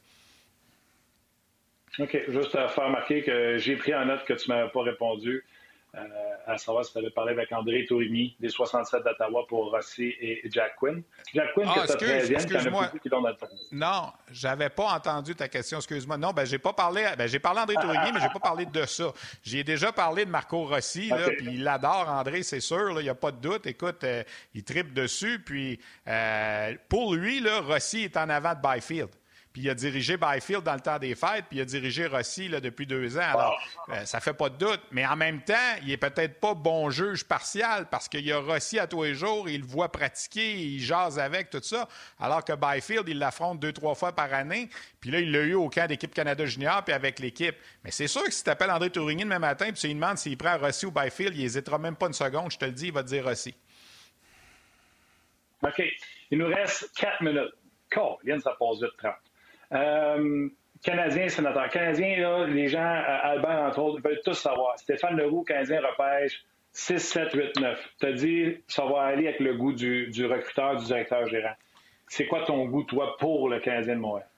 OK. 1.99 2.19
Juste 2.29 2.55
à 2.55 2.69
faire 2.69 2.85
remarquer 2.85 3.23
que 3.23 3.59
j'ai 3.59 3.77
pris 3.77 3.95
en 3.95 4.07
note 4.07 4.25
que 4.25 4.33
tu 4.33 4.51
ne 4.51 4.57
m'avais 4.57 4.71
pas 4.71 4.83
répondu. 4.83 5.45
Euh, 5.97 6.03
à 6.47 6.57
savoir 6.57 6.85
si 6.85 6.93
tu 6.93 6.99
avais 6.99 7.11
parlé 7.11 7.33
avec 7.33 7.51
André 7.51 7.85
Tourigny 7.85 8.37
des 8.39 8.49
67 8.49 9.03
d'Ottawa 9.03 9.45
pour 9.49 9.73
Rossi 9.73 10.15
et 10.21 10.41
Jack 10.49 10.77
Quinn. 10.77 11.03
Jack 11.35 11.53
Quinn, 11.53 11.69
ah, 11.69 11.85
que 11.85 11.99
tu 11.99 12.05
as 12.05 12.45
13e, 12.45 12.99
qui 13.01 13.09
dans 13.09 13.23
Non, 13.73 14.13
j'avais 14.31 14.69
pas 14.69 14.95
entendu 14.95 15.35
ta 15.35 15.49
question, 15.49 15.79
excuse-moi. 15.79 16.17
Non, 16.17 16.31
ben 16.31 16.45
j'ai 16.45 16.59
pas 16.59 16.73
parlé, 16.73 17.07
ben, 17.19 17.27
j'ai 17.27 17.41
parlé 17.41 17.61
d'André 17.61 17.75
Tourigny, 17.75 18.13
mais 18.13 18.21
j'ai 18.21 18.29
pas 18.29 18.39
parlé 18.39 18.67
de 18.67 18.87
ça. 18.87 19.13
J'ai 19.43 19.65
déjà 19.65 19.91
parlé 19.91 20.25
de 20.25 20.31
Marco 20.31 20.65
Rossi, 20.65 21.11
puis 21.39 21.55
il 21.55 21.67
adore 21.67 22.09
André, 22.09 22.45
c'est 22.45 22.61
sûr, 22.61 23.01
il 23.01 23.03
n'y 23.03 23.09
a 23.09 23.15
pas 23.17 23.33
de 23.33 23.39
doute. 23.39 23.67
Écoute, 23.67 24.05
euh, 24.05 24.23
il 24.55 24.63
tripe 24.63 24.95
dessus, 24.95 25.43
puis 25.45 25.81
euh, 26.07 26.75
pour 26.89 27.15
lui, 27.15 27.41
là, 27.41 27.61
Rossi 27.61 28.03
est 28.05 28.17
en 28.17 28.29
avant 28.29 28.55
de 28.55 28.61
Byfield. 28.61 29.11
Puis 29.53 29.63
il 29.63 29.71
a 29.71 29.75
dirigé 29.75 30.17
Byfield 30.17 30.63
dans 30.63 30.75
le 30.75 30.81
temps 30.81 30.99
des 30.99 31.17
fêtes, 31.17 31.47
puis 31.49 31.59
il 31.59 31.61
a 31.63 31.65
dirigé 31.65 32.07
Rossi 32.07 32.49
là, 32.49 32.61
depuis 32.61 32.87
deux 32.87 33.19
ans. 33.19 33.21
Alors, 33.21 33.61
ça 33.87 33.93
euh, 33.93 34.05
ça 34.05 34.21
fait 34.21 34.33
pas 34.33 34.49
de 34.49 34.57
doute. 34.57 34.81
Mais 34.93 35.05
en 35.05 35.17
même 35.17 35.43
temps, 35.43 35.55
il 35.83 35.91
est 35.91 35.97
peut-être 35.97 36.39
pas 36.39 36.55
bon 36.55 36.91
juge 36.91 37.25
partial 37.25 37.89
parce 37.91 38.09
qu'il 38.09 38.25
y 38.25 38.33
a 38.33 38.39
Rossi 38.39 38.79
à 38.79 38.87
tous 38.87 39.03
les 39.03 39.15
jours, 39.15 39.49
il 39.49 39.63
le 39.63 39.67
voit 39.67 39.91
pratiquer, 39.91 40.57
il 40.57 40.81
jase 40.81 41.19
avec, 41.19 41.51
tout 41.51 41.63
ça. 41.63 41.89
Alors 42.21 42.45
que 42.45 42.53
Byfield, 42.53 43.09
il 43.09 43.19
l'affronte 43.19 43.59
deux, 43.59 43.73
trois 43.73 43.97
fois 43.97 44.13
par 44.13 44.33
année. 44.33 44.69
Puis 45.01 45.11
là, 45.11 45.19
il 45.19 45.33
l'a 45.33 45.41
eu 45.41 45.55
au 45.55 45.69
camp 45.69 45.89
d'équipe 45.89 46.15
Canada 46.15 46.47
Junior, 46.47 46.85
puis 46.85 46.95
avec 46.95 47.19
l'équipe. 47.19 47.57
Mais 47.83 47.91
c'est 47.91 48.09
sûr 48.09 48.23
que 48.23 48.33
si 48.33 48.45
tu 48.45 48.51
appelles 48.51 48.71
André 48.71 48.91
Tourigny 48.91 49.25
demain 49.25 49.41
matin, 49.41 49.67
puis 49.67 49.81
tu 49.81 49.87
lui 49.89 49.95
demandes 49.95 50.19
s'il 50.19 50.37
prend 50.39 50.57
Rossi 50.59 50.87
ou 50.87 50.93
Byfield, 50.93 51.35
il 51.35 51.43
n'hésitera 51.43 51.79
même 51.79 51.97
pas 51.97 52.07
une 52.07 52.13
seconde. 52.13 52.53
Je 52.53 52.59
te 52.59 52.65
le 52.67 52.73
dis, 52.73 52.87
il 52.87 52.93
va 52.93 53.03
te 53.03 53.09
dire 53.09 53.25
Rossi. 53.25 53.55
OK. 55.63 55.83
Il 56.31 56.39
nous 56.39 56.47
reste 56.47 56.95
quatre 56.95 57.21
minutes. 57.23 57.55
Vient 58.25 58.39
ça 58.39 58.55
passe 58.59 58.81
vite 58.81 58.97
30. 58.99 59.15
Euh, 59.73 60.49
Canadien, 60.83 61.29
sénateur. 61.29 61.69
Canadien, 61.69 62.47
les 62.47 62.69
gens, 62.69 62.81
euh, 62.81 63.19
Albert, 63.23 63.63
entre 63.63 63.79
autres, 63.81 64.03
veulent 64.03 64.21
tous 64.25 64.35
savoir. 64.35 64.79
Stéphane 64.79 65.17
Leroux, 65.17 65.45
Canadien, 65.45 65.81
repêche 65.81 66.45
6, 66.73 66.99
7, 66.99 67.33
8, 67.35 67.61
9. 67.61 67.89
Tu 68.01 68.07
as 68.07 68.13
dit 68.13 68.57
ça 68.67 68.85
va 68.87 69.03
aller 69.03 69.29
avec 69.29 69.41
le 69.41 69.55
goût 69.55 69.73
du, 69.73 70.27
recruteur, 70.27 70.77
du 70.77 70.87
directeur 70.87 71.27
gérant. 71.29 71.55
C'est 72.09 72.27
quoi 72.27 72.45
ton 72.45 72.65
goût, 72.67 72.85
toi, 72.85 73.17
pour 73.19 73.49
le 73.49 73.61
Canadien 73.61 73.97
de 73.97 74.01
Montréal? 74.01 74.29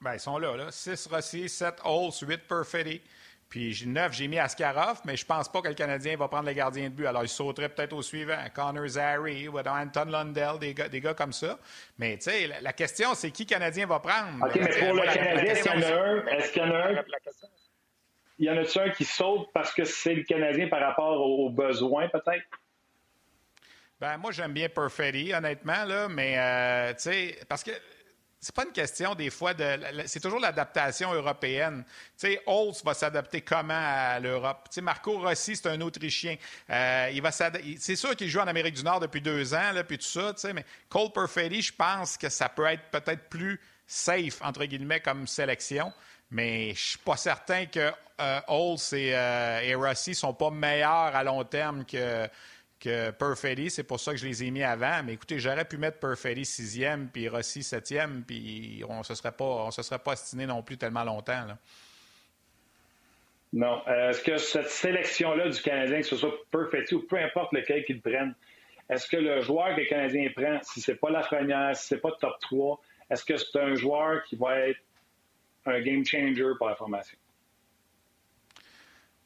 Bien, 0.00 0.14
ils 0.14 0.20
sont 0.20 0.38
là, 0.38 0.56
là. 0.56 0.70
6 0.70 1.08
Rossi, 1.08 1.48
7 1.48 1.80
Holtz, 1.84 2.20
8 2.26 2.40
Perfetti. 2.48 3.00
Puis 3.48 3.82
9, 3.86 4.12
j'ai 4.12 4.28
mis 4.28 4.38
Askarov, 4.38 5.00
mais 5.06 5.16
je 5.16 5.24
pense 5.24 5.48
pas 5.48 5.62
que 5.62 5.68
le 5.68 5.74
Canadien 5.74 6.16
va 6.16 6.28
prendre 6.28 6.46
le 6.46 6.52
gardien 6.52 6.84
de 6.84 6.94
but. 6.94 7.06
Alors, 7.06 7.22
il 7.22 7.30
sauterait 7.30 7.70
peut-être 7.70 7.94
au 7.94 8.02
suivant. 8.02 8.36
Connor 8.54 8.86
Zary 8.86 9.48
ou 9.48 9.58
Anton 9.58 10.04
Lundell, 10.04 10.58
des 10.60 10.74
gars, 10.74 10.88
des 10.88 11.00
gars 11.00 11.14
comme 11.14 11.32
ça. 11.32 11.58
Mais, 11.98 12.18
tu 12.18 12.30
sais, 12.30 12.46
la, 12.60 12.72
question, 12.74 13.14
c'est 13.14 13.30
qui 13.30 13.44
le 13.44 13.48
Canadien 13.48 13.86
va 13.86 14.00
prendre? 14.00 14.44
OK, 14.44 14.54
mais 14.54 14.68
pour 14.68 14.94
le 14.94 15.02
Canadien, 15.02 15.52
est-ce 15.52 15.62
qu'il 15.62 15.72
y 15.72 15.76
en 15.76 15.82
a 15.82 15.94
un? 15.94 16.26
Est-ce 16.26 16.52
qu'il 16.52 16.62
y 16.62 16.64
en 16.66 16.70
a 16.70 16.78
un? 16.78 17.04
Il 18.38 18.46
y 18.46 18.50
en 18.50 18.56
a 18.56 18.82
un 18.82 18.90
qui 18.90 19.04
saute 19.04 19.48
parce 19.54 19.72
que 19.72 19.84
c'est 19.84 20.14
le 20.14 20.24
Canadien 20.24 20.68
par 20.68 20.80
rapport 20.80 21.18
aux 21.18 21.48
besoins, 21.48 22.08
peut-être? 22.08 22.44
Ben, 23.98 24.18
moi, 24.18 24.30
j'aime 24.30 24.52
bien 24.52 24.68
Perfetti, 24.68 25.32
honnêtement, 25.34 25.84
là, 25.84 26.06
mais, 26.08 26.34
euh, 26.38 26.92
tu 26.92 27.00
sais, 27.00 27.38
parce 27.48 27.64
que 27.64 27.72
c'est 28.40 28.54
pas 28.54 28.64
une 28.64 28.72
question 28.72 29.14
des 29.14 29.30
fois 29.30 29.52
de. 29.52 29.80
C'est 30.06 30.20
toujours 30.20 30.38
l'adaptation 30.38 31.12
européenne. 31.12 31.84
Tu 32.16 32.28
sais, 32.28 32.42
Holtz 32.46 32.84
va 32.84 32.94
s'adapter 32.94 33.40
comment 33.40 33.74
à 33.74 34.20
l'Europe? 34.20 34.68
Tu 34.70 34.74
sais, 34.76 34.80
Marco 34.80 35.18
Rossi, 35.18 35.56
c'est 35.56 35.68
un 35.68 35.80
Autrichien. 35.80 36.36
Euh, 36.70 37.10
il 37.12 37.20
va 37.20 37.32
C'est 37.32 37.96
sûr 37.96 38.14
qu'il 38.14 38.28
joue 38.28 38.38
en 38.38 38.46
Amérique 38.46 38.76
du 38.76 38.84
Nord 38.84 39.00
depuis 39.00 39.20
deux 39.20 39.54
ans, 39.54 39.72
là, 39.72 39.82
puis 39.82 39.98
tout 39.98 40.06
ça, 40.06 40.32
tu 40.34 40.40
sais, 40.40 40.52
mais 40.52 40.64
Cole 40.88 41.10
Perfetti, 41.10 41.62
je 41.62 41.72
pense 41.72 42.16
que 42.16 42.28
ça 42.28 42.48
peut 42.48 42.66
être 42.66 42.84
peut-être 42.92 43.28
plus 43.28 43.60
safe, 43.86 44.40
entre 44.42 44.64
guillemets, 44.66 45.00
comme 45.00 45.26
sélection. 45.26 45.92
Mais 46.30 46.74
je 46.74 46.90
suis 46.90 46.98
pas 46.98 47.16
certain 47.16 47.66
que 47.66 47.90
euh, 48.20 48.40
Holtz 48.46 48.92
et, 48.92 49.14
euh, 49.14 49.60
et 49.62 49.74
Rossi 49.74 50.14
sont 50.14 50.34
pas 50.34 50.50
meilleurs 50.50 51.16
à 51.16 51.24
long 51.24 51.42
terme 51.42 51.84
que 51.84 52.28
que 52.78 53.10
Perfetti, 53.10 53.70
c'est 53.70 53.82
pour 53.82 54.00
ça 54.00 54.12
que 54.12 54.18
je 54.18 54.26
les 54.26 54.44
ai 54.44 54.50
mis 54.50 54.62
avant. 54.62 55.02
Mais 55.04 55.14
écoutez, 55.14 55.38
j'aurais 55.38 55.64
pu 55.64 55.78
mettre 55.78 55.98
Perfetti 55.98 56.44
sixième, 56.44 57.08
puis 57.08 57.28
Rossi 57.28 57.62
septième, 57.62 58.24
puis 58.26 58.82
on 58.88 58.98
ne 58.98 59.02
se 59.02 59.14
serait 59.14 59.32
pas, 59.32 59.44
on 59.44 59.70
se 59.70 59.82
serait 59.82 59.98
pas 59.98 60.12
astiné 60.12 60.46
non 60.46 60.62
plus 60.62 60.76
tellement 60.76 61.04
longtemps. 61.04 61.46
Non. 63.52 63.82
Euh, 63.88 64.10
est-ce 64.10 64.22
que 64.22 64.36
cette 64.36 64.68
sélection-là 64.68 65.48
du 65.48 65.60
Canadien, 65.60 66.00
que 66.00 66.06
ce 66.06 66.16
soit 66.16 66.34
Perfetti 66.50 66.94
ou 66.94 67.02
peu 67.02 67.16
importe 67.16 67.52
lequel 67.52 67.84
qu'ils 67.84 68.00
prennent, 68.00 68.34
est-ce 68.90 69.08
que 69.08 69.16
le 69.16 69.40
joueur 69.42 69.74
que 69.74 69.80
le 69.80 69.86
Canadien 69.86 70.28
prend, 70.34 70.58
si 70.62 70.80
c'est 70.80 70.96
pas 70.96 71.10
la 71.10 71.20
première, 71.20 71.76
si 71.76 71.88
c'est 71.88 72.00
pas 72.00 72.12
top 72.20 72.38
3, 72.40 72.80
est-ce 73.10 73.24
que 73.24 73.36
c'est 73.36 73.58
un 73.58 73.74
joueur 73.74 74.22
qui 74.24 74.36
va 74.36 74.58
être 74.60 74.80
un 75.66 75.80
game 75.80 76.04
changer 76.04 76.52
pour 76.56 76.68
la 76.68 76.74
formation? 76.74 77.18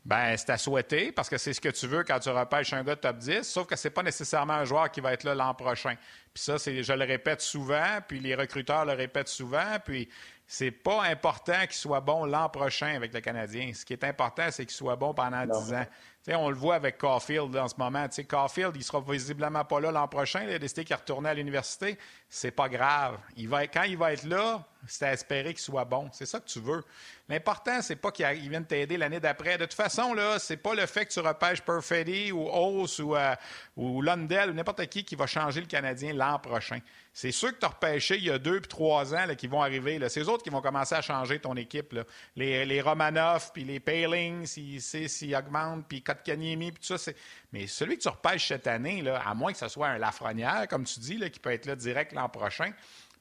Ben, 0.05 0.37
c'est 0.37 0.51
à 0.51 0.59
souhaiter 0.59 1.13
parce 1.13 1.29
que 1.29 1.39
c'est 1.39 1.53
ce 1.53 1.61
que 1.61 1.69
tu 1.69 1.87
veux 1.87 2.03
quand 2.03 2.19
tu 2.19 2.29
repêches 2.29 2.73
un 2.73 2.83
gars 2.83 2.97
de 2.97 3.01
top 3.01 3.19
10, 3.19 3.43
sauf 3.45 3.67
que 3.69 3.77
c'est 3.77 3.91
pas 3.91 4.03
nécessairement 4.03 4.55
un 4.55 4.65
joueur 4.65 4.91
qui 4.91 5.01
va 5.01 5.13
être 5.13 5.23
là 5.23 5.35
l'an 5.35 5.55
prochain. 5.55 5.95
Puis 6.35 6.43
ça, 6.43 6.59
c'est, 6.59 6.83
je 6.83 6.93
le 6.93 7.05
répète 7.05 7.41
souvent, 7.41 7.99
puis 8.09 8.19
les 8.19 8.35
recruteurs 8.35 8.85
le 8.85 8.95
répètent 8.95 9.29
souvent, 9.29 9.79
puis 9.85 10.09
c'est 10.47 10.73
pas 10.73 11.05
important 11.05 11.61
qu'il 11.63 11.75
soit 11.75 12.01
bon 12.01 12.25
l'an 12.25 12.49
prochain 12.49 12.97
avec 12.97 13.15
le 13.15 13.21
Canadien. 13.21 13.73
Ce 13.75 13.85
qui 13.85 13.93
est 13.93 14.05
important, 14.05 14.51
c'est 14.51 14.67
qu'il 14.67 14.75
soit 14.75 14.97
bon 14.97 15.15
pendant 15.15 15.47
10 15.47 15.73
ans 15.75 15.87
on 16.29 16.49
le 16.49 16.55
voit 16.55 16.77
avec 16.77 16.99
Caulfield 16.99 17.57
en 17.57 17.69
ce 17.69 17.75
moment. 17.77 18.09
T'sais, 18.09 18.25
Caulfield, 18.25 18.77
il 18.77 18.85
sera 18.85 19.01
visiblement 19.01 19.65
pas 19.65 19.81
là 19.81 19.91
l'an 19.91 20.07
prochain. 20.07 20.45
Il 20.45 20.55
a 20.55 20.59
décidé 20.59 20.85
qu'il 20.85 20.95
retourné 20.95 21.29
à 21.29 21.35
l'université. 21.35 21.99
C'est 22.29 22.53
pas 22.53 22.69
grave. 22.69 23.19
Il 23.37 23.49
va, 23.49 23.67
quand 23.67 23.83
il 23.83 23.97
va 23.97 24.13
être 24.13 24.25
là, 24.25 24.65
c'est 24.87 25.07
à 25.07 25.13
espérer 25.13 25.55
qu'il 25.55 25.63
soit 25.63 25.85
bon. 25.85 26.09
C'est 26.13 26.27
ça 26.27 26.41
que 26.41 26.47
tu 26.47 26.61
veux. 26.61 26.83
L'important, 27.29 27.81
c'est 27.83 27.97
pas 27.97 28.11
qu'il 28.11 28.27
vienne 28.51 28.67
t'aider 28.67 28.97
l'année 28.97 29.21
d'après. 29.21 29.57
De 29.57 29.65
toute 29.65 29.75
façon, 29.75 30.13
là, 30.13 30.39
c'est 30.39 30.57
pas 30.57 30.75
le 30.75 30.87
fait 30.87 31.07
que 31.07 31.13
tu 31.13 31.21
repêches 31.21 31.63
Perfetti 31.63 32.33
ou 32.33 32.49
Hauss 32.49 32.99
ou, 32.99 33.15
euh, 33.17 33.35
ou 33.77 34.03
Lundell 34.03 34.51
ou 34.51 34.53
n'importe 34.53 34.87
qui 34.87 35.05
qui 35.05 35.15
va 35.15 35.27
changer 35.27 35.61
le 35.61 35.67
Canadien 35.67 36.13
l'an 36.13 36.39
prochain. 36.39 36.81
C'est 37.15 37.31
ceux 37.31 37.53
que 37.53 37.59
tu 37.59 37.67
as 37.67 38.17
il 38.17 38.25
y 38.25 38.31
a 38.31 38.39
deux 38.39 38.61
puis 38.61 38.69
trois 38.69 39.15
ans 39.15 39.27
là, 39.27 39.35
qui 39.35 39.47
vont 39.47 39.63
arriver. 39.63 40.01
C'est 40.09 40.21
eux 40.21 40.29
autres 40.29 40.43
qui 40.43 40.51
vont 40.51 40.63
commencer 40.63 40.95
à 40.95 41.03
changer 41.03 41.39
ton 41.39 41.55
équipe. 41.57 41.95
Les, 42.37 42.65
les 42.65 42.81
Romanov, 42.81 43.51
puis 43.53 43.65
les 43.65 43.81
Paling, 43.81 44.47
s'ils 44.47 45.37
augmentent, 45.37 45.87
puis 45.87 46.03
Kotkaniemi, 46.03 46.73
puis 46.73 46.83
tout 46.87 46.97
ça. 46.97 47.13
Mais 47.53 47.67
celui 47.67 47.99
que 47.99 48.03
tu 48.03 48.09
repêches 48.09 48.49
cette 48.49 48.67
année, 48.67 49.03
là, 49.03 49.23
à 49.27 49.35
moins 49.35 49.53
que 49.53 49.59
ce 49.59 49.69
soit 49.69 49.89
un 49.89 49.99
Lafrenière, 49.99 50.67
comme 50.69 50.85
tu 50.85 51.01
dis, 51.01 51.19
qui 51.31 51.39
peut 51.39 51.53
être 51.53 51.67
là 51.67 51.77
direct 51.77 52.13
l'an 52.13 52.29
prochain, 52.31 52.73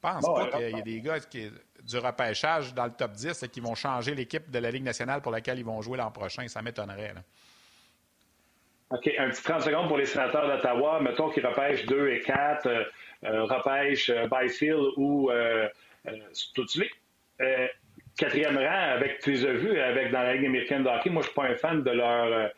je 0.03 0.09
pense 0.09 0.25
pas 0.25 0.57
qu'il 0.57 0.75
y 0.75 0.79
ait 0.79 0.81
des 0.81 1.01
gars 1.01 1.19
qui, 1.19 1.51
du 1.83 1.97
repêchage 1.97 2.73
dans 2.73 2.85
le 2.85 2.91
top 2.91 3.11
10 3.11 3.45
qui 3.51 3.59
vont 3.59 3.75
changer 3.75 4.15
l'équipe 4.15 4.49
de 4.49 4.59
la 4.59 4.71
Ligue 4.71 4.83
nationale 4.83 5.21
pour 5.21 5.31
laquelle 5.31 5.59
ils 5.59 5.65
vont 5.65 5.81
jouer 5.81 5.97
l'an 5.97 6.11
prochain? 6.11 6.47
Ça 6.47 6.61
m'étonnerait. 6.61 7.13
OK, 8.89 9.09
un 9.17 9.29
petit 9.29 9.43
30 9.43 9.61
secondes 9.61 9.87
pour 9.87 9.97
les 9.97 10.05
sénateurs 10.05 10.47
d'Ottawa. 10.47 10.99
Mettons 11.01 11.29
qu'ils 11.29 11.45
repêchent 11.45 11.85
2 11.85 12.09
et 12.09 12.19
4. 12.21 12.67
Euh, 12.67 13.43
repêche 13.43 14.09
euh, 14.09 14.27
Byfield 14.27 14.93
ou 14.97 15.29
euh, 15.29 15.69
euh, 16.07 17.67
quatrième 18.17 18.57
rang, 18.57 18.93
avec, 18.95 19.19
tu 19.19 19.31
les 19.31 19.45
as 19.45 19.53
vus 19.53 19.79
avec, 19.79 20.11
dans 20.11 20.23
la 20.23 20.33
Ligue 20.33 20.47
américaine 20.47 20.83
de 20.83 20.89
hockey. 20.89 21.09
Moi, 21.09 21.21
je 21.21 21.27
ne 21.27 21.31
suis 21.31 21.35
pas 21.35 21.47
un 21.47 21.55
fan 21.55 21.83
de 21.83 21.91
leur. 21.91 22.51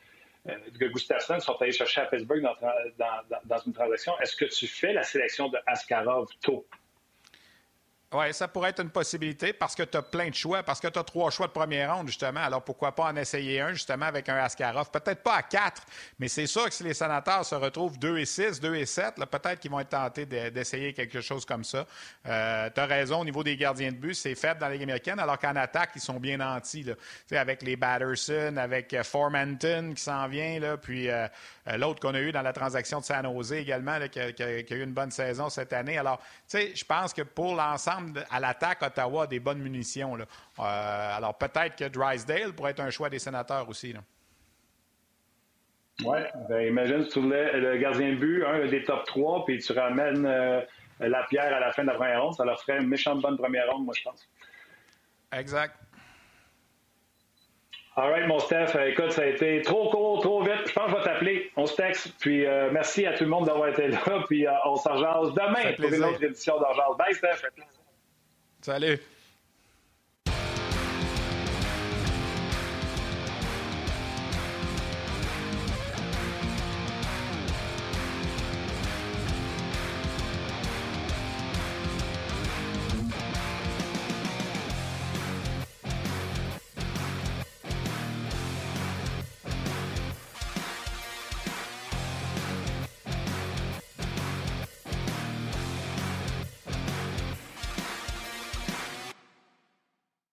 de 0.46 0.88
Gustafsson 0.88 1.40
sont 1.40 1.62
allés 1.62 1.72
chercher 1.72 2.02
à 2.02 2.06
Pittsburgh 2.06 2.42
dans, 2.42 2.56
dans, 2.98 3.40
dans 3.44 3.58
une 3.60 3.74
transaction. 3.74 4.14
Est-ce 4.20 4.36
que 4.36 4.46
tu 4.46 4.66
fais 4.66 4.94
la 4.94 5.04
sélection 5.04 5.50
de 5.50 5.58
Askarov 5.68 6.28
tôt? 6.42 6.66
Oui, 8.14 8.34
ça 8.34 8.48
pourrait 8.48 8.70
être 8.70 8.82
une 8.82 8.90
possibilité 8.90 9.54
parce 9.54 9.76
que 9.76 9.84
tu 9.84 9.98
as 9.98 10.02
plein 10.02 10.30
de 10.30 10.36
choix, 10.36 10.64
parce 10.64 10.80
que 10.80 10.88
tu 10.88 11.00
as 11.00 11.04
trois 11.04 11.32
choix 11.32 11.48
de 11.48 11.52
première 11.52 11.96
ronde, 11.96 12.08
justement. 12.08 12.42
Alors 12.42 12.64
pourquoi 12.64 12.94
pas 12.94 13.06
en 13.06 13.16
essayer 13.16 13.62
un, 13.62 13.74
justement, 13.74 14.06
avec 14.06 14.30
un 14.30 14.38
Askarov? 14.38 14.92
Peut-être 14.92 15.24
pas 15.24 15.36
à 15.36 15.44
quatre, 15.44 15.84
mais 16.20 16.28
c'est 16.28 16.48
sûr 16.48 16.66
que 16.66 16.74
si 16.74 16.84
les 16.84 16.94
sénateurs 16.94 17.46
se 17.46 17.56
retrouvent 17.56 17.98
2 17.98 18.18
et 18.20 18.26
6, 18.26 18.60
2 18.60 18.76
et 18.76 18.86
7, 18.86 19.16
peut-être 19.16 19.60
qu'ils 19.60 19.72
vont 19.72 19.80
être 19.80 19.90
tentés 19.90 20.26
d'essayer 20.26 20.94
quelque 20.94 21.22
chose 21.22 21.46
comme 21.46 21.64
ça. 21.64 21.86
Euh, 22.28 22.70
tu 22.74 22.80
as 22.80 22.86
raison, 22.86 23.22
au 23.22 23.26
niveau 23.26 23.44
des 23.44 23.58
gardiens 23.58 23.92
de 23.92 23.98
but, 23.98 24.14
c'est 24.14 24.36
faible 24.36 24.60
dans 24.60 24.68
Ligue 24.68 24.84
américaine, 24.84 25.20
alors 25.20 25.40
qu'en 25.40 25.56
attaque, 25.56 25.92
ils 25.96 26.02
sont 26.02 26.20
bien 26.20 26.38
nantis. 26.38 26.86
Avec 27.32 27.62
les 27.64 27.76
Batterson, 27.76 28.58
avec 28.58 28.94
euh, 28.94 29.04
Formanton 29.04 29.94
qui 29.96 30.02
s'en 30.02 30.28
vient, 30.28 30.60
là, 30.60 30.78
puis 30.78 31.10
euh, 31.10 31.28
euh, 31.68 31.78
l'autre 31.78 32.00
qu'on 32.00 32.14
a 32.14 32.20
eu 32.20 32.32
dans 32.32 32.42
la 32.42 32.54
transaction 32.54 33.00
de 33.00 33.06
San 33.06 33.24
Jose 33.24 33.54
également, 33.54 33.98
qui, 34.12 34.20
a, 34.20 34.30
eu 34.30 34.84
une 34.84 34.94
bonne 34.94 35.12
saison 35.12 35.50
cette 35.50 35.74
année. 35.74 35.98
Alors, 35.98 36.20
tu 36.20 36.58
sais, 36.58 36.72
je 36.76 36.84
pense 36.84 37.14
que 37.14 37.22
pour 37.22 37.56
l'ensemble, 37.56 38.03
à 38.30 38.40
l'attaque, 38.40 38.82
Ottawa 38.82 39.28
des 39.28 39.40
bonnes 39.40 39.60
munitions. 39.60 40.16
Là. 40.16 40.26
Euh, 40.60 41.18
alors, 41.18 41.38
peut-être 41.38 41.76
que 41.76 41.86
Drysdale 41.86 42.54
pourrait 42.54 42.72
être 42.72 42.82
un 42.82 42.90
choix 42.90 43.10
des 43.10 43.20
sénateurs 43.20 43.68
aussi. 43.70 43.94
Oui, 46.04 46.20
ben, 46.50 46.68
imagine 46.68 47.04
si 47.04 47.10
tu 47.10 47.20
voulais 47.22 47.58
le 47.58 47.78
gardien 47.78 48.10
de 48.10 48.16
but, 48.16 48.44
un 48.46 48.68
des 48.68 48.84
top 48.84 49.06
3, 49.06 49.46
puis 49.46 49.60
tu 49.60 49.74
ramènes 49.74 50.26
euh, 50.26 50.62
la 51.00 51.24
pierre 51.24 51.54
à 51.54 51.60
la 51.60 51.72
fin 51.72 51.84
de 51.84 51.88
la 51.88 51.96
première 51.96 52.24
ronde. 52.24 52.34
Ça 52.34 52.46
leur 52.46 52.60
ferait 52.62 52.80
une 52.80 52.88
méchante 52.88 53.22
bonne 53.22 53.38
première 53.38 53.70
ronde, 53.72 53.86
moi, 53.86 53.94
je 53.98 54.04
pense. 54.04 54.28
Exact. 55.32 55.76
All 57.96 58.10
right, 58.10 58.28
mon 58.28 58.40
Steph. 58.40 58.76
Écoute, 58.88 59.12
ça 59.12 59.22
a 59.22 59.26
été 59.26 59.62
trop 59.62 59.88
court, 59.92 60.20
trop 60.22 60.42
vite. 60.42 60.68
Je 60.68 60.74
pense 60.74 60.86
que 60.86 60.92
je 60.92 60.96
vais 60.96 61.04
t'appeler. 61.04 61.52
On 61.56 61.68
se 61.68 61.76
texte. 61.76 62.12
Puis 62.20 62.44
euh, 62.44 62.72
merci 62.72 63.06
à 63.06 63.14
tout 63.14 63.24
le 63.24 63.30
monde 63.30 63.46
d'avoir 63.46 63.70
été 63.70 63.88
là. 63.88 64.00
Puis 64.28 64.48
euh, 64.48 64.52
on 64.66 64.76
s'en 64.78 64.96
demain 64.96 65.74
pour 65.76 65.94
une 65.94 66.04
autre 66.04 66.24
édition 66.24 66.60
d'Argent. 66.60 66.96
Bye, 66.98 67.14
Steph. 67.14 67.44
Salut. 68.64 69.13